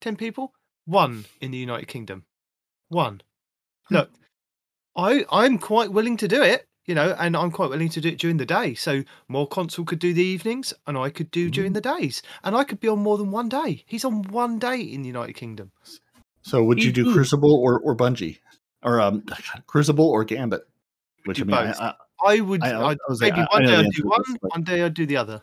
[0.00, 0.52] 10 people?
[0.86, 2.24] One in the United Kingdom.
[2.88, 3.20] One.
[3.90, 4.10] Look,
[4.96, 8.08] I I'm quite willing to do it, you know, and I'm quite willing to do
[8.08, 8.74] it during the day.
[8.74, 12.56] So more console could do the evenings, and I could do during the days, and
[12.56, 13.84] I could be on more than one day.
[13.86, 15.70] He's on one day in the United Kingdom.
[16.42, 17.12] So would you do Mhm.
[17.12, 18.38] Crucible or or Bungie
[18.82, 19.24] or um
[19.66, 20.62] Crucible or Gambit?
[21.24, 21.80] Which Do I mean, I, both.
[21.80, 21.94] I,
[22.24, 22.62] I would.
[22.62, 24.50] I- I I, was maybe I- I one know day I'd do one, this, but-
[24.52, 25.42] one day I'd do the other.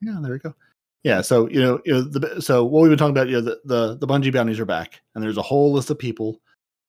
[0.00, 0.54] yeah, there we go.
[1.04, 3.40] Yeah, so you know, you know, the so what we've been talking about, you know,
[3.42, 6.40] the the, the Bungie bounties are back, and there's a whole list of people.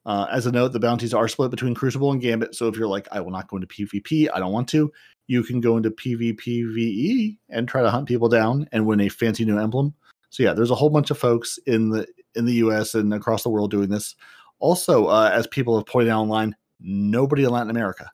[0.10, 2.56] Uh, as a note, the bounties are split between Crucible and Gambit.
[2.56, 4.92] So if you're like, I will not go into PvP, I don't want to,
[5.28, 9.46] you can go into PvPVE and try to hunt people down and win a fancy
[9.46, 9.94] new emblem.
[10.32, 13.44] So yeah, there's a whole bunch of folks in the in the US and across
[13.44, 14.16] the world doing this.
[14.58, 18.10] Also, uh, as people have pointed out online, nobody in Latin America,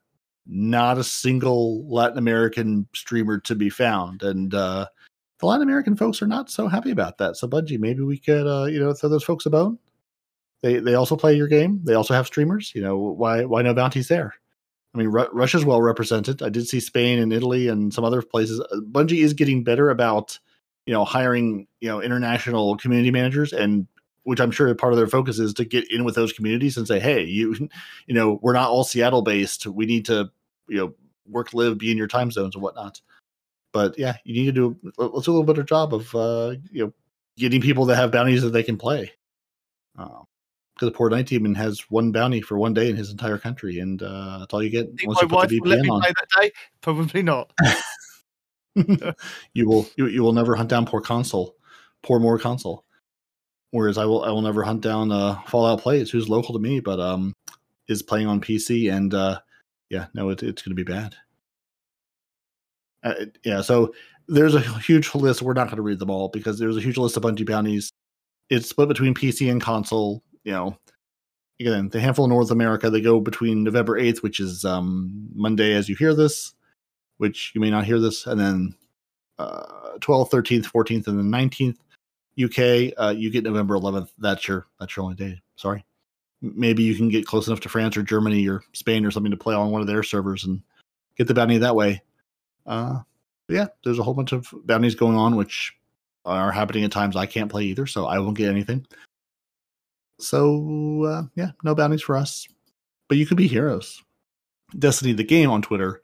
[0.46, 4.86] not a single Latin American streamer to be found, and uh,
[5.40, 7.38] the Latin American folks are not so happy about that.
[7.38, 9.80] So Bungie, maybe we could, uh, you know, throw those folks a bone.
[10.66, 11.80] They they also play your game.
[11.84, 12.72] They also have streamers.
[12.74, 14.34] You know, why why no bounties there?
[14.96, 16.42] I mean, Ru- Russia's well represented.
[16.42, 18.60] I did see Spain and Italy and some other places.
[18.60, 20.40] Uh, Bungie is getting better about,
[20.88, 23.86] you know, hiring you know international community managers, and
[24.24, 26.88] which I'm sure part of their focus is to get in with those communities and
[26.88, 27.70] say, hey, you,
[28.08, 29.68] you know, we're not all Seattle based.
[29.68, 30.32] We need to,
[30.68, 30.96] you know,
[31.30, 33.02] work, live, be in your time zones and whatnot.
[33.72, 36.86] But yeah, you need to do let's do a little better job of uh, you
[36.86, 36.94] know
[37.38, 39.12] getting people that have bounties that they can play.
[40.76, 43.80] Because the poor night demon has one bounty for one day in his entire country,
[43.80, 45.90] and uh, that's all you get Think once my you wife the will let me
[45.90, 46.02] on.
[46.02, 46.52] play that day?
[46.82, 47.54] Probably not.
[49.54, 51.56] you will you, you will never hunt down poor console,
[52.04, 52.84] poor more console.
[53.72, 56.82] Whereas I will I will never hunt down uh, Fallout Plays, who's local to me,
[56.82, 57.34] but um
[57.88, 59.40] is playing on PC, and uh,
[59.90, 61.16] yeah, no, it, it's going to be bad.
[63.04, 63.94] Uh, yeah, so
[64.28, 65.42] there's a huge list.
[65.42, 67.92] We're not going to read them all because there's a huge list of Bungie bounties.
[68.50, 70.24] It's split between PC and console.
[70.46, 70.78] You know,
[71.60, 75.74] again, the handful of North America they go between November 8th, which is um, Monday
[75.74, 76.54] as you hear this,
[77.18, 78.76] which you may not hear this, and then
[79.38, 81.78] uh, 12th, 13th, 14th, and then 19th.
[82.42, 84.10] UK, uh, you get November 11th.
[84.18, 85.42] That's your that's your only day.
[85.56, 85.86] Sorry.
[86.42, 89.38] Maybe you can get close enough to France or Germany or Spain or something to
[89.38, 90.62] play on one of their servers and
[91.18, 92.04] get the bounty that way.
[92.66, 93.00] Uh,
[93.48, 95.74] yeah, there's a whole bunch of bounties going on, which
[96.26, 98.86] are happening at times I can't play either, so I won't get anything.
[100.20, 102.48] So uh, yeah, no bounties for us,
[103.08, 104.02] but you could be heroes.
[104.78, 106.02] Destiny, the game on Twitter,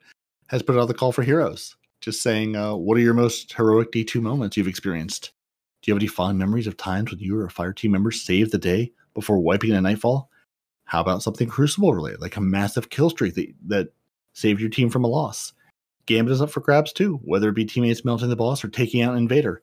[0.48, 3.90] has put out the call for heroes, just saying, uh, what are your most heroic
[3.90, 5.32] D2 moments you've experienced?
[5.82, 8.10] Do you have any fond memories of times when you or a fire team member
[8.10, 10.30] saved the day before wiping in a nightfall?
[10.84, 13.88] How about something Crucible related, like a massive kill streak that, that
[14.34, 15.52] saved your team from a loss?
[16.06, 19.02] Gambit is up for grabs too, whether it be teammates melting the boss or taking
[19.02, 19.62] out an invader.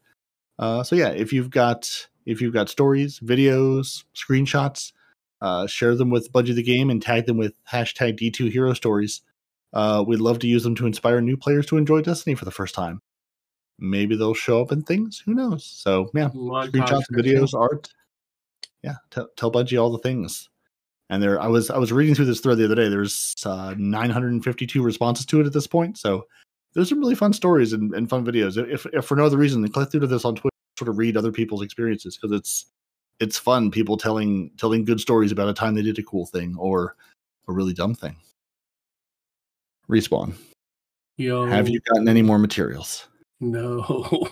[0.58, 4.94] Uh, so yeah, if you've got if you've got stories, videos, screenshots,
[5.42, 9.22] uh, share them with Bungie the Game and tag them with hashtag D2 Hero Stories.
[9.74, 12.52] Uh, we'd love to use them to inspire new players to enjoy Destiny for the
[12.52, 13.02] first time.
[13.78, 15.22] Maybe they'll show up in things.
[15.26, 15.64] Who knows?
[15.64, 17.90] So yeah, screenshots, videos, art.
[18.84, 20.50] Yeah, tell, tell Bungie all the things.
[21.10, 22.90] And there, I was I was reading through this thread the other day.
[22.90, 25.98] There's uh, 952 responses to it at this point.
[25.98, 26.28] So
[26.74, 28.58] there's some really fun stories and, and fun videos.
[28.72, 31.16] If, if for no other reason, click through to this on Twitter, sort of read
[31.18, 32.66] other people's experiences because it's
[33.20, 33.70] it's fun.
[33.70, 36.96] People telling telling good stories about a time they did a cool thing or
[37.48, 38.16] a really dumb thing.
[39.90, 40.34] Respawn.
[41.18, 43.08] Yo, Have you gotten any more materials?
[43.42, 43.82] No.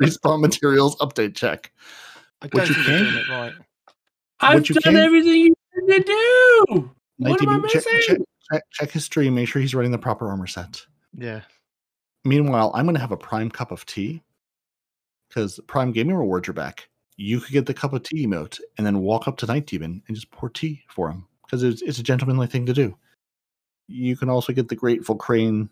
[0.00, 1.72] Respawn materials update check.
[2.42, 3.52] I What don't you think they're can- doing it right.
[4.40, 6.90] I've you done can- everything you need to do.
[7.18, 8.00] What am I check, missing?
[8.06, 8.18] check,
[8.52, 9.34] check, check his stream.
[9.34, 10.84] Make sure he's running the proper armor set.
[11.16, 11.40] Yeah.
[12.24, 14.22] Meanwhile, I'm going to have a prime cup of tea
[15.28, 16.88] because prime gaming rewards are back.
[17.16, 20.02] You could get the cup of tea emote and then walk up to Night Demon
[20.06, 22.96] and just pour tea for him because it's, it's a gentlemanly thing to do.
[23.88, 25.68] You can also get the Grateful Crane,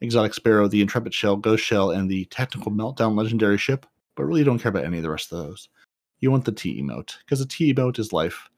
[0.00, 4.42] Exotic Sparrow, the Intrepid Shell, Ghost Shell, and the Technical Meltdown Legendary Ship, but really
[4.42, 5.68] don't care about any of the rest of those.
[6.18, 8.48] You want the tea emote because the tea emote is life.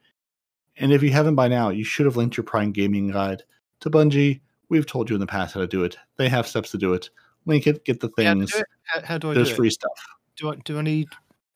[0.77, 3.43] And if you haven't by now, you should have linked your Prime Gaming Guide
[3.81, 4.39] to Bungie.
[4.69, 5.97] We've told you in the past how to do it.
[6.17, 7.09] They have steps to do it.
[7.45, 8.51] Link it, get the things.
[8.51, 8.65] do it?
[8.83, 9.91] how, how do I There's do free stuff.
[10.35, 11.07] Do I do I need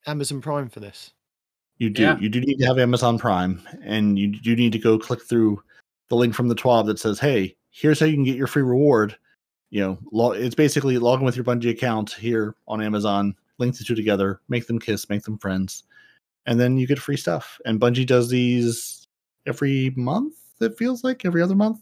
[0.05, 1.14] Amazon Prime for this?
[1.77, 2.03] You do.
[2.03, 2.18] Yeah.
[2.19, 5.61] You do need to have Amazon Prime, and you do need to go click through
[6.10, 8.64] the link from the TWAB that says, "Hey, here's how you can get your free
[8.64, 9.18] reward."
[9.69, 13.84] You know, it's basically log in with your Bungie account here on Amazon, link the
[13.84, 15.84] two together, make them kiss, make them friends,
[16.45, 17.60] and then you get free stuff.
[17.65, 19.07] And Bungie does these
[19.47, 20.35] every month.
[20.61, 21.80] It feels like every other month.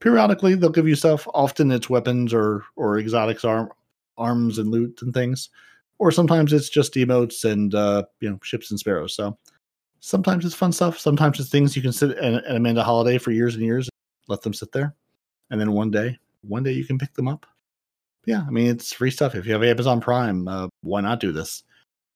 [0.00, 1.26] Periodically, they'll give you stuff.
[1.34, 3.70] Often it's weapons or or exotics, arm,
[4.16, 5.50] arms and loot and things
[5.98, 9.14] or sometimes it's just emotes and uh, you know ships and sparrows.
[9.14, 9.36] So
[10.00, 10.98] sometimes it's fun stuff.
[10.98, 14.28] Sometimes it's things you can sit and, and Amanda Holiday for years and years, and
[14.28, 14.94] let them sit there,
[15.50, 17.46] and then one day, one day you can pick them up.
[18.24, 19.34] Yeah, I mean it's free stuff.
[19.34, 21.64] If you have Amazon Prime, uh, why not do this?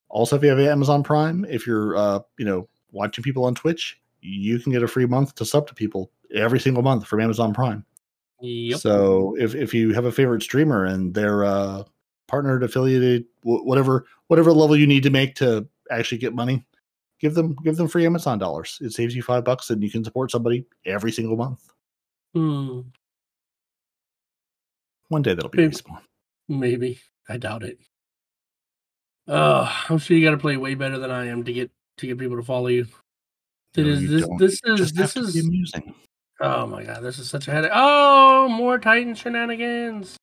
[0.08, 4.00] Also, if you have Amazon Prime, if you're uh, you know watching people on Twitch,
[4.20, 7.52] you can get a free month to sub to people every single month from Amazon
[7.54, 7.84] Prime.
[8.40, 8.78] Yep.
[8.80, 11.84] So if if you have a favorite streamer and they're uh,
[12.28, 16.64] partnered, affiliated, wh- whatever whatever level you need to make to actually get money,
[17.20, 18.78] give them give them free Amazon dollars.
[18.80, 21.60] It saves you five bucks, and you can support somebody every single month.
[22.34, 22.80] Hmm,
[25.08, 25.74] One day that'll be Maybe.
[25.76, 26.00] respawn.
[26.48, 26.98] maybe.
[27.28, 27.78] I doubt it.
[29.28, 32.06] Uh, I'm sure you got to play way better than I am to get to
[32.06, 32.86] get people to follow you.
[33.76, 34.38] It No, is you this don't.
[34.38, 35.94] this is this is amusing.
[36.42, 37.70] Oh my god, this is such a headache.
[37.74, 40.16] Oh, more Titan shenanigans.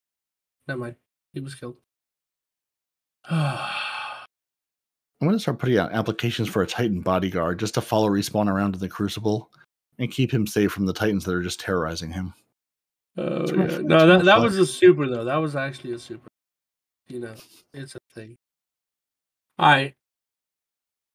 [0.67, 0.95] Never mind.
[1.33, 1.77] He was killed.
[3.29, 8.47] I'm going to start putting out applications for a Titan bodyguard just to follow respawn
[8.49, 9.49] around in the Crucible
[9.97, 12.33] and keep him safe from the Titans that are just terrorizing him.
[13.17, 13.67] Oh yeah.
[13.67, 14.43] fun- No, that, that fun.
[14.43, 15.25] was a super though.
[15.25, 16.27] That was actually a super.
[17.09, 17.33] You know,
[17.73, 18.35] it's a thing.
[19.57, 19.93] All right.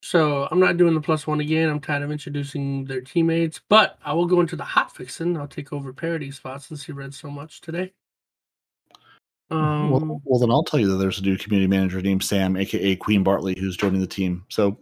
[0.04, 1.70] So I'm not doing the plus one again.
[1.70, 5.34] I'm tired of introducing their teammates, but I will go into the hot fixing.
[5.34, 7.90] I'll take over parody spots since he read so much today.
[9.50, 12.54] Um, well, well, then I'll tell you that there's a new community manager named Sam,
[12.54, 14.44] aka Queen Bartley, who's joining the team.
[14.50, 14.78] So,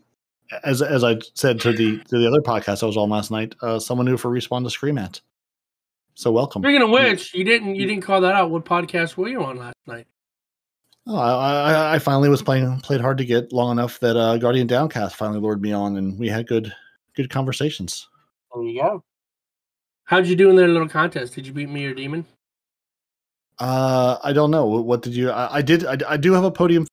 [0.64, 3.54] as as I said to the to the other podcast I was on last night,
[3.62, 5.20] uh, someone new for respawn to scream at.
[6.14, 6.62] So welcome.
[6.62, 8.50] speaking of which, you didn't you didn't call that out.
[8.50, 10.08] What podcast were you on last night?
[11.06, 14.36] Oh, I, I I finally was playing played hard to get long enough that uh,
[14.38, 16.72] Guardian Downcast finally lured me on, and we had good
[17.16, 18.08] good conversations.
[18.54, 19.04] There you go.
[20.04, 21.34] How'd you do in their little contest?
[21.34, 22.24] Did you beat me or Demon?
[23.58, 25.30] Uh, I don't know what, what did you.
[25.30, 25.84] I, I did.
[25.84, 26.86] I, I do have a podium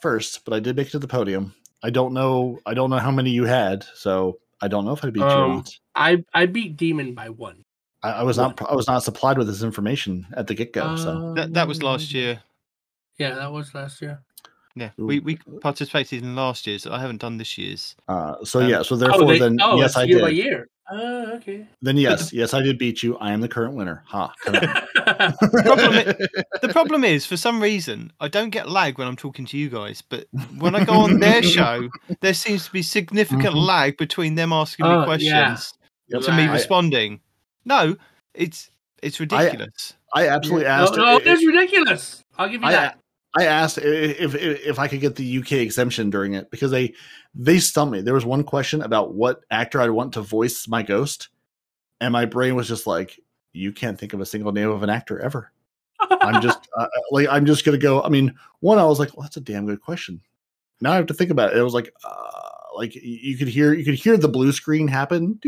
[0.00, 1.54] first, but I did make it to the podium.
[1.82, 2.58] I don't know.
[2.66, 5.26] I don't know how many you had, so I don't know if I beat you
[5.26, 5.70] or Um, not.
[5.94, 7.64] I I beat Demon by one.
[8.02, 8.60] I, I was not.
[8.70, 10.94] I was not supplied with this information at the get go.
[10.96, 12.40] so That that was Um, last year.
[13.18, 14.20] Yeah, that was last year.
[14.76, 16.86] Yeah, we we participated in last year's.
[16.86, 17.96] I haven't done this year's.
[18.06, 18.82] uh, so Um, yeah.
[18.82, 20.22] So therefore, they- then oh, yes, it's I year did.
[20.24, 20.68] by year.
[20.90, 21.66] Oh, okay.
[21.82, 23.18] Then yes, yes, I did beat you.
[23.18, 24.04] I am the current winner.
[24.06, 24.32] Ha.
[24.46, 25.92] Problem
[26.62, 29.68] The problem is, for some reason, I don't get lag when I'm talking to you
[29.68, 30.00] guys.
[30.02, 30.26] But
[30.58, 31.88] when I go on their show,
[32.20, 33.66] there seems to be significant Mhm.
[33.66, 35.74] lag between them asking Oh, me questions
[36.08, 36.22] Yep.
[36.22, 36.52] to me Lag.
[36.52, 37.20] responding.
[37.64, 37.96] No,
[38.34, 38.70] it's
[39.02, 39.94] it's ridiculous.
[40.14, 40.96] I absolutely no, asked.
[40.96, 42.24] no, i- it's ridiculous.
[42.38, 42.98] I'll give you I- that.
[43.38, 46.94] I asked if, if if I could get the UK exemption during it because they
[47.34, 48.00] they stumped me.
[48.00, 51.28] There was one question about what actor I'd want to voice my ghost,
[52.00, 53.20] and my brain was just like,
[53.52, 55.52] "You can't think of a single name of an actor ever."
[56.00, 58.02] I'm just uh, like I'm just gonna go.
[58.02, 60.20] I mean, one I was like, "Well, that's a damn good question."
[60.80, 61.58] Now I have to think about it.
[61.58, 62.40] It was like, uh,
[62.76, 65.38] like you could hear you could hear the blue screen happen.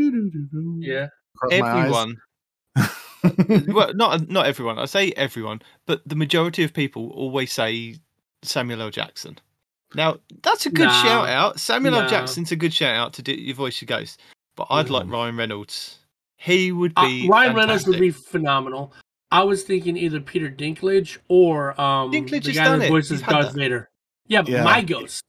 [0.79, 1.07] Yeah.
[1.35, 1.79] across my eyes.
[1.79, 2.17] Everyone,
[3.67, 4.79] well, not not everyone.
[4.79, 7.95] I say everyone, but the majority of people always say
[8.43, 8.89] Samuel L.
[8.89, 9.37] Jackson.
[9.93, 10.93] Now that's a good No.
[11.03, 11.59] shout out.
[11.59, 12.09] Samuel L.
[12.09, 14.19] Jackson's a good shout out to do your voice your ghost.
[14.55, 15.11] But I'd like Mm.
[15.11, 15.99] Ryan Reynolds.
[16.37, 18.93] He would Uh, be Ryan Reynolds would be phenomenal.
[19.31, 23.19] I was thinking either Peter Dinklage or um Dinklage the has guy done that voices
[23.21, 23.55] You've Darth that.
[23.55, 23.89] Vader.
[24.27, 24.63] Yeah, Yeah.
[24.63, 25.23] my ghost.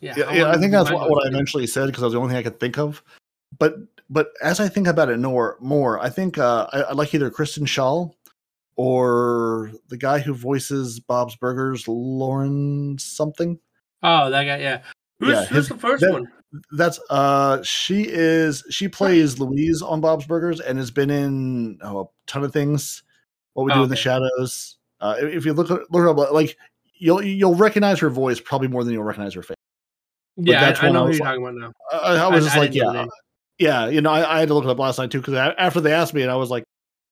[0.00, 2.20] Yeah, yeah, yeah, I think that's what, what I eventually said because that was the
[2.20, 3.02] only thing I could think of.
[3.58, 3.76] But
[4.10, 7.30] but as I think about it more, more I think uh, I, I like either
[7.30, 8.12] Kristen Schaal
[8.76, 13.58] or the guy who voices Bob's Burgers, Lauren something.
[14.02, 14.58] Oh, that guy.
[14.58, 14.82] Yeah.
[15.18, 16.28] Who's, Yeah, who's his- the first that- one?
[16.72, 22.00] That's uh she is she plays Louise on Bob's Burgers and has been in oh,
[22.00, 23.02] a ton of things.
[23.52, 24.78] What we do Oh, in the shadows.
[24.98, 26.56] Uh, if you look look her up, like
[26.94, 29.56] you'll you'll recognize her voice probably more than you'll recognize her face.
[30.38, 31.72] Yeah, that's I, I know who you're like- talking about now.
[31.92, 33.04] I, I was I- just like, yeah.
[33.58, 33.88] Yeah.
[33.88, 35.92] You know, I, I had to look it up last night too because after they
[35.92, 36.64] asked me, and I was like,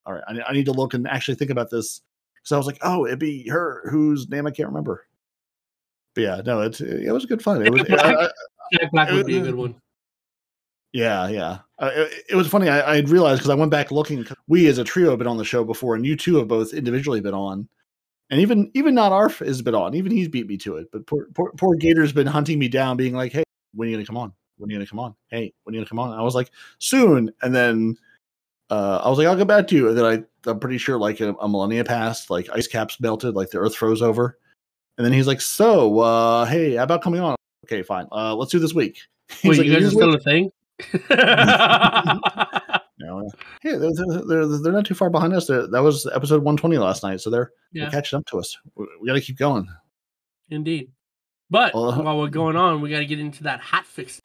[0.04, 2.00] all right, I, I need to look and actually think about this.
[2.42, 5.06] So I was like, oh, it'd be her whose name I can't remember.
[6.14, 7.64] But yeah, no, it it was good fun.
[7.64, 8.30] It was, I- I-
[8.72, 9.76] Jack Black would be a uh, good one.
[10.92, 11.58] Yeah, yeah.
[11.78, 12.68] Uh, it, it was funny.
[12.68, 14.26] I, realized because I went back looking.
[14.48, 16.72] We as a trio have been on the show before, and you two have both
[16.72, 17.68] individually been on.
[18.30, 19.94] And even even not Arf has been on.
[19.94, 20.88] Even he's beat me to it.
[20.90, 23.44] But poor poor, poor Gator's been hunting me down, being like, "Hey,
[23.74, 24.32] when are you gonna come on?
[24.58, 25.14] When are you gonna come on?
[25.28, 27.96] Hey, when are you gonna come on?" And I was like, "Soon." And then
[28.70, 30.98] uh, I was like, "I'll get back to you." And then I I'm pretty sure
[30.98, 34.38] like a, a millennia passed, like ice caps melted, like the Earth froze over.
[34.98, 38.06] And then he's like, "So, uh, hey, how about coming on?" Okay, fine.
[38.12, 38.98] Uh, let's do this week.
[39.28, 40.50] He's Wait, like, you guys are "This still week?" a thing?
[42.98, 43.30] Know,
[43.62, 43.92] hey, they're,
[44.26, 45.46] they're, they're, not too far behind us.
[45.46, 47.84] They're, that was episode 120 last night, so they're, Yeah.
[47.84, 48.56] they're catching up to us.
[48.74, 49.68] We, we got to keep going.
[50.50, 50.90] Indeed.
[51.50, 54.20] But Well, while we're going on, we got to get into that hot fix.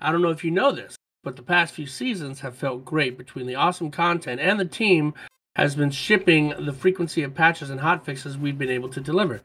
[0.00, 3.16] I don't know if you know this, but the past few seasons have felt great
[3.16, 5.14] between the awesome content and the team
[5.56, 9.40] has been shipping the frequency of patches and hot fixes we've been able to deliver.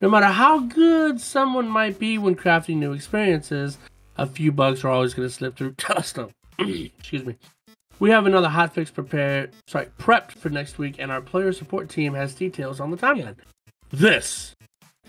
[0.00, 3.76] No matter how good someone might be when crafting new experiences,
[4.16, 6.30] a few bugs are always going to slip through custom.
[6.58, 7.36] Excuse me.
[7.98, 12.14] We have another hotfix prepared, sorry, prepped for next week, and our player support team
[12.14, 13.36] has details on the timeline.
[13.90, 14.54] This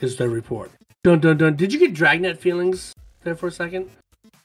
[0.01, 0.72] is the report.
[1.03, 1.55] Dun dun dun.
[1.55, 2.93] Did you get Dragnet feelings
[3.23, 3.89] there for a second,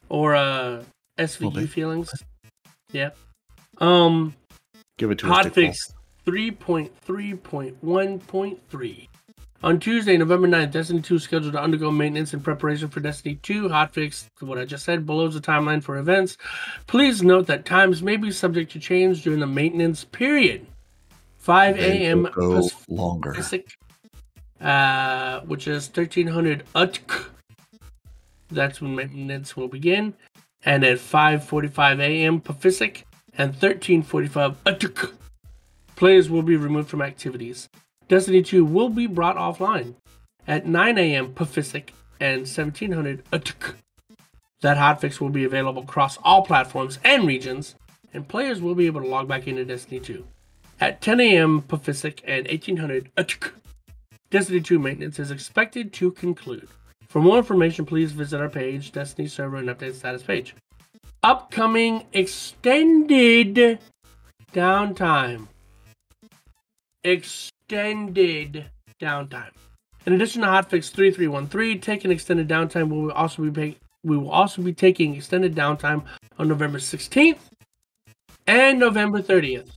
[0.09, 0.83] or uh,
[1.19, 2.11] SVU feelings?
[2.93, 3.11] Yeah.
[3.79, 4.35] Um,
[4.99, 5.45] Give it to us.
[5.45, 5.77] Dick hotfix
[6.27, 9.09] 3.3.1.3.
[9.63, 13.37] On Tuesday, November 9th, Destiny 2 is scheduled to undergo maintenance in preparation for Destiny
[13.43, 14.27] 2 hotfix.
[14.41, 16.37] What I just said below is the timeline for events.
[16.87, 20.67] Please note that times may be subject to change during the maintenance period.
[21.39, 22.29] 5 a.m.
[22.89, 23.33] longer.
[23.33, 23.79] Pacific,
[24.61, 27.27] uh, which is 1300 UTK.
[28.51, 30.15] That's when maintenance will begin.
[30.65, 32.41] And at 5:45 a.m.
[32.41, 33.07] Pacific
[33.37, 35.13] and 13:45 UTK,
[35.95, 37.69] players will be removed from activities.
[38.09, 39.95] Destiny 2 will be brought offline
[40.47, 41.33] at 9 a.m.
[41.35, 43.75] Pacific and 1700 UTK.
[44.61, 47.75] That hotfix will be available across all platforms and regions,
[48.15, 50.27] and players will be able to log back into Destiny 2
[50.81, 51.63] at 10 a.m.
[51.63, 53.53] Pacific and 1800 UTK.
[54.31, 56.69] Destiny 2 maintenance is expected to conclude.
[57.09, 60.55] For more information, please visit our page, Destiny Server and Update Status page.
[61.23, 63.79] Upcoming extended
[64.53, 65.49] downtime.
[67.05, 68.67] Extended
[69.01, 69.51] downtime.
[70.07, 74.31] In addition to hotfix 3313, taking extended downtime, we will also be pay- we will
[74.31, 76.05] also be taking extended downtime
[76.39, 77.39] on November 16th
[78.47, 79.71] and November 30th.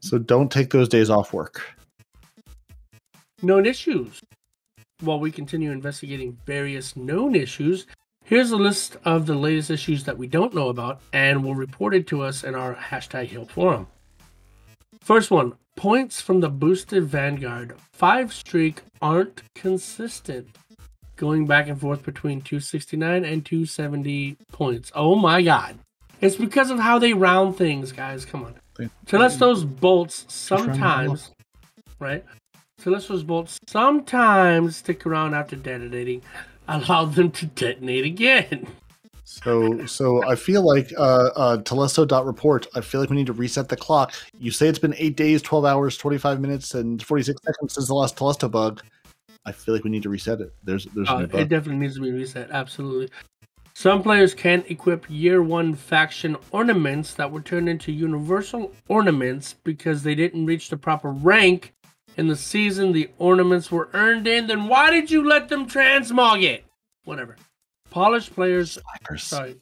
[0.00, 1.62] So don't take those days off work.
[3.42, 4.20] known issues.
[5.00, 7.86] While we continue investigating various known issues,
[8.24, 12.08] here's a list of the latest issues that we don't know about and were reported
[12.08, 13.86] to us in our hashtag Help Forum.
[15.00, 17.76] First one points from the boosted Vanguard.
[17.92, 20.48] Five streak aren't consistent.
[21.14, 24.90] Going back and forth between 269 and 270 points.
[24.96, 25.78] Oh my god.
[26.20, 28.24] It's because of how they round things, guys.
[28.24, 28.56] Come on.
[28.76, 31.30] They- Telestos bolts round them sometimes,
[32.00, 32.24] right?
[32.80, 36.22] Telestos bolts sometimes stick around after detonating,
[36.68, 38.66] allow them to detonate again.
[39.24, 43.68] So so I feel like uh uh Telesto.report, I feel like we need to reset
[43.68, 44.14] the clock.
[44.38, 47.74] You say it's been eight days, twelve hours, twenty five minutes, and forty six seconds
[47.74, 48.82] since the last Telesto bug.
[49.44, 50.54] I feel like we need to reset it.
[50.64, 52.50] There's there's Uh, it definitely needs to be reset.
[52.50, 53.10] Absolutely.
[53.74, 60.02] Some players can equip year one faction ornaments that were turned into universal ornaments because
[60.02, 61.74] they didn't reach the proper rank
[62.18, 64.46] in the season the ornaments were earned in.
[64.46, 66.64] Then why did you let them transmog it?
[67.04, 67.36] Whatever.
[67.90, 69.22] Polish players, Slackers.
[69.22, 69.56] sorry,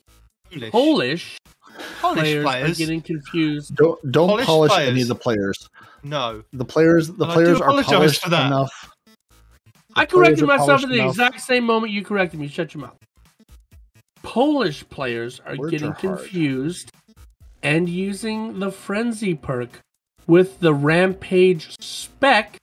[0.70, 1.38] Polish, Polish
[2.00, 2.70] Polish players, players.
[2.70, 3.76] are getting confused.
[3.76, 5.68] Don't don't Polish polish any of the players.
[6.02, 6.42] No.
[6.52, 8.46] The players the And players are apologize polished for that.
[8.46, 8.90] enough.
[9.94, 11.10] The I corrected myself at the enough.
[11.10, 12.48] exact same moment you corrected me.
[12.48, 12.96] Shut your mouth.
[14.22, 16.90] Polish players are Words getting are confused
[17.62, 19.80] and using the frenzy perk
[20.26, 22.58] with the rampage spec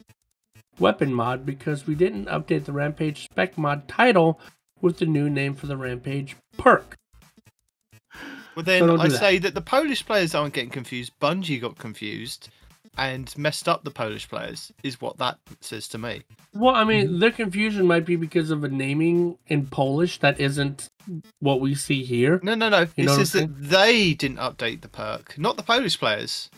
[0.80, 4.40] weapon mod because we didn't update the rampage spec mod title
[4.82, 6.96] with the new name for the rampage perk.
[8.56, 9.18] Well, then don't I that.
[9.18, 11.14] say that the Polish players aren't getting confused.
[11.20, 12.50] Bungie got confused
[12.98, 16.22] and messed up the Polish players, is what that says to me.
[16.54, 17.20] Well, I mean, mm-hmm.
[17.20, 20.90] their confusion might be because of a naming in Polish that isn't
[21.40, 22.40] what we see here.
[22.44, 22.82] No, no, no.
[22.96, 26.52] You it says that they didn't update the perk, not the Polish players.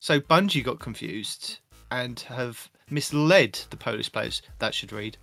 [0.00, 1.58] So Bungie got confused
[1.90, 4.42] and have misled the Polish players.
[4.58, 5.16] That should read.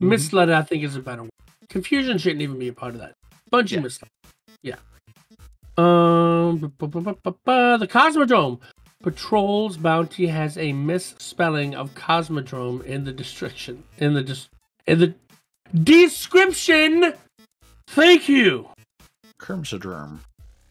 [0.00, 1.30] Misled, I think, is a better word.
[1.68, 3.14] Confusion shouldn't even be a part of that.
[3.52, 3.80] Bungie Yeah.
[3.80, 4.08] misled.
[4.62, 4.76] Yeah.
[5.76, 8.60] Um, bu- bu- bu- bu- bu- bu- the Cosmodrome
[9.02, 13.84] patrols bounty has a misspelling of Cosmodrome in the description.
[13.98, 14.48] In the dis-
[14.86, 15.14] in the
[15.74, 17.14] description.
[17.88, 18.68] Thank you.
[19.38, 20.18] Kermsadrum.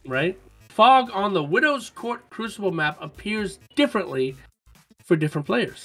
[0.06, 0.38] Right.
[0.74, 4.34] Fog on the Widow's Court Crucible map appears differently
[5.04, 5.84] for different players.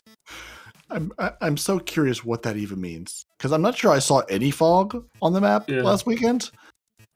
[0.90, 4.22] I'm I- I'm so curious what that even means because I'm not sure I saw
[4.22, 5.84] any fog on the map Yeah.
[5.84, 6.50] last weekend.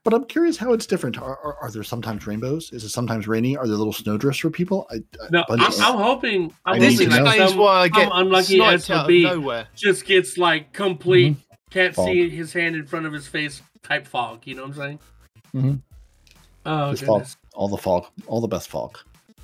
[0.05, 1.17] But I'm curious how it's different.
[1.17, 2.71] Are, are, are there sometimes rainbows?
[2.73, 3.57] Is it sometimes rainy?
[3.57, 4.85] Are there little snowdrifts for people?
[4.91, 6.53] I, I- No, I'm, Bungie- I'm hoping.
[6.65, 7.23] I'm I This need hoping to know.
[7.23, 11.37] like explains why I get some unlucky sniped out SOB just gets like complete
[11.71, 12.05] can't Fog.
[12.05, 14.41] see his hand in front of his face type fog.
[14.45, 14.99] You know what I'm saying?
[15.55, 15.81] Mhm.
[16.67, 17.37] Oh Just fog, goodness.
[17.53, 18.97] All the fog, all the best fog.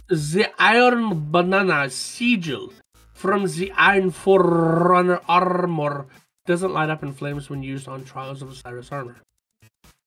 [0.08, 2.74] The Iron Banana sigil
[3.14, 6.08] from the Iron Forerunner armor
[6.46, 9.18] doesn't light up in flames when used on Trials of Osiris armor.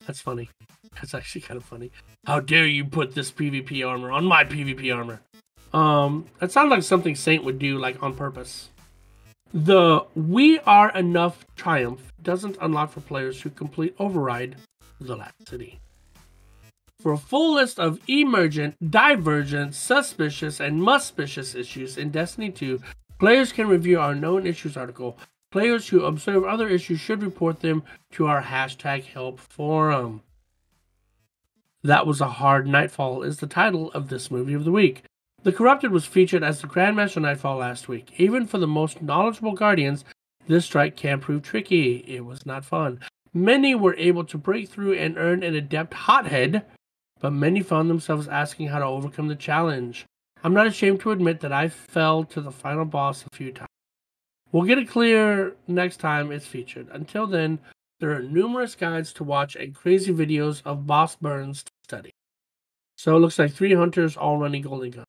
[0.06, 0.50] That's funny.
[0.94, 1.92] That's actually kind of funny.
[2.26, 5.20] How dare you put this PvP armor on my PvP armor?
[5.72, 8.70] Um, that sounds like something Saint would do, like on purpose.
[9.54, 14.56] The We Are Enough triumph doesn't unlock for players who complete Override
[15.00, 15.78] the Last City.
[17.02, 22.80] For a full list of emergent, divergent, suspicious, and muspicious issues in Destiny 2,
[23.18, 25.18] players can review our known issues article.
[25.50, 30.22] Players who observe other issues should report them to our hashtag help forum.
[31.82, 35.02] That was a hard nightfall is the title of this movie of the week.
[35.42, 38.12] The Corrupted was featured as the Grandmaster Nightfall last week.
[38.16, 40.04] Even for the most knowledgeable Guardians,
[40.46, 42.04] this strike can prove tricky.
[42.06, 43.00] It was not fun.
[43.34, 46.64] Many were able to break through and earn an adept hothead,
[47.22, 50.06] but many found themselves asking how to overcome the challenge.
[50.44, 53.68] I'm not ashamed to admit that I fell to the final boss a few times.
[54.50, 56.88] We'll get it clear next time it's featured.
[56.90, 57.60] Until then,
[58.00, 62.10] there are numerous guides to watch and crazy videos of boss burns to study.
[62.96, 65.04] So it looks like three hunters all running golden gun.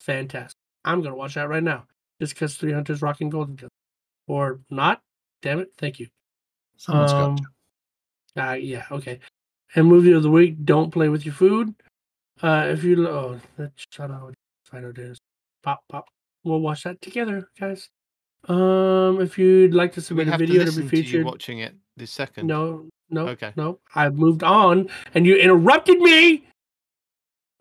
[0.00, 0.56] Fantastic.
[0.84, 1.86] I'm gonna watch that right now.
[2.18, 3.68] Just because three hunters rocking golden gun.
[4.26, 5.00] Or not.
[5.42, 5.72] Damn it.
[5.76, 6.08] Thank you.
[6.78, 7.44] Someone's Um, got
[8.34, 8.50] to.
[8.50, 9.20] Uh, yeah, okay.
[9.74, 11.74] And movie of the week, don't play with your food.
[12.42, 14.34] Uh, if you, oh, that shut out.
[14.72, 15.18] I know it is.
[15.62, 16.06] Pop, pop.
[16.44, 17.88] We'll watch that together, guys.
[18.48, 21.26] Um, if you'd like to submit a to video to, listen be to you featured,
[21.26, 22.46] watching it this second.
[22.46, 23.52] no, no, Okay.
[23.56, 23.78] no.
[23.94, 26.44] I've moved on, and you interrupted me.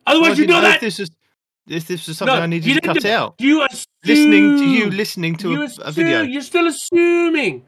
[0.08, 0.80] Well, Otherwise, you know that.
[0.80, 1.10] This is
[1.68, 3.36] this, this was something No, I needed you to cut out.
[3.40, 6.22] You assume, Listening to you listening to you a, a video.
[6.22, 7.66] You're still assuming.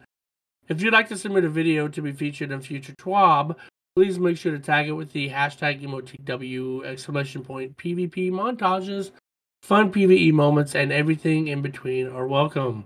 [0.69, 3.55] If you'd like to submit a video to be featured in future TWAB,
[3.95, 9.11] please make sure to tag it with the hashtag EMOTW exclamation point PvP montages.
[9.63, 12.85] Fun PvE moments and everything in between are welcome.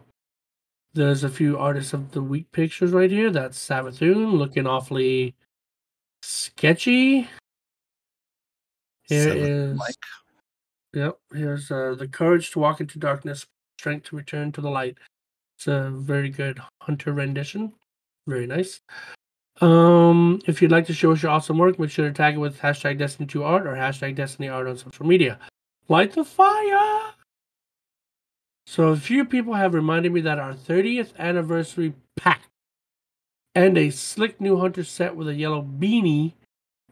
[0.93, 3.29] There's a few artists of the week pictures right here.
[3.29, 5.35] That's Savathun looking awfully
[6.21, 7.29] sketchy.
[9.03, 9.95] Here is Mike.
[10.93, 11.19] Yep.
[11.33, 13.45] Here's uh, the courage to walk into darkness,
[13.77, 14.97] strength to return to the light.
[15.57, 17.73] It's a very good hunter rendition.
[18.27, 18.81] Very nice.
[19.61, 22.39] Um, if you'd like to show us your awesome work, make sure to tag it
[22.39, 25.39] with hashtag Destiny 2 Art or hashtag Destiny Art on social media.
[25.87, 27.13] Light the fire!
[28.67, 32.49] So a few people have reminded me that our 30th anniversary pack
[33.53, 36.33] and a slick new hunter set with a yellow beanie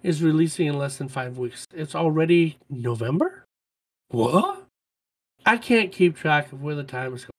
[0.02, 1.66] is releasing in less than five weeks.
[1.74, 3.46] It's already November?
[4.10, 4.68] What?
[5.46, 7.32] I can't keep track of where the time is going.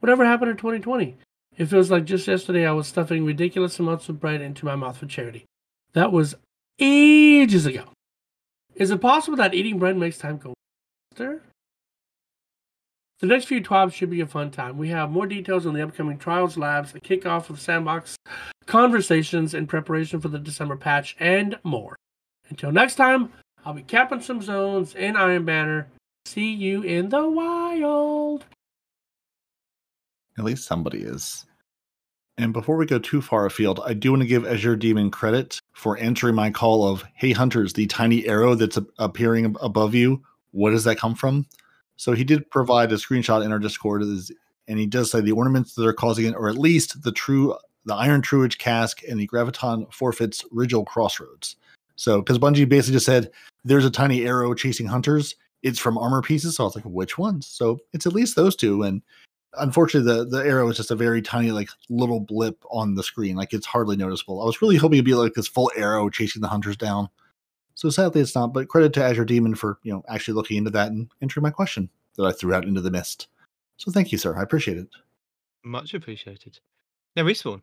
[0.00, 1.16] Whatever happened in 2020?
[1.56, 4.96] It feels like just yesterday I was stuffing ridiculous amounts of bread into my mouth
[4.96, 5.44] for charity.
[5.92, 6.34] That was
[6.78, 7.84] ages ago.
[8.74, 10.54] Is it possible that eating bread makes time go
[11.10, 11.42] faster?
[13.20, 14.78] The next few TWABs should be a fun time.
[14.78, 18.16] We have more details on the upcoming Trials Labs, the kickoff of Sandbox
[18.66, 21.94] conversations in preparation for the December patch, and more.
[22.48, 23.32] Until next time,
[23.64, 25.86] I'll be capping some zones in Iron Banner.
[26.24, 28.44] See you in the wild.
[30.38, 31.44] At least somebody is.
[32.38, 35.60] And before we go too far afield, I do want to give Azure Demon credit
[35.74, 40.22] for answering my call of, "Hey hunters, the tiny arrow that's appearing above you,
[40.52, 41.46] what does that come from?"
[41.96, 45.74] So he did provide a screenshot in our Discord, and he does say the ornaments
[45.74, 47.54] that are causing it, or at least the true,
[47.84, 51.56] the Iron Truage Casque and the Graviton forfeits Rigel Crossroads.
[51.96, 53.30] So because Bungie basically just said
[53.64, 56.56] there's a tiny arrow chasing hunters, it's from armor pieces.
[56.56, 57.46] So I was like, which ones?
[57.46, 58.82] So it's at least those two.
[58.82, 59.02] And
[59.54, 63.36] unfortunately, the the arrow is just a very tiny, like little blip on the screen.
[63.36, 64.42] Like it's hardly noticeable.
[64.42, 67.08] I was really hoping it'd be like this full arrow chasing the hunters down.
[67.74, 68.52] So sadly, it's not.
[68.52, 71.50] But credit to Azure Demon for you know actually looking into that and answering my
[71.50, 73.28] question that I threw out into the mist.
[73.76, 74.36] So thank you, sir.
[74.36, 74.88] I appreciate it.
[75.64, 76.58] Much appreciated.
[77.16, 77.62] Now, Respawn.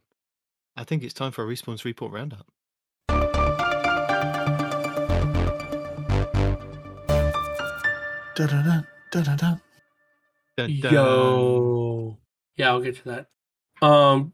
[0.76, 2.48] I think it's time for a Respawn's report roundup.
[8.36, 9.58] Da-da-da, da-da-da.
[10.68, 10.94] Dun, dun.
[10.94, 12.18] Yo.
[12.58, 13.28] Yeah, I'll get to that.
[13.86, 14.34] Um,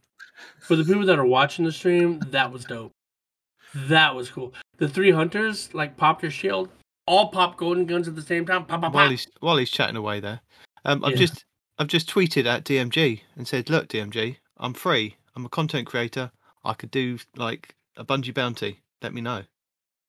[0.61, 2.91] for the people that are watching the stream, that was dope.
[3.76, 4.53] That was cool.
[4.77, 6.69] The three hunters like popped their shield,
[7.06, 8.65] all pop golden guns at the same time.
[8.65, 10.39] Pop, pop, While he's while he's chatting away there,
[10.85, 11.18] um, I've Yeah.
[11.18, 11.45] just
[11.77, 15.18] I've just tweeted at DMG and said, "Look, DMG, I'm free.
[15.35, 16.31] I'm a content creator.
[16.64, 18.81] I could do like a Bungie bounty.
[19.02, 19.43] Let me know."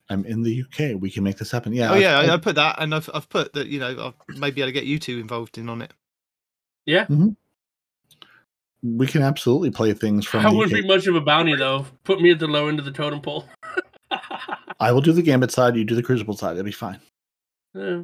[0.09, 0.95] I'm in the UK.
[1.01, 1.73] We can make this happen.
[1.73, 1.91] Yeah.
[1.91, 3.67] oh I- yeah, I- I, I put that, and I've I've put that.
[3.67, 5.93] You know, I've maybe able to get you two involved in on it.
[6.87, 7.07] Yeah,
[8.83, 10.47] we can absolutely play things from.
[10.47, 11.85] I wouldn't be much of a bounty though.
[12.05, 13.45] Put me at the low end of the totem pole.
[14.81, 15.75] I will do the Gambit side.
[15.77, 16.53] You do the Crucible side.
[16.53, 17.01] It'll be fine.
[17.75, 18.03] Yeah.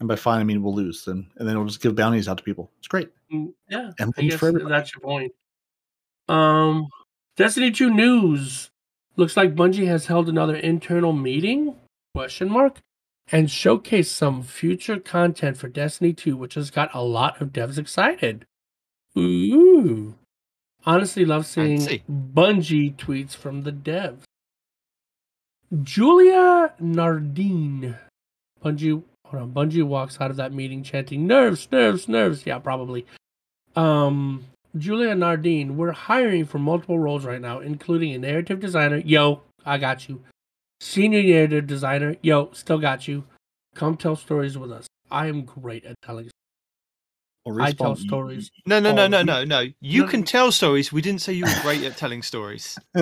[0.00, 1.04] And by fine, I mean we'll lose.
[1.04, 2.70] Then and then we'll just give bounties out to people.
[2.78, 3.10] It's great.
[3.32, 4.72] Mm, Yeah, Emblems for everybody.
[4.74, 5.32] that's your point.
[6.28, 6.88] Um,
[7.36, 8.70] Destiny 2 news.
[9.16, 11.76] Looks like Bungie has held another internal meeting,
[12.14, 12.80] question mark,
[13.32, 17.78] and showcase some future content for Destiny 2, which has got a lot of devs
[17.78, 18.44] excited.
[19.16, 20.14] Ooh.
[20.86, 22.02] Honestly love seeing Fancy.
[22.10, 24.24] Bungie tweets from the devs.
[25.82, 27.96] Julia Nardin.
[28.62, 32.44] Bungie hold on, Bungie walks out of that meeting chanting nerves, nerves, nerves.
[32.44, 33.06] Yeah, probably.
[33.76, 34.44] Um
[34.76, 38.96] Julia Nardin, we're hiring for multiple roles right now, including a narrative designer.
[38.96, 40.20] Yo, I got you.
[40.84, 42.14] Senior narrative designer.
[42.20, 43.24] Yo, still got you.
[43.74, 44.86] Come tell stories with us.
[45.10, 46.28] I am great at telling.
[47.46, 48.50] Well, I tell stories.
[48.66, 49.64] No, no, no, Oh, no, no, no.
[49.80, 50.92] You No, can tell stories.
[50.92, 52.78] We didn't say you were great at telling stories.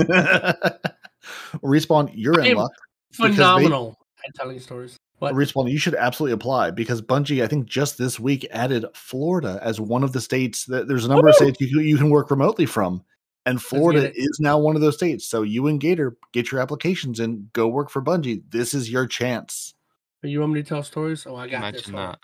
[1.64, 2.70] Respawn, you're in luck.
[3.10, 4.96] because they- Phenomenal at telling stories.
[5.18, 5.34] What?
[5.34, 9.80] Respawn, you should absolutely apply because Bungie, I think just this week added Florida as
[9.80, 12.66] one of the states that there's a number of states you you can work remotely
[12.66, 13.02] from.
[13.44, 15.27] And Florida is now one of those states.
[15.27, 18.43] So you and Gator get your applications and go work for Bungie.
[18.51, 19.74] This is your chance.
[20.23, 21.27] You want me to tell stories?
[21.27, 21.89] Oh, I got this.
[21.89, 22.06] Imagine one.
[22.10, 22.19] that.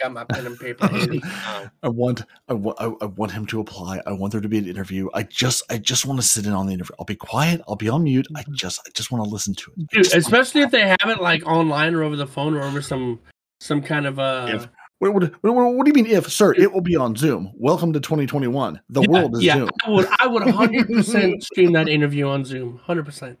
[0.00, 0.88] Got my pen and paper.
[1.82, 4.00] I want I, wa- I, I want him to apply.
[4.06, 5.08] I want there to be an interview.
[5.14, 6.94] I just I just want to sit in on the interview.
[6.98, 7.60] I'll be quiet.
[7.68, 8.26] I'll be on mute.
[8.36, 9.88] I just I just want to listen to it.
[9.88, 13.20] Dude, especially if they have it like online or over the phone or over some
[13.60, 14.70] some kind of uh If- What,
[15.10, 16.54] what, what, what do you mean if, sir?
[16.54, 17.52] It will be on Zoom.
[17.56, 18.80] Welcome to 2021.
[18.88, 19.70] The Yeah, world is yeah, Zoom.
[19.84, 22.80] I would I would 100% stream that interview on Zoom.
[22.86, 23.36] 100%.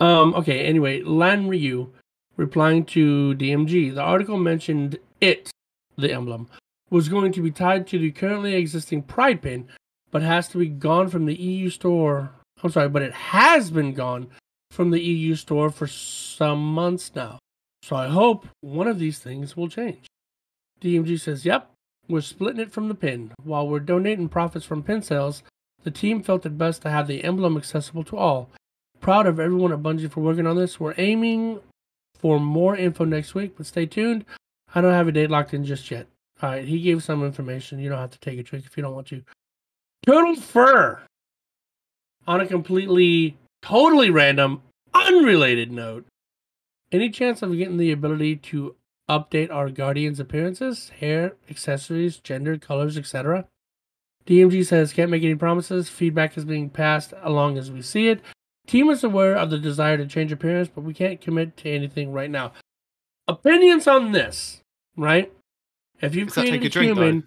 [0.00, 1.92] Um okay, anyway, Lan Ryu
[2.36, 3.94] replying to DMG.
[3.94, 5.50] The article mentioned it,
[5.96, 6.48] the emblem,
[6.90, 9.68] was going to be tied to the currently existing Pride pin,
[10.10, 12.32] but has to be gone from the EU store.
[12.64, 14.28] I'm sorry, but it has been gone
[14.72, 17.38] from the EU store for some months now.
[17.82, 20.09] So I hope one of these things will change.
[20.80, 21.70] DMG says, "Yep,
[22.08, 23.32] we're splitting it from the pin.
[23.44, 25.42] While we're donating profits from pin sales,
[25.84, 28.50] the team felt it best to have the emblem accessible to all.
[29.00, 30.78] Proud of everyone at Bungie for working on this.
[30.78, 31.60] We're aiming
[32.18, 34.24] for more info next week, but stay tuned.
[34.74, 36.06] I don't have a date locked in just yet.
[36.42, 37.78] All right, he gave some information.
[37.78, 39.22] You don't have to take a drink if you don't want to.
[40.04, 41.00] Turtle fur.
[42.26, 44.62] On a completely, totally random,
[44.94, 46.06] unrelated note,
[46.92, 48.74] any chance of getting the ability to
[49.10, 53.46] update our guardians' appearances, hair, accessories, gender, colors, etc.?
[54.26, 55.88] DMG says can't make any promises.
[55.88, 58.20] Feedback is being passed along as we see it.
[58.66, 62.12] Team is aware of the desire to change appearance, but we can't commit to anything
[62.12, 62.52] right now.
[63.26, 64.60] Opinions on this,
[64.96, 65.32] right?
[66.00, 67.02] If you've Does created a, drink, though?
[67.02, 67.26] human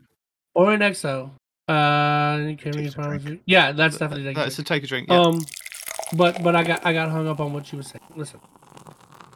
[0.56, 1.32] or an exo,
[1.68, 3.40] uh, can make any promises?
[3.46, 5.10] Yeah, that's definitely a That's a take a drink.
[5.10, 5.20] Yeah.
[5.20, 5.40] Um,
[6.14, 8.04] but but I got I got hung up on what you were saying.
[8.16, 8.40] Listen,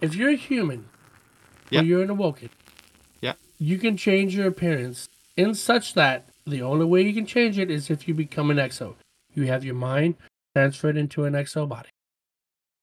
[0.02, 0.90] if you're a human,
[1.70, 1.82] Yeah.
[1.82, 2.50] or you're an awoken,
[3.22, 3.34] Yeah.
[3.60, 7.70] you can change your appearance in such that the only way you can change it
[7.70, 8.96] is if you become an exo.
[9.34, 10.16] You have your mind
[10.56, 11.90] transferred into an exo body.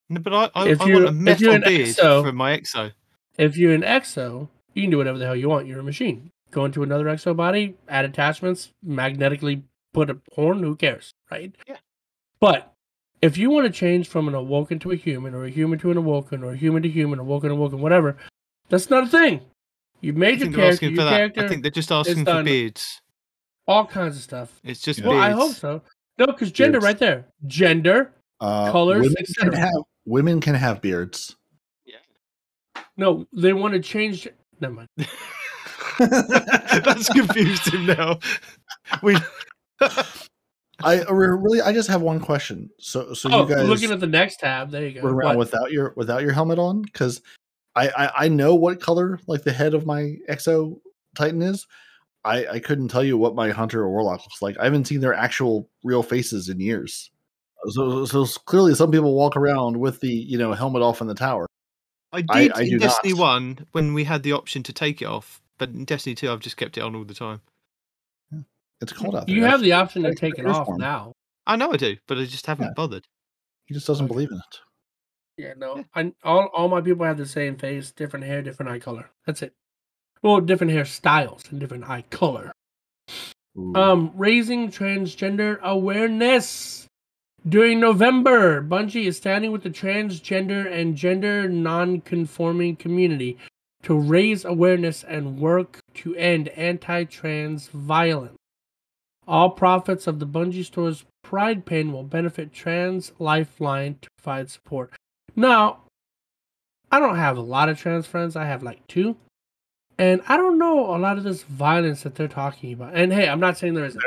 [0.09, 2.93] no, but I, I, if I want a metal an beard exo- for my exo.
[3.39, 5.66] If you're an exo, you can do whatever the hell you want.
[5.66, 6.31] You're a machine.
[6.51, 9.62] Go into another exo body, add attachments, magnetically
[9.93, 10.62] put a horn.
[10.62, 11.52] Who cares, right?
[11.66, 11.78] Yeah.
[12.39, 12.73] But
[13.23, 15.90] if you want to change from an awoken to a human, or a human to
[15.90, 18.16] an awoken, or a human to human, awoken awoken, whatever,
[18.69, 19.41] that's not a thing.
[20.01, 20.73] You've made your character.
[20.73, 21.16] asking Your for that.
[21.16, 21.45] character.
[21.45, 23.01] I think they're just asking for beards.
[23.66, 24.61] all kinds of stuff.
[24.65, 25.09] It's just Yeah.
[25.09, 25.35] Well, beards.
[25.35, 25.82] I hope so.
[26.19, 26.85] No, because gender Beards.
[26.85, 27.24] right there.
[27.47, 28.12] Gender.
[28.41, 31.36] Uh, Colors, women can have women can have beards.
[31.86, 31.97] Yeah.
[32.97, 34.28] No, they want to change.
[34.61, 34.89] Never mind.
[35.99, 38.19] That's confused him now.
[39.03, 39.16] We
[40.82, 42.69] I uh, really, I just have one question.
[42.78, 44.70] So, so oh, you guys looking at the next tab.
[44.70, 45.03] There you go.
[45.09, 45.39] run around What?
[45.39, 46.82] without your without your helmet on?
[46.82, 47.23] Because
[47.76, 50.78] I, I I know what color like the head of my Exo
[51.16, 51.66] Titan is.
[52.24, 54.56] I I couldn't tell you what my Hunter or Warlock looks like.
[54.59, 57.10] I haven't seen their actual real faces in years.
[57.68, 61.14] So, so clearly, some people walk around with the you know helmet off in the
[61.14, 61.46] tower.
[62.12, 62.80] I did I- I in do not.
[62.86, 66.30] Destiny One when we had the option to take it off, but in Destiny Two,
[66.30, 67.40] I've just kept it on all the time.
[68.80, 69.34] It's cold out there.
[69.36, 70.78] You have the option to take it off form.
[70.80, 71.12] now.
[71.46, 72.72] I know I do, but I just haven't Yeah.
[72.76, 73.05] bothered.
[73.66, 74.60] He just doesn't believe in it.
[75.36, 75.85] Yeah, no.
[75.94, 79.11] I, all all my people have the same face, different hair, different eye color.
[79.27, 79.52] That's it.
[80.23, 82.52] Well, different hairstyles and different eye color.
[83.59, 83.74] Ooh.
[83.74, 86.86] Um, raising transgender awareness
[87.48, 88.62] during November.
[88.62, 93.36] Bungie is standing with the transgender and gender non-conforming community
[93.82, 98.36] to raise awareness and work to end anti-trans violence.
[99.27, 104.93] All profits of the Bungie store's Pride Pin will benefit Trans Lifeline to provide support.
[105.36, 105.78] Now,
[106.90, 108.36] I don't have a lot of trans friends.
[108.36, 109.16] I have like two.
[109.98, 112.94] And I don't know a lot of this violence that they're talking about.
[112.94, 114.02] And hey, I'm not saying there isn't.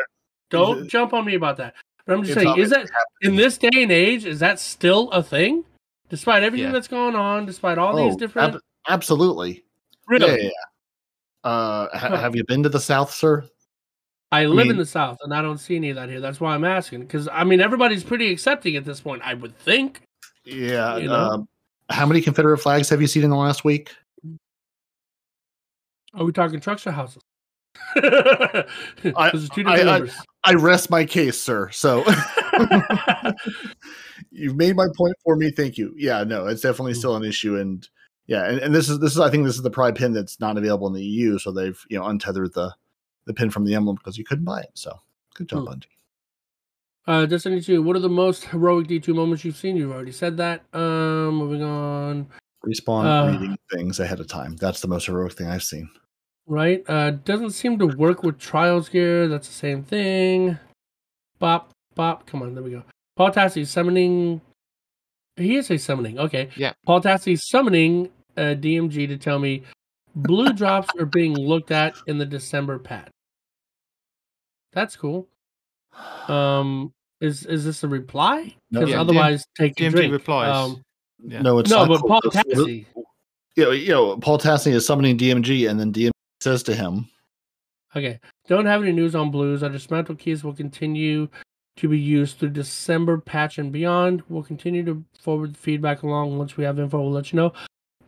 [0.49, 1.73] Don't it- jump on me about that.
[2.05, 2.87] But I'm just saying, is that
[3.21, 5.65] in this day and age, is that still a thing?
[6.09, 6.71] Despite everything Yeah.
[6.71, 9.65] that's going on, despite all these Oh, different ab- absolutely.
[10.07, 11.49] really, Yeah, yeah, yeah.
[11.51, 13.43] Uh, ha- have you been to the South, sir?
[14.31, 16.21] I live in mean- the South and I don't see any of that here.
[16.21, 17.01] That's why I'm asking.
[17.01, 20.01] Because I mean everybody's pretty accepting at this point, I would think.
[20.47, 20.97] Yeah.
[20.97, 21.15] You know?
[21.15, 21.47] um,
[21.89, 23.93] how many Confederate flags have you seen in the last week?
[26.13, 27.21] Are we talking trucks or houses?
[27.95, 29.31] Two I-
[29.65, 30.09] I-
[30.43, 31.69] I rest my case, sir.
[31.71, 32.03] So
[34.31, 35.51] you've made my point for me.
[35.51, 35.93] Thank you.
[35.97, 36.97] Yeah, no, it's definitely Mm.
[36.97, 37.87] still an issue, and
[38.27, 40.39] yeah, and, and this is this is I think this is the Pride pin that's
[40.39, 42.73] not available in the EU, so they've you know untethered the
[43.25, 44.71] the pin from the emblem because you couldn't buy it.
[44.73, 44.97] So
[45.35, 45.73] good job, Hmm.
[45.73, 45.85] Bungie.
[47.07, 49.77] Uh, Destiny 2, what are the most heroic D2 moments you've seen?
[49.77, 50.63] You've already said that.
[50.73, 52.27] Um, moving on.
[52.65, 54.57] Respawn Uh, reading things ahead of time.
[54.57, 55.89] That's the most heroic thing I've seen.
[56.47, 56.83] Right?
[56.87, 59.29] Uh, doesn't seem to work with Trials gear.
[59.29, 60.57] That's the same thing.
[61.39, 62.25] Bop, bop.
[62.25, 62.83] Come on, there we go.
[63.15, 64.41] Paul Tassi summoning.
[65.37, 66.19] He is a summoning.
[66.19, 66.49] Okay.
[66.57, 66.73] Yeah.
[66.85, 69.63] Paul Tassi summoning uh, DMG to tell me
[70.15, 73.11] blue drops are being looked at in the December patch.
[74.73, 75.27] That's cool.
[76.27, 78.55] Um, is is this a reply?
[78.71, 80.11] Because Yeah, otherwise, take a DMG drink.
[80.13, 80.55] replies.
[80.55, 80.81] Um,
[81.23, 81.41] Yeah.
[81.41, 82.07] No, it's no, not but.
[82.07, 82.85] Paul It's- Tassi.
[83.55, 86.11] You know, you know, Paul Tassi is summoning DMG, and then DMG
[86.41, 87.07] says to him,
[87.95, 88.19] Okay.
[88.47, 89.63] Don't have any news on blues.
[89.63, 91.27] Our dismantle keys will continue
[91.77, 94.21] to be used through December patch and beyond.
[94.29, 96.37] We'll continue to forward feedback along.
[96.37, 97.53] Once we have info, we'll let you know.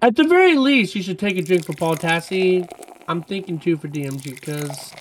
[0.04, 2.68] At the very least, you should take a drink for Paul Tassi.
[3.08, 4.94] I'm thinking too for DMG because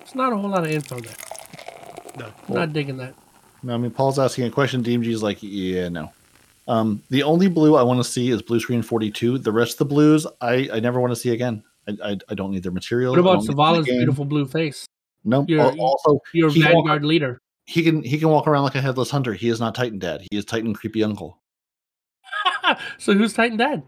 [0.00, 1.16] it's not a whole lot of info there.
[2.18, 2.32] No.
[2.48, 3.14] I'm not digging that.
[3.64, 4.82] No, I mean Paul's asking a question.
[4.84, 6.12] DMG's like, yeah, no.
[6.68, 9.38] Um, the only blue I want to see is blue screen forty two.
[9.38, 11.62] The rest of the blues, I, I never want to see again.
[11.88, 13.12] I, I, I don't need their material.
[13.12, 14.86] What about don't need the Zavala's beautiful blue face?
[15.24, 15.44] No.
[15.48, 17.38] Your- al- Also, Your He walk- Vanguard leader.
[17.66, 19.32] he can he can walk around like a headless hunter.
[19.34, 20.22] He is not Titan Dad.
[20.30, 21.38] He is Titan creepy uncle.
[22.98, 23.82] so who's Titan Dad?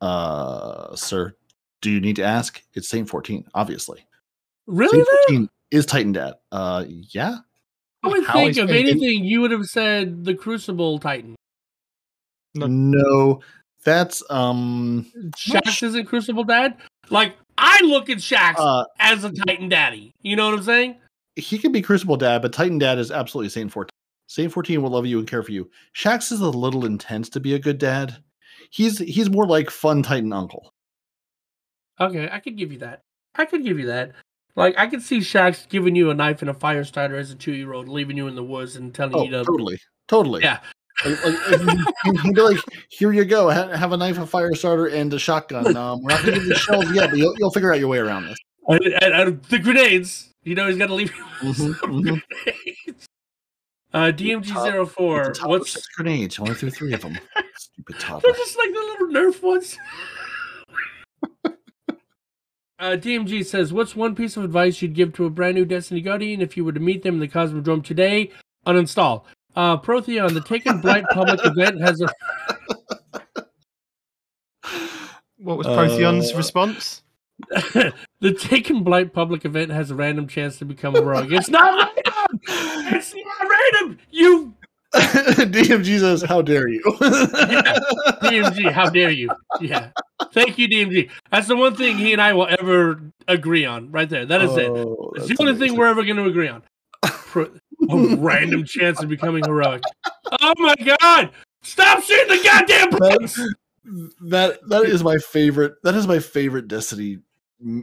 [0.00, 1.34] Uh, sir,
[1.80, 2.62] do you need to ask?
[2.74, 4.06] It's Saint fourteen, obviously.
[4.66, 4.98] Really?
[4.98, 6.34] Saint fourteen is Titan Dad.
[6.52, 7.38] Uh, yeah.
[8.04, 11.34] I would How think of say- anything you would have said the Crucible Titan.
[12.54, 12.66] No.
[12.66, 13.40] No,
[13.84, 15.10] that's um.
[15.36, 16.76] Shax isn't Crucible Dad.
[17.10, 20.12] Like I look at Shax Uh, as a Titan Daddy.
[20.22, 20.96] You know what I'm saying?
[21.36, 23.90] he could be Crucible Dad, but Titan Dad is absolutely Saint 14.
[24.28, 25.68] Saint 14 will love you and care for you.
[25.96, 28.16] Shax is a little intense to be a good dad.
[28.70, 30.70] He's he's more like fun Titan uncle.
[32.00, 33.00] Okay, I could give you that.
[33.34, 34.12] I could give you that.
[34.56, 37.34] Like I could see Shax giving you a knife and a fire starter as a
[37.34, 39.44] two year old, leaving you in the woods and telling Oh, you to.
[39.44, 39.78] totally,
[40.08, 40.42] totally.
[40.42, 40.60] Yeah.
[41.04, 42.58] Like, like, he'd- he'd be like,
[42.88, 43.48] "Here you go.
[43.48, 45.76] Have a knife, a fire starter, and a shotgun.
[45.76, 47.88] Um, we're not going to give you shells yet, but you'll, you'll figure out your
[47.88, 50.30] way around this." And, and- and the grenades.
[50.44, 52.22] You know he's got to leave you with Mhm, some mhm.
[52.44, 53.08] grenades.
[53.92, 56.38] Uh, DMG 04 It's a top of What's six grenades?
[56.38, 57.18] Only threw three of them.
[57.56, 58.20] Stupid toddler.
[58.24, 59.76] They're just like the little Nerf ones.
[62.78, 66.00] uh, DMG says, "What's one piece of advice you'd give to a brand new Destiny
[66.00, 68.30] Guardian if you were to meet them in the Cosmodrome today?
[68.66, 69.24] Uninstall.
[69.56, 72.08] Uh, Protheon, the Taken Blight public event has a
[75.38, 77.02] What was Protheon's Uh, response?
[78.20, 81.32] the Taken Blight public event has a random chance to become a rogue.
[81.32, 82.40] It's not random.
[82.94, 83.98] It's not random.
[84.10, 84.54] You
[84.94, 89.28] DMG says, "How dare you?" DMG, how dare you?
[89.60, 89.90] Yeah.
[90.32, 91.10] Thank you, DMG.
[91.30, 94.24] That's the one thing he and I will ever agree on, right there.
[94.24, 94.68] That is it.
[94.68, 96.62] Oh, It's the only thing we're ever going to agree on.
[97.02, 99.82] A random chance of becoming heroic.
[100.40, 101.30] Oh my god!
[101.62, 103.40] Stop shooting the goddamn planes!
[104.20, 105.74] that that is my favorite.
[105.82, 107.18] That is my favorite Destiny.
[107.62, 107.80] I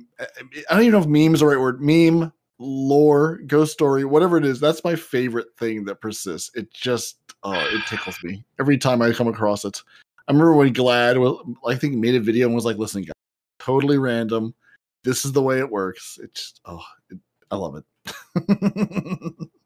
[0.69, 1.81] don't even know if meme is the right word.
[1.81, 2.31] Meme,
[2.61, 4.59] lore, ghost story, whatever it is.
[4.59, 6.51] That's my favorite thing that persists.
[6.55, 9.81] It just oh, it tickles me every time I come across it.
[10.27, 13.13] I remember when Glad, was, I think, made a video and was like, "Listen, guys,
[13.59, 14.53] totally random.
[15.03, 17.17] This is the way it works." It's just, oh, it,
[17.49, 19.33] I love it.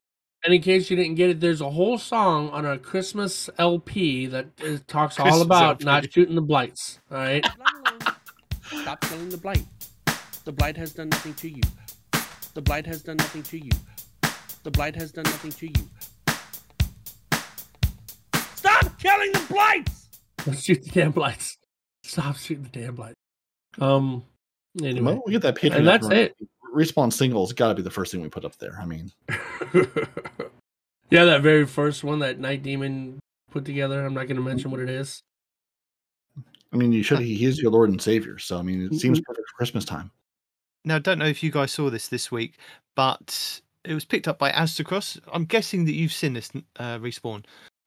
[0.45, 4.27] And in case you didn't get it, there's a whole song on a Christmas LP
[4.27, 5.85] that is, talks all about LP.
[5.85, 6.99] not shooting the blights.
[7.09, 7.43] All right.
[8.67, 9.65] Stop killing the blight.
[10.43, 11.63] The blight has done nothing to you.
[12.55, 13.71] The blight has done nothing to you.
[14.63, 15.73] The blight has done nothing to you.
[18.55, 20.07] Stop killing the blights!
[20.47, 21.57] Let's shoot the damn blights.
[22.05, 23.15] Stop shooting the damn blights.
[23.77, 24.23] Um.
[24.81, 25.75] Anyway, Well, we get that Patreon.
[25.75, 26.31] And that's up and
[26.73, 28.79] Respawn singles got to be the first thing we put up there.
[28.81, 29.11] I mean,
[31.09, 33.19] yeah, that very first one that Night Demon
[33.51, 34.05] put together.
[34.05, 35.21] I'm not going to mention what it is.
[36.71, 37.19] I mean, you should.
[37.19, 38.39] He is your Lord and Savior.
[38.39, 40.09] So I mean, it seems perfect for Christmas time.
[40.85, 42.57] Now, I don't know if you guys saw this this week,
[42.95, 45.19] but it was picked up by Aztecross.
[45.33, 47.43] I'm guessing that you've seen this uh, respawn,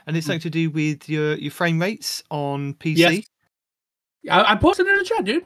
[0.07, 2.97] and it's something to do with your your frame rates on PC.
[2.97, 3.25] Yes.
[4.31, 5.45] I, I posted it in the chat, dude.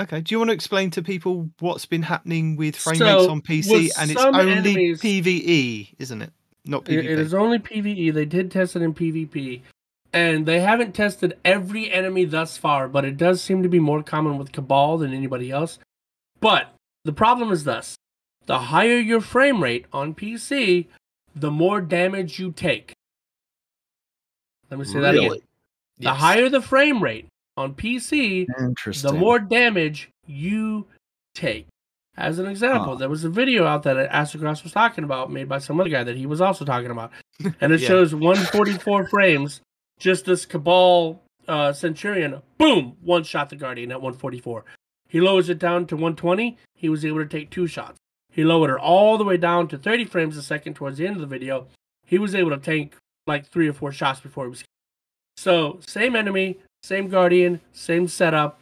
[0.00, 0.20] Okay.
[0.20, 3.40] Do you want to explain to people what's been happening with frame So, rates on
[3.40, 3.90] PC?
[3.98, 6.32] And it's only enemies- PVE, isn't it?
[6.64, 6.98] Not PvP.
[6.98, 8.12] It- it is only PVE.
[8.12, 9.62] They did test it in PvP,
[10.12, 12.88] and they haven't tested every enemy thus far.
[12.88, 15.78] But it does seem to be more common with Cabal than anybody else.
[16.40, 16.74] But
[17.04, 17.96] the problem is this:
[18.46, 20.86] the higher your frame rate on PC,
[21.34, 22.92] the more damage you take.
[24.70, 25.30] Let me say that again.
[25.98, 26.16] The Yes.
[26.16, 27.26] higher the frame rate
[27.56, 28.46] on PC,
[29.02, 30.86] the more damage you
[31.34, 31.66] take.
[32.16, 32.98] As an example, Huh.
[32.98, 36.04] there was a video out that Aztecross was talking about, made by some other guy
[36.04, 37.10] that he was also talking about,
[37.60, 37.88] and it Yeah.
[37.88, 39.60] shows 144 frames.
[39.98, 44.64] Just this Cabal uh, Centurion, boom, one shot the Guardian at 144.
[45.12, 46.56] He lowers it down to 120.
[46.74, 47.98] He was able to take two shots.
[48.30, 51.16] He lowered it all the way down to 30 frames a second towards the end
[51.16, 51.66] of the video.
[52.06, 54.64] He was able to tank like three or four shots before he was.
[55.36, 58.58] So same enemy, same Guardian, same setup,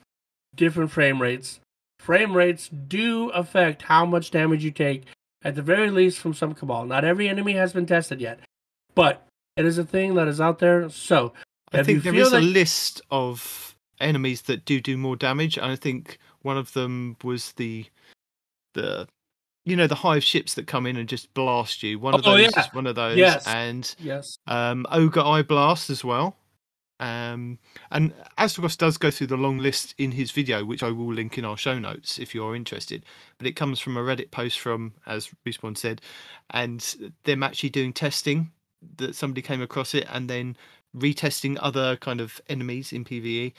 [0.57, 1.61] different frame rates.
[2.01, 5.05] Frame rates do affect how much damage you take,
[5.45, 6.85] at the very least from some Cabal.
[6.85, 8.41] Not every enemy has been tested yet,
[8.97, 9.25] but
[9.57, 10.89] it is a thing that is out there.
[10.91, 11.33] So
[11.73, 15.77] I think there is a list of enemies that do do more damage, and I
[15.77, 17.87] think one of them was the
[18.75, 19.09] the
[19.65, 21.99] you know the hive ships that come in and just blast you.
[21.99, 22.61] One of Oh, those yeah.
[22.67, 23.47] is one of those, Yes.
[23.47, 26.37] and yes, um, ogre eye blast as well.
[26.99, 27.59] Um,
[27.91, 31.39] and Aztecross does go through the long list in his video, which I will link
[31.39, 33.05] in our show notes if you're interested.
[33.39, 36.03] But it comes from a Reddit post from, as Respawn said,
[36.51, 36.95] and
[37.25, 38.51] them actually doing testing
[38.99, 40.57] that somebody came across it and then
[40.95, 43.55] retesting other kind of enemies in PVE.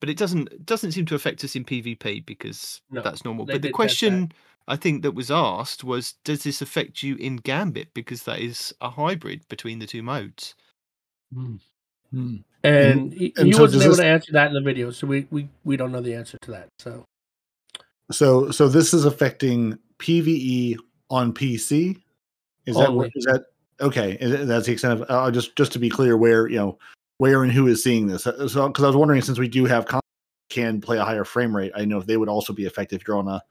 [0.00, 3.46] But it doesn't it doesn't seem to affect us in PvP because No, that's normal.
[3.46, 4.32] But the question
[4.68, 8.74] I think that was asked was, does this affect you in Gambit because that is
[8.80, 10.54] a hybrid between the two modes?
[11.32, 11.56] Hmm.
[12.64, 14.90] and, he, and he so wasn't does able this- to answer that in the video,
[14.90, 16.68] so we, we we don't know the answer to that.
[16.78, 17.04] So
[18.10, 20.76] So, so this is affecting PVE
[21.10, 22.00] on PC.
[22.66, 22.96] Is that Only.
[22.96, 23.46] what, is that
[23.80, 24.12] okay?
[24.20, 26.78] is it- That's the extent of uh, just just to be clear, where you know
[27.18, 28.26] where and who is seeing this.
[28.26, 30.00] Uh, So, because I was wondering, since we do have con-
[30.50, 33.08] can play a higher frame rate, I know if they would also be affected if
[33.08, 33.42] you're on a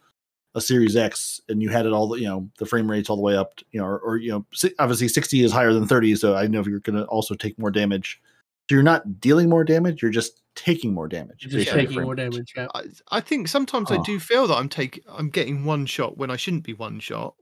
[0.58, 3.18] a Series X and you had it all, the you know, the frame rates all
[3.18, 4.46] the way up, you know, or, or you know,
[4.80, 7.60] obviously 60 is higher than 30, so I know if you're going to also take
[7.60, 8.22] more damage.
[8.70, 11.44] So you're not dealing more damage, you're just taking more damage.
[11.46, 12.32] you're just taking more rate.
[12.32, 12.54] damage.
[12.56, 12.68] Yeah.
[12.74, 14.04] I, I think sometimes I Oh.
[14.06, 17.36] do feel that I'm take I'm getting one shot when I shouldn't be one shot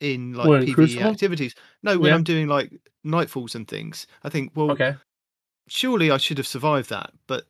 [0.00, 1.06] in like What, PvE Crucible?
[1.10, 1.56] activities.
[1.82, 2.14] No, when Yeah.
[2.14, 2.70] I'm doing like
[3.04, 4.06] nightfalls and things.
[4.22, 4.94] I think, well, Okay.
[5.68, 7.44] Surely I should have survived that, but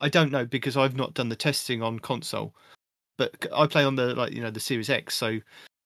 [0.00, 2.54] I don't know because I've not done the testing on console.
[3.18, 5.40] But I play on the like you know the Series X, so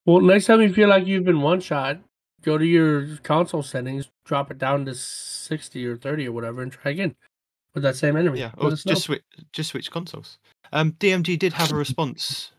[0.05, 1.99] Well, next time you feel like you've been one shot,
[2.43, 6.73] go to your console settings, drop it down to sixty or thirty or whatever, and
[6.73, 7.15] try again
[7.75, 8.41] with that same enemy.
[8.41, 8.77] yeah, or know.
[8.77, 9.23] just switch
[9.53, 10.39] just switch consoles.
[10.73, 12.51] Um, DMG did have a response.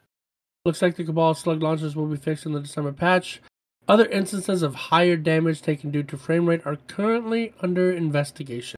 [0.64, 3.42] Looks like the Cabal slug launchers will be fixed in the December patch.
[3.88, 8.78] Other instances of higher damage taken due to frame rate are currently under investigation.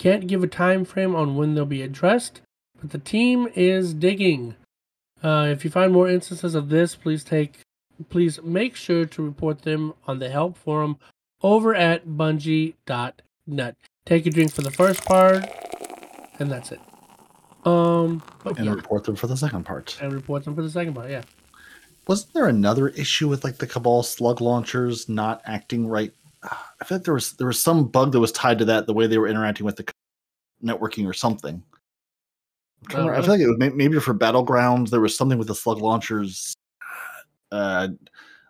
[0.00, 2.40] Can't give a time frame on when they'll be addressed,
[2.80, 4.54] but the team is digging.
[5.22, 7.58] Uh, if you find more instances of this, please take,
[8.08, 10.96] please make sure to report them on the help forum
[11.42, 13.76] over at bungie.net.
[14.06, 15.44] Take a drink for the first part,
[16.38, 16.80] and that's it.
[17.66, 19.98] Um, but and yeah, report them for the second part.
[20.00, 21.10] and report them for the second part.
[21.10, 21.24] Yeah.
[22.06, 26.14] Wasn't there another issue with like the Cabal slug launchers not acting right?
[26.42, 28.94] I feel like there was there was some bug that was tied to that, the
[28.94, 29.84] way they were interacting with the
[30.64, 31.62] networking or something.
[32.82, 33.18] I'm trying to remember.
[33.18, 34.90] I feel like it was maybe for battlegrounds.
[34.90, 36.54] There was something with the slug launchers.
[37.52, 37.88] Uh,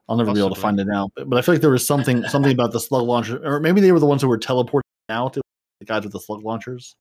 [0.09, 1.87] I'll never be able to find it out, but, but I feel like there was
[1.87, 4.83] something something about the slug launcher, or maybe they were the ones who were teleporting
[5.09, 5.35] out.
[5.35, 6.95] The guys with the slug launchers.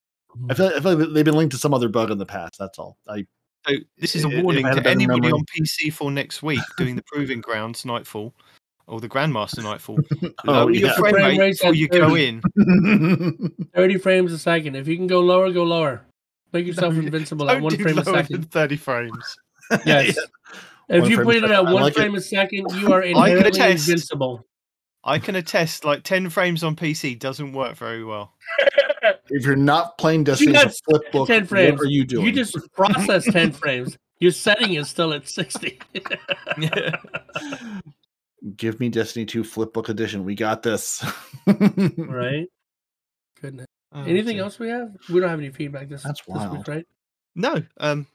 [0.48, 2.56] I feel, I feel like they've been linked to some other bug in the past.
[2.58, 2.96] That's all.
[3.08, 3.26] I
[3.68, 5.32] So this is a warning had to anybody memory.
[5.32, 8.32] on PC for next week doing the Proving Grounds Nightfall
[8.90, 9.98] or the Grandmaster Nightfall.
[10.46, 12.42] Oh, Lower your frame Frame rate before at you go in.
[13.74, 14.74] 30 frames a second.
[14.76, 16.02] If you can go lower, go lower.
[16.52, 18.50] Make yourself No, invincible at Don't one do frame a lower than second.
[18.50, 19.36] 30 frames.
[19.86, 20.18] Yes.
[20.88, 21.96] If One you put it at one like it.
[21.96, 23.88] frame a second, you are can inherently attest.
[23.88, 24.44] invincible.
[25.04, 28.34] I can attest, like 10 frames on PC doesn't work very well.
[29.28, 31.78] if you're not playing Destiny got as a flip book, 10 frames.
[31.78, 32.26] what are you doing?
[32.26, 33.96] You just process 10 frames.
[34.18, 35.78] Your setting is still at 60.
[38.56, 40.24] Give me Destiny 2 flip book edition.
[40.24, 41.04] We got this.
[41.46, 42.46] right?
[43.40, 43.66] Goodness.
[43.92, 44.94] Oh, Anything else we have?
[45.08, 46.68] We don't have any feedback this, That's this week, wild.
[46.68, 46.86] right?
[47.34, 47.62] No.
[47.78, 48.06] Um,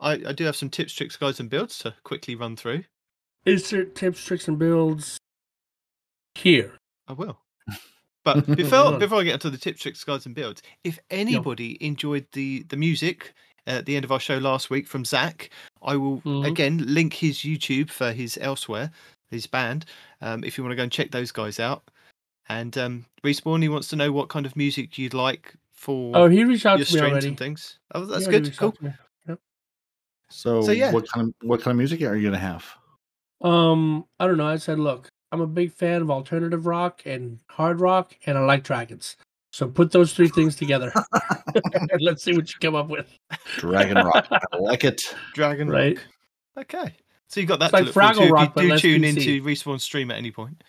[0.00, 2.84] I, I do have some tips, tricks, guides, and builds to quickly run through.
[3.46, 5.18] Insert tips, tricks, and builds
[6.34, 6.72] here.
[7.06, 7.38] I will.
[8.24, 12.26] But before before I get into the tips, tricks, guides, and builds, if anybody enjoyed
[12.32, 13.34] the the music
[13.66, 15.50] at the end of our show last week from Zach,
[15.82, 16.46] I will Mhm.
[16.46, 18.90] again link his YouTube for his elsewhere,
[19.34, 19.84] his band.
[20.22, 21.82] Um, if you want to go and check those guys out.
[22.48, 26.28] And um, respawn, he wants to know what kind of music you'd like for Oh,
[26.28, 27.28] he reached out your to me streams already.
[27.28, 27.78] and things.
[27.94, 28.58] Oh, that's already good.
[28.58, 28.68] Cool.
[28.68, 29.36] out to me.
[30.30, 30.92] so, So, yeah.
[30.92, 32.64] what kind of what kind of music are you gonna have?
[33.42, 34.46] Um, I don't know.
[34.46, 38.40] I said, look, I'm a big fan of alternative rock and hard rock, and I
[38.44, 39.16] like dragons.
[39.52, 40.92] So put those three things together.
[41.12, 43.08] and let's see what you come up with.
[43.58, 44.26] Dragon Rock.
[44.30, 45.00] I like it.
[45.32, 45.96] Dragon Right.
[45.96, 46.64] Rock.
[46.74, 46.94] Okay.
[47.34, 49.02] So you've got that It's to like look forward to Fraggle Rock, you do tune
[49.02, 50.62] into Respawn stream at any point.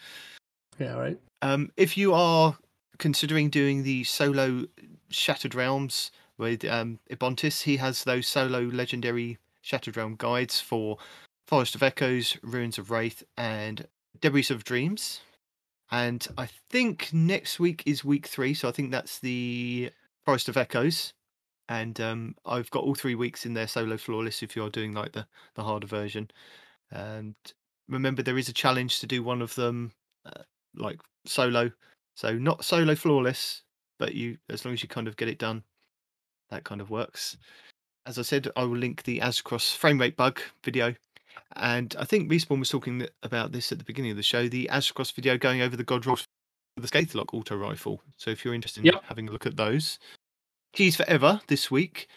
[0.79, 1.19] Yeah, right.
[1.43, 2.57] Um, if you are
[2.97, 4.65] considering doing the solo
[5.11, 6.09] Shattered Realms
[6.39, 10.97] with um, Ibontis, he has those solo legendary Shattered Realm guides for
[11.45, 13.87] Forest of Echoes, Ruins of Wrath, and
[14.19, 15.21] Debris of Dreams.
[15.91, 19.91] And I think next week is week three, so I think that's the
[20.25, 21.13] Forest of Echoes.
[21.67, 25.13] And um, I've got all three weeks in there solo flawless if you're doing like
[25.13, 25.25] the,
[25.55, 26.29] the harder version.
[26.91, 27.35] And
[27.89, 29.91] remember, there is a challenge to do one of them
[30.25, 30.43] uh,
[30.75, 31.71] like solo.
[32.15, 33.63] So not solo flawless,
[33.97, 35.63] but you as long as you kind of get it done,
[36.49, 37.37] that kind of works.
[38.05, 40.93] As I said, I will link the Aztecross frame rate bug video.
[41.55, 44.69] And I think Respawn was talking about this at the beginning of the show, the
[44.71, 46.25] Aztecross video going over the God Rolls
[46.77, 48.01] the Scathelock auto rifle.
[48.17, 49.03] So if you're interested in Yep.
[49.05, 49.97] having a look at those.
[50.75, 52.09] Cheese Forever this week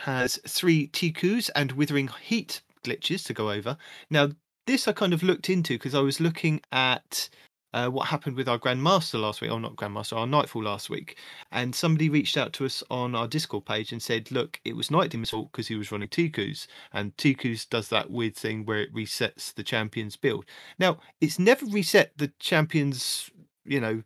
[0.00, 3.78] has three Ticcu's and Withering Heat glitches to go over.
[4.10, 4.28] Now,
[4.66, 7.30] this I kind of looked into because I was looking at
[7.72, 11.16] uh, what happened with our Grandmaster last week, or not Grandmaster, our Nightfall last week.
[11.52, 14.90] And somebody reached out to us on our Discord page and said, look, it was
[14.90, 16.68] Night Demon's fault because he was running Ticcu's.
[16.92, 20.44] And Ticcu's does that weird thing where it resets the champion's build.
[20.78, 23.30] Now, it's never reset the champion's,
[23.64, 24.02] you know,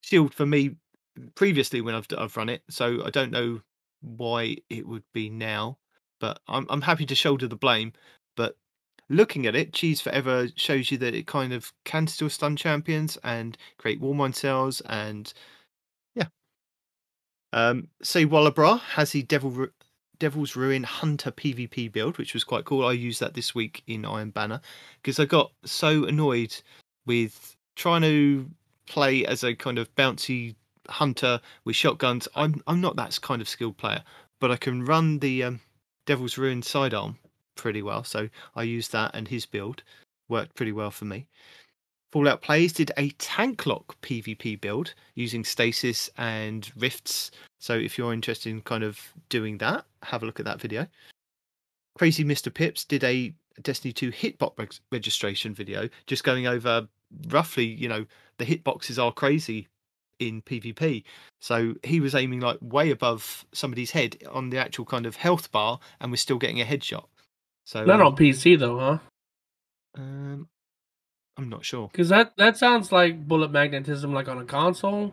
[0.00, 0.76] shield for me
[1.34, 2.62] previously when I've, I've run it.
[2.70, 3.60] So I don't know
[4.00, 5.78] why it would be now,
[6.20, 7.92] but I'm, I'm happy to shoulder the blame.
[8.36, 8.56] But
[9.08, 13.18] looking at it, Cheese Forever shows you that it kind of can still stun champions
[13.22, 15.32] and create Warmind cells and
[16.14, 16.26] yeah.
[17.52, 19.72] Um, say Wallabra has the Devil Ru-
[20.18, 22.86] Devil's Ruin Hunter PvP build, which was quite cool.
[22.86, 24.60] I used that this week in Iron Banner
[25.02, 26.54] because I got so annoyed
[27.06, 28.48] with trying to
[28.86, 30.54] play as a kind of bouncy
[30.88, 32.28] hunter with shotguns.
[32.34, 34.02] I'm I'm not that kind of skilled player,
[34.40, 35.60] but I can run the um,
[36.06, 37.18] Devil's Ruin sidearm
[37.54, 38.04] pretty well.
[38.04, 39.82] So I used that, and his build
[40.28, 41.26] worked pretty well for me.
[42.12, 47.30] Fallout Plays did a tank lock PvP build using stasis and rifts.
[47.58, 49.00] So if you're interested in kind of
[49.30, 50.86] doing that, have a look at that video.
[51.96, 52.52] Crazy Mr.
[52.52, 56.88] Pips did a Destiny 2 hitbox reg- registration video, just going over
[57.28, 58.06] roughly, you know,
[58.38, 59.68] the hitboxes are crazy
[60.28, 61.04] in PvP.
[61.40, 65.50] So he was aiming like way above somebody's head on the actual kind of health
[65.52, 67.04] bar and we're still getting a headshot.
[67.64, 68.98] So Not um, on PC though, huh?
[69.96, 70.48] um,
[71.36, 71.88] I'm not sure.
[71.88, 75.12] Because that that sounds like bullet magnetism, like on a console.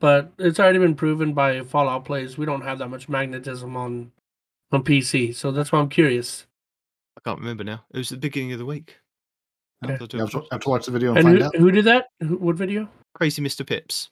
[0.00, 4.12] But it's already been proven by Fallout plays we don't have that much magnetism on
[4.72, 5.34] on PC.
[5.34, 6.46] So that's why I'm curious.
[7.16, 7.84] I can't remember now.
[7.92, 8.98] It was the beginning of the week.
[9.84, 9.96] Okay.
[10.00, 11.38] I'll do You a have, to, pro- have to watch the video and And find
[11.38, 11.56] who, out.
[11.56, 12.08] who did that?
[12.20, 12.88] Who, what video?
[13.14, 13.64] Crazy Mr.
[13.66, 14.10] Pips.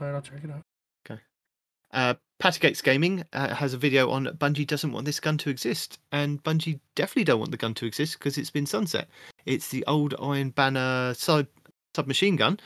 [0.00, 0.62] Right, I'll check it out.
[1.94, 6.00] Uh, Patigates Gaming uh, has a video on Bungie doesn't want this gun to exist,
[6.10, 9.08] and Bungie definitely don't want the gun to exist because it's been sunset.
[9.46, 11.46] It's the old Iron Banner sub
[11.94, 12.58] submachine gun,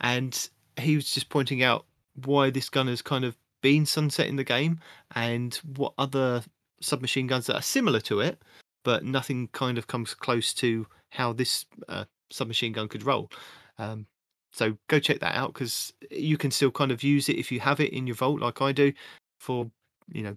[0.00, 1.86] and he was just pointing out
[2.24, 4.80] why this gun has kind of been sunset in the game
[5.14, 6.42] and what other
[6.80, 8.42] submachine guns that are similar to it,
[8.82, 13.30] but nothing kind of comes close to how this uh, submachine gun could roll.
[13.78, 14.06] Um,
[14.54, 17.58] so go check that out because you can still kind of use it if you
[17.58, 18.92] have it in your vault, like I do,
[19.40, 19.68] for
[20.12, 20.36] you know,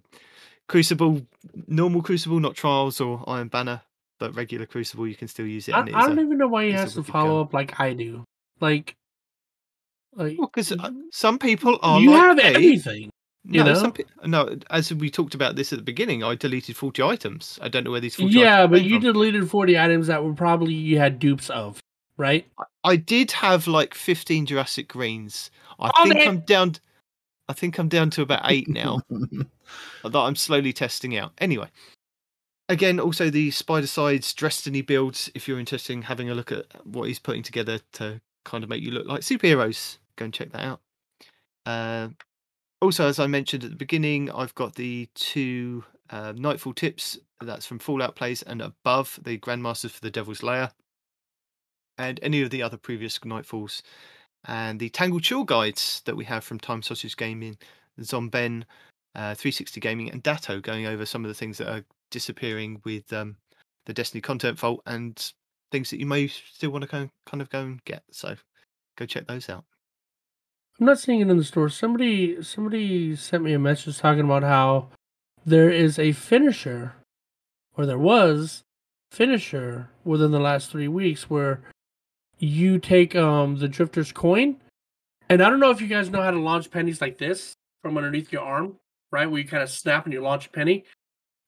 [0.68, 1.22] Crucible,
[1.68, 3.80] normal Crucible, not Trials or Iron Banner,
[4.18, 5.74] but regular Crucible, you can still use it.
[5.74, 7.46] I, and it I don't a- even know why he has to follow gun.
[7.46, 8.24] up like I do.
[8.60, 8.96] Like,
[10.14, 12.42] like Well, because uh, some people are you like have me.
[12.42, 13.10] everything.
[13.44, 13.90] you no, know?
[13.92, 14.56] pe- no.
[14.70, 17.58] As we talked about this at the beginning, I deleted forty items.
[17.62, 18.34] I don't know where these forty.
[18.34, 19.02] Yeah, items but you from.
[19.12, 21.78] deleted forty items that were probably you had dupes of,
[22.16, 22.46] right?
[22.88, 25.50] I did have like fifteen Jurassic Greens.
[25.78, 26.28] I Oh, think man.
[26.28, 26.74] I'm down.
[27.48, 29.00] I think I'm down to about eight now.
[29.10, 31.32] that I'm slowly testing out.
[31.38, 31.68] Anyway,
[32.68, 35.30] again, also the Spider Sides Destiny builds.
[35.34, 38.70] If you're interested in having a look at what he's putting together to kind of
[38.70, 40.80] make you look like superheroes, go and check that out.
[41.66, 42.08] Uh,
[42.80, 47.18] also, as I mentioned at the beginning, I've got the two uh, Nightfall tips.
[47.40, 50.70] That's from Fallout Plays and above the Grandmasters for the Devil's Lair,
[51.98, 53.82] and any of the other previous Nightfalls,
[54.44, 57.58] and the Tangled Chill guides that we have from Time Sausage Gaming,
[58.00, 58.64] Zomben,
[59.14, 63.12] uh, 360 Gaming, and Datto going over some of the things that are disappearing with
[63.12, 63.36] um,
[63.86, 65.32] the Destiny content vault and
[65.70, 68.02] things that you may still want to kind of go and get.
[68.10, 68.36] So
[68.96, 69.64] go check those out.
[70.78, 71.68] I'm not seeing it in the store.
[71.68, 74.88] Somebody somebody sent me a message talking about how
[75.44, 76.94] there is a finisher,
[77.76, 78.62] or there was
[79.10, 81.62] finisher within the last three weeks where
[82.38, 84.56] you take um the drifter's coin,
[85.28, 87.96] and I don't know if you guys know how to launch pennies like this from
[87.96, 88.76] underneath your arm,
[89.12, 89.30] right?
[89.30, 90.84] Where you kind of snap and you launch a penny.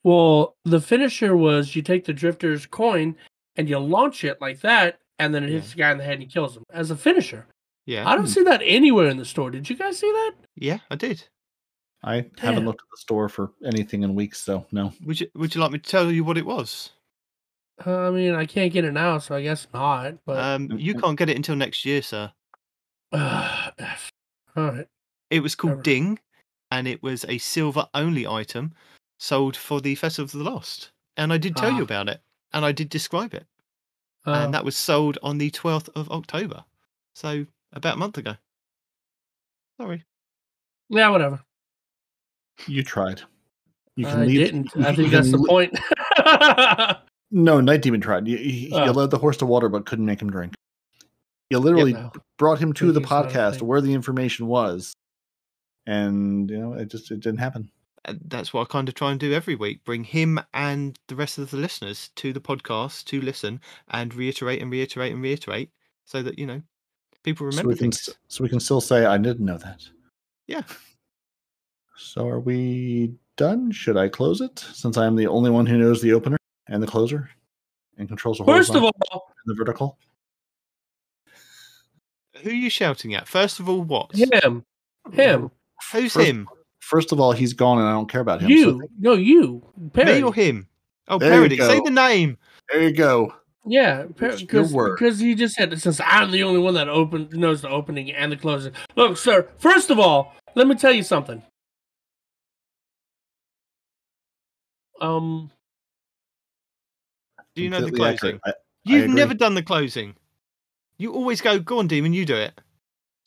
[0.05, 3.17] Well, the finisher was you take the drifter's coin
[3.57, 5.73] and you launch it like that, and then it hits Yeah.
[5.75, 7.47] the guy in the head and he kills him as a finisher.
[7.87, 9.51] Yeah, I don't see that anywhere in the store.
[9.51, 10.33] Did you guys see that?
[10.57, 11.25] yeah, I did.
[12.03, 14.93] I haven't looked at the store for anything in weeks, so no.
[15.05, 16.93] Would you Would you like me to tell you what it was?
[17.87, 20.15] Uh, I mean, I can't get it now, so I guess not.
[20.27, 21.01] But Um, you Mhm.
[21.03, 22.33] can't get it until next year, sir.
[23.13, 23.71] uh,
[24.57, 24.89] all right.
[25.31, 25.83] It was called Never.
[25.83, 26.19] Ding,
[26.71, 28.75] and it was a silver only item
[29.19, 30.93] sold for the Festival of the Lost.
[31.17, 31.85] And I did tell you Ah.
[31.85, 33.47] about it, and I did describe it.
[34.27, 36.65] Uh, and that was sold on the 12th of October.
[37.15, 38.37] So about a month ago.
[39.81, 40.05] Sorry.
[40.91, 41.43] yeah, whatever.
[42.67, 43.23] You tried.
[43.97, 44.77] You I lead- didn't.
[44.77, 45.79] I think can that's the point.
[47.31, 48.27] No, Night Demon tried.
[48.27, 48.91] You, you, you Oh.
[48.93, 50.55] led the horse to water, but couldn't make him drink.
[51.51, 52.13] You literally no.
[52.39, 54.93] brought him to the Drinking's not a podcast where the information was,
[55.87, 57.71] and you know it just it didn't happen.
[58.25, 61.37] That's what I kind of try and do every week bring him and the rest
[61.39, 65.71] of the listeners to the podcast to listen and reiterate and reiterate and reiterate
[66.07, 66.63] so that, you know,
[67.25, 68.09] people remember we can things.
[68.09, 69.83] s- so we can still say I didn't know that.
[70.47, 70.63] Yeah.
[71.97, 73.71] So are we done?
[73.71, 76.39] Should I close it since I am the only one who knows the opener
[76.71, 77.29] and the closer
[77.99, 79.99] and controls the First of all, and the vertical?
[82.43, 83.29] Who are you shouting at?
[83.29, 84.15] First of all, what?
[84.15, 84.65] him,
[85.13, 85.51] him,
[85.93, 86.49] Who's First- him?
[86.79, 88.49] First of all, he's gone and I don't care about him.
[88.51, 90.15] you, So no, you, Perry.
[90.15, 90.67] Me or him?
[91.09, 91.57] Oh, There you parody.
[91.59, 92.39] Say the name.
[92.73, 93.35] there you go.
[93.67, 97.61] Yeah, your because because he just said since I'm the only one that open knows
[97.61, 98.73] the opening and the closing.
[98.97, 99.49] Look, sir.
[99.59, 101.43] First of all, let me tell you something.
[105.01, 105.51] Um,
[107.55, 108.15] Do you know the closing?
[108.37, 108.41] accurate.
[108.47, 108.53] I-
[108.85, 109.15] You've agree.
[109.15, 110.15] never done the closing.
[110.97, 112.59] You always go, go on, Demon, you do it.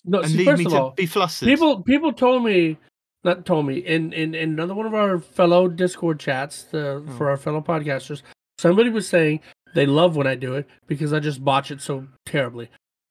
[0.05, 0.19] no.
[0.21, 1.47] and See, leave first me of to all, be flustered.
[1.47, 2.77] people people told me,
[3.23, 7.11] not told me in in, in another one of our fellow Discord chats the, Oh.
[7.17, 8.21] for our fellow podcasters.
[8.57, 9.41] Somebody was saying
[9.75, 12.69] they love when I do it because I just botch it so terribly.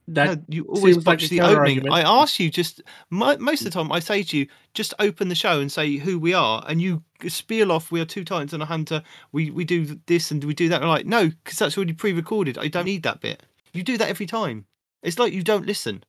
[0.08, 1.78] That No, you always seems like the opening.
[1.80, 1.94] counter-argument.
[1.94, 3.92] I ask you just mo- most of the time.
[3.92, 7.02] I say to you, just open the show and say who we are, and you
[7.28, 7.92] spiel off.
[7.92, 9.02] We are two titans and a hunter.
[9.30, 10.82] We we do this and we do that.
[10.82, 12.58] I'm like, no, because that's already pre-recorded.
[12.58, 13.44] I don't need that bit.
[13.72, 14.66] You do that every time.
[15.04, 16.02] It's like you don't listen.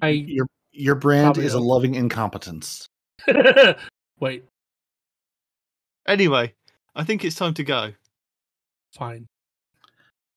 [0.00, 1.66] I Your your brand Probably is a don't.
[1.66, 2.86] loving incompetence.
[4.20, 4.44] wait.
[6.06, 6.54] Anyway,
[6.94, 7.92] I think it's time to go.
[8.92, 9.26] Fine.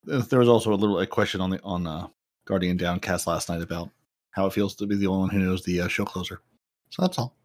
[0.03, 2.07] There was also a little a question on the on uh,
[2.47, 3.89] Guardian Downcast last night about
[4.31, 6.41] how it feels to be the only one who knows the uh, show closer.
[6.89, 7.35] So that's all.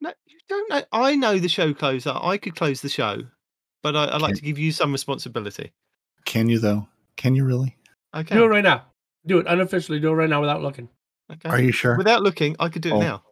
[0.00, 0.82] No, you don't know.
[0.92, 2.12] I know the show closer.
[2.20, 3.22] I could close the show,
[3.82, 4.34] but I, I like Okay.
[4.34, 5.72] to give you some responsibility.
[6.24, 6.88] Can you though?
[7.16, 7.76] Can you really?
[8.14, 8.34] Okay.
[8.34, 8.86] Do it right now.
[9.26, 10.00] Do it unofficially.
[10.00, 10.88] Do it right now without looking.
[11.30, 11.48] Okay.
[11.48, 11.96] Are you sure?
[11.98, 13.00] Without looking, I could do it Oh.
[13.00, 13.22] now.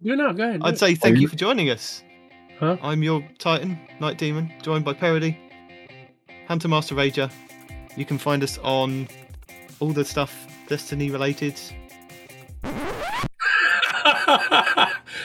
[0.00, 0.60] You know, go ahead.
[0.64, 0.78] I'd it.
[0.78, 2.02] say thank you- you for joining us.
[2.58, 2.76] Huh?
[2.82, 5.38] I'm your Titan, Night Demon, joined by Parody,
[6.48, 7.30] Hunter Master Rager.
[7.96, 9.06] You can find us on
[9.80, 11.54] all the stuff Destiny related.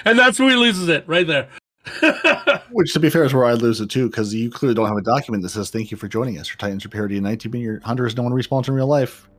[0.06, 1.50] and that's where he loses it, right there.
[2.72, 4.98] Which, to be fair, is where I lose it too, because you clearly don't have
[4.98, 7.54] a document that says "Thank you for joining us." Your Titans, your parody, and 19
[7.54, 9.30] your hunters, no one respawns in real life.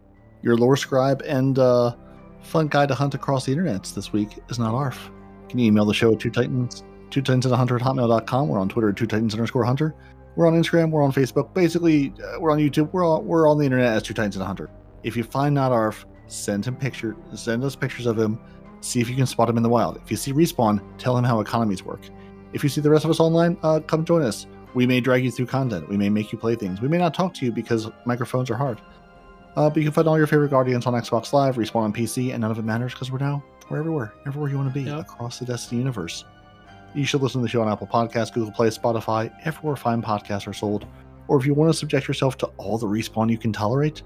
[0.42, 1.94] Your lore scribe and uh,
[2.42, 5.10] fun guide to hunt across the internets this week is not ARF.
[5.48, 8.48] Can you email the show at two titans, two titans and a hunter at hotmail.com.
[8.48, 9.94] We're on Twitter at two titans underscore hunter.
[10.36, 10.90] We're on Instagram.
[10.90, 11.54] We're on Facebook.
[11.54, 12.92] Basically, uh, we're on YouTube.
[12.92, 14.68] We're on, we're on the internet as two titans and a hunter.
[15.04, 17.14] If you find not ARF, send him picture.
[17.34, 18.38] Send us pictures of him.
[18.80, 19.96] See if you can spot him in the wild.
[20.02, 22.00] If you see respawn, tell him how economies work.
[22.52, 24.46] If you see the rest of us online, uh, come join us.
[24.74, 25.88] We may drag you through content.
[25.88, 26.80] We may make you play things.
[26.80, 28.80] We may not talk to you because microphones are hard.
[29.56, 32.32] Uh, but you can find all your favorite Guardians on Xbox Live, respawn on PC,
[32.32, 34.82] and none of it matters because we're now we're everywhere, everywhere you want to be
[34.82, 35.00] Yep.
[35.00, 36.24] across the Destiny universe.
[36.94, 40.46] You should listen to the show on Apple Podcasts, Google Play, Spotify, everywhere fine podcasts
[40.46, 40.86] are sold.
[41.28, 44.02] Or if you want to subject yourself to all the respawn you can tolerate,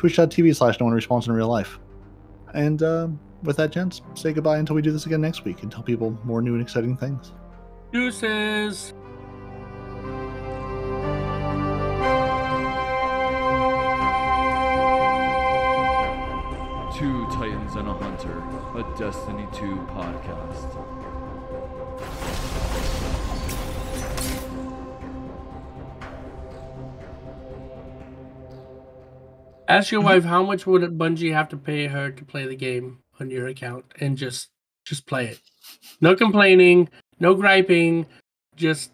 [0.00, 1.78] twitch.tv slash no one respawns in real life.
[2.54, 5.70] And um, with that, gents, say goodbye until we do this again next week and
[5.70, 7.32] tell people more new and exciting things.
[7.92, 8.94] Deuces.
[16.96, 18.42] Two Titans and a Hunter,
[18.78, 20.89] a Destiny 2 podcast.
[29.70, 32.98] Ask your wife how much would Bungie have to pay her to play the game
[33.20, 34.48] on your account, and just
[34.84, 35.40] just play it.
[36.00, 36.88] No complaining,
[37.20, 38.06] no griping,
[38.56, 38.90] just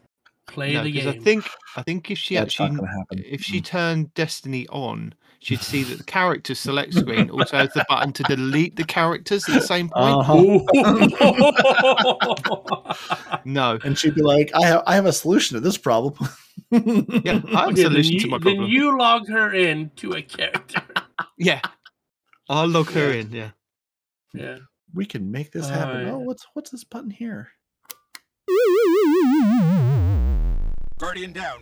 [0.46, 1.20] play No, the 'cause game.
[1.20, 1.44] I think
[1.76, 3.22] I think if she That's actually not going to happen.
[3.26, 7.84] if she turned Destiny on, she'd see that the character select screen also has the
[7.88, 10.16] button to delete the characters at the same point.
[10.28, 10.60] Uh-huh.
[13.44, 13.78] No.
[13.84, 16.14] and she'd be like, "I have, I have a solution to this problem."
[16.70, 18.70] Yeah, I have a Okay, then solution you, to my then problem.
[18.70, 20.82] you log her in to a character.
[21.38, 21.60] Yeah.
[22.48, 23.20] I'll log her Yeah.
[23.20, 23.50] in, yeah.
[24.32, 24.56] yeah.
[24.94, 25.96] we can make this happen.
[25.98, 26.12] Alright.
[26.14, 27.48] Oh, what's what's this button here?
[30.98, 31.58] Guardian down.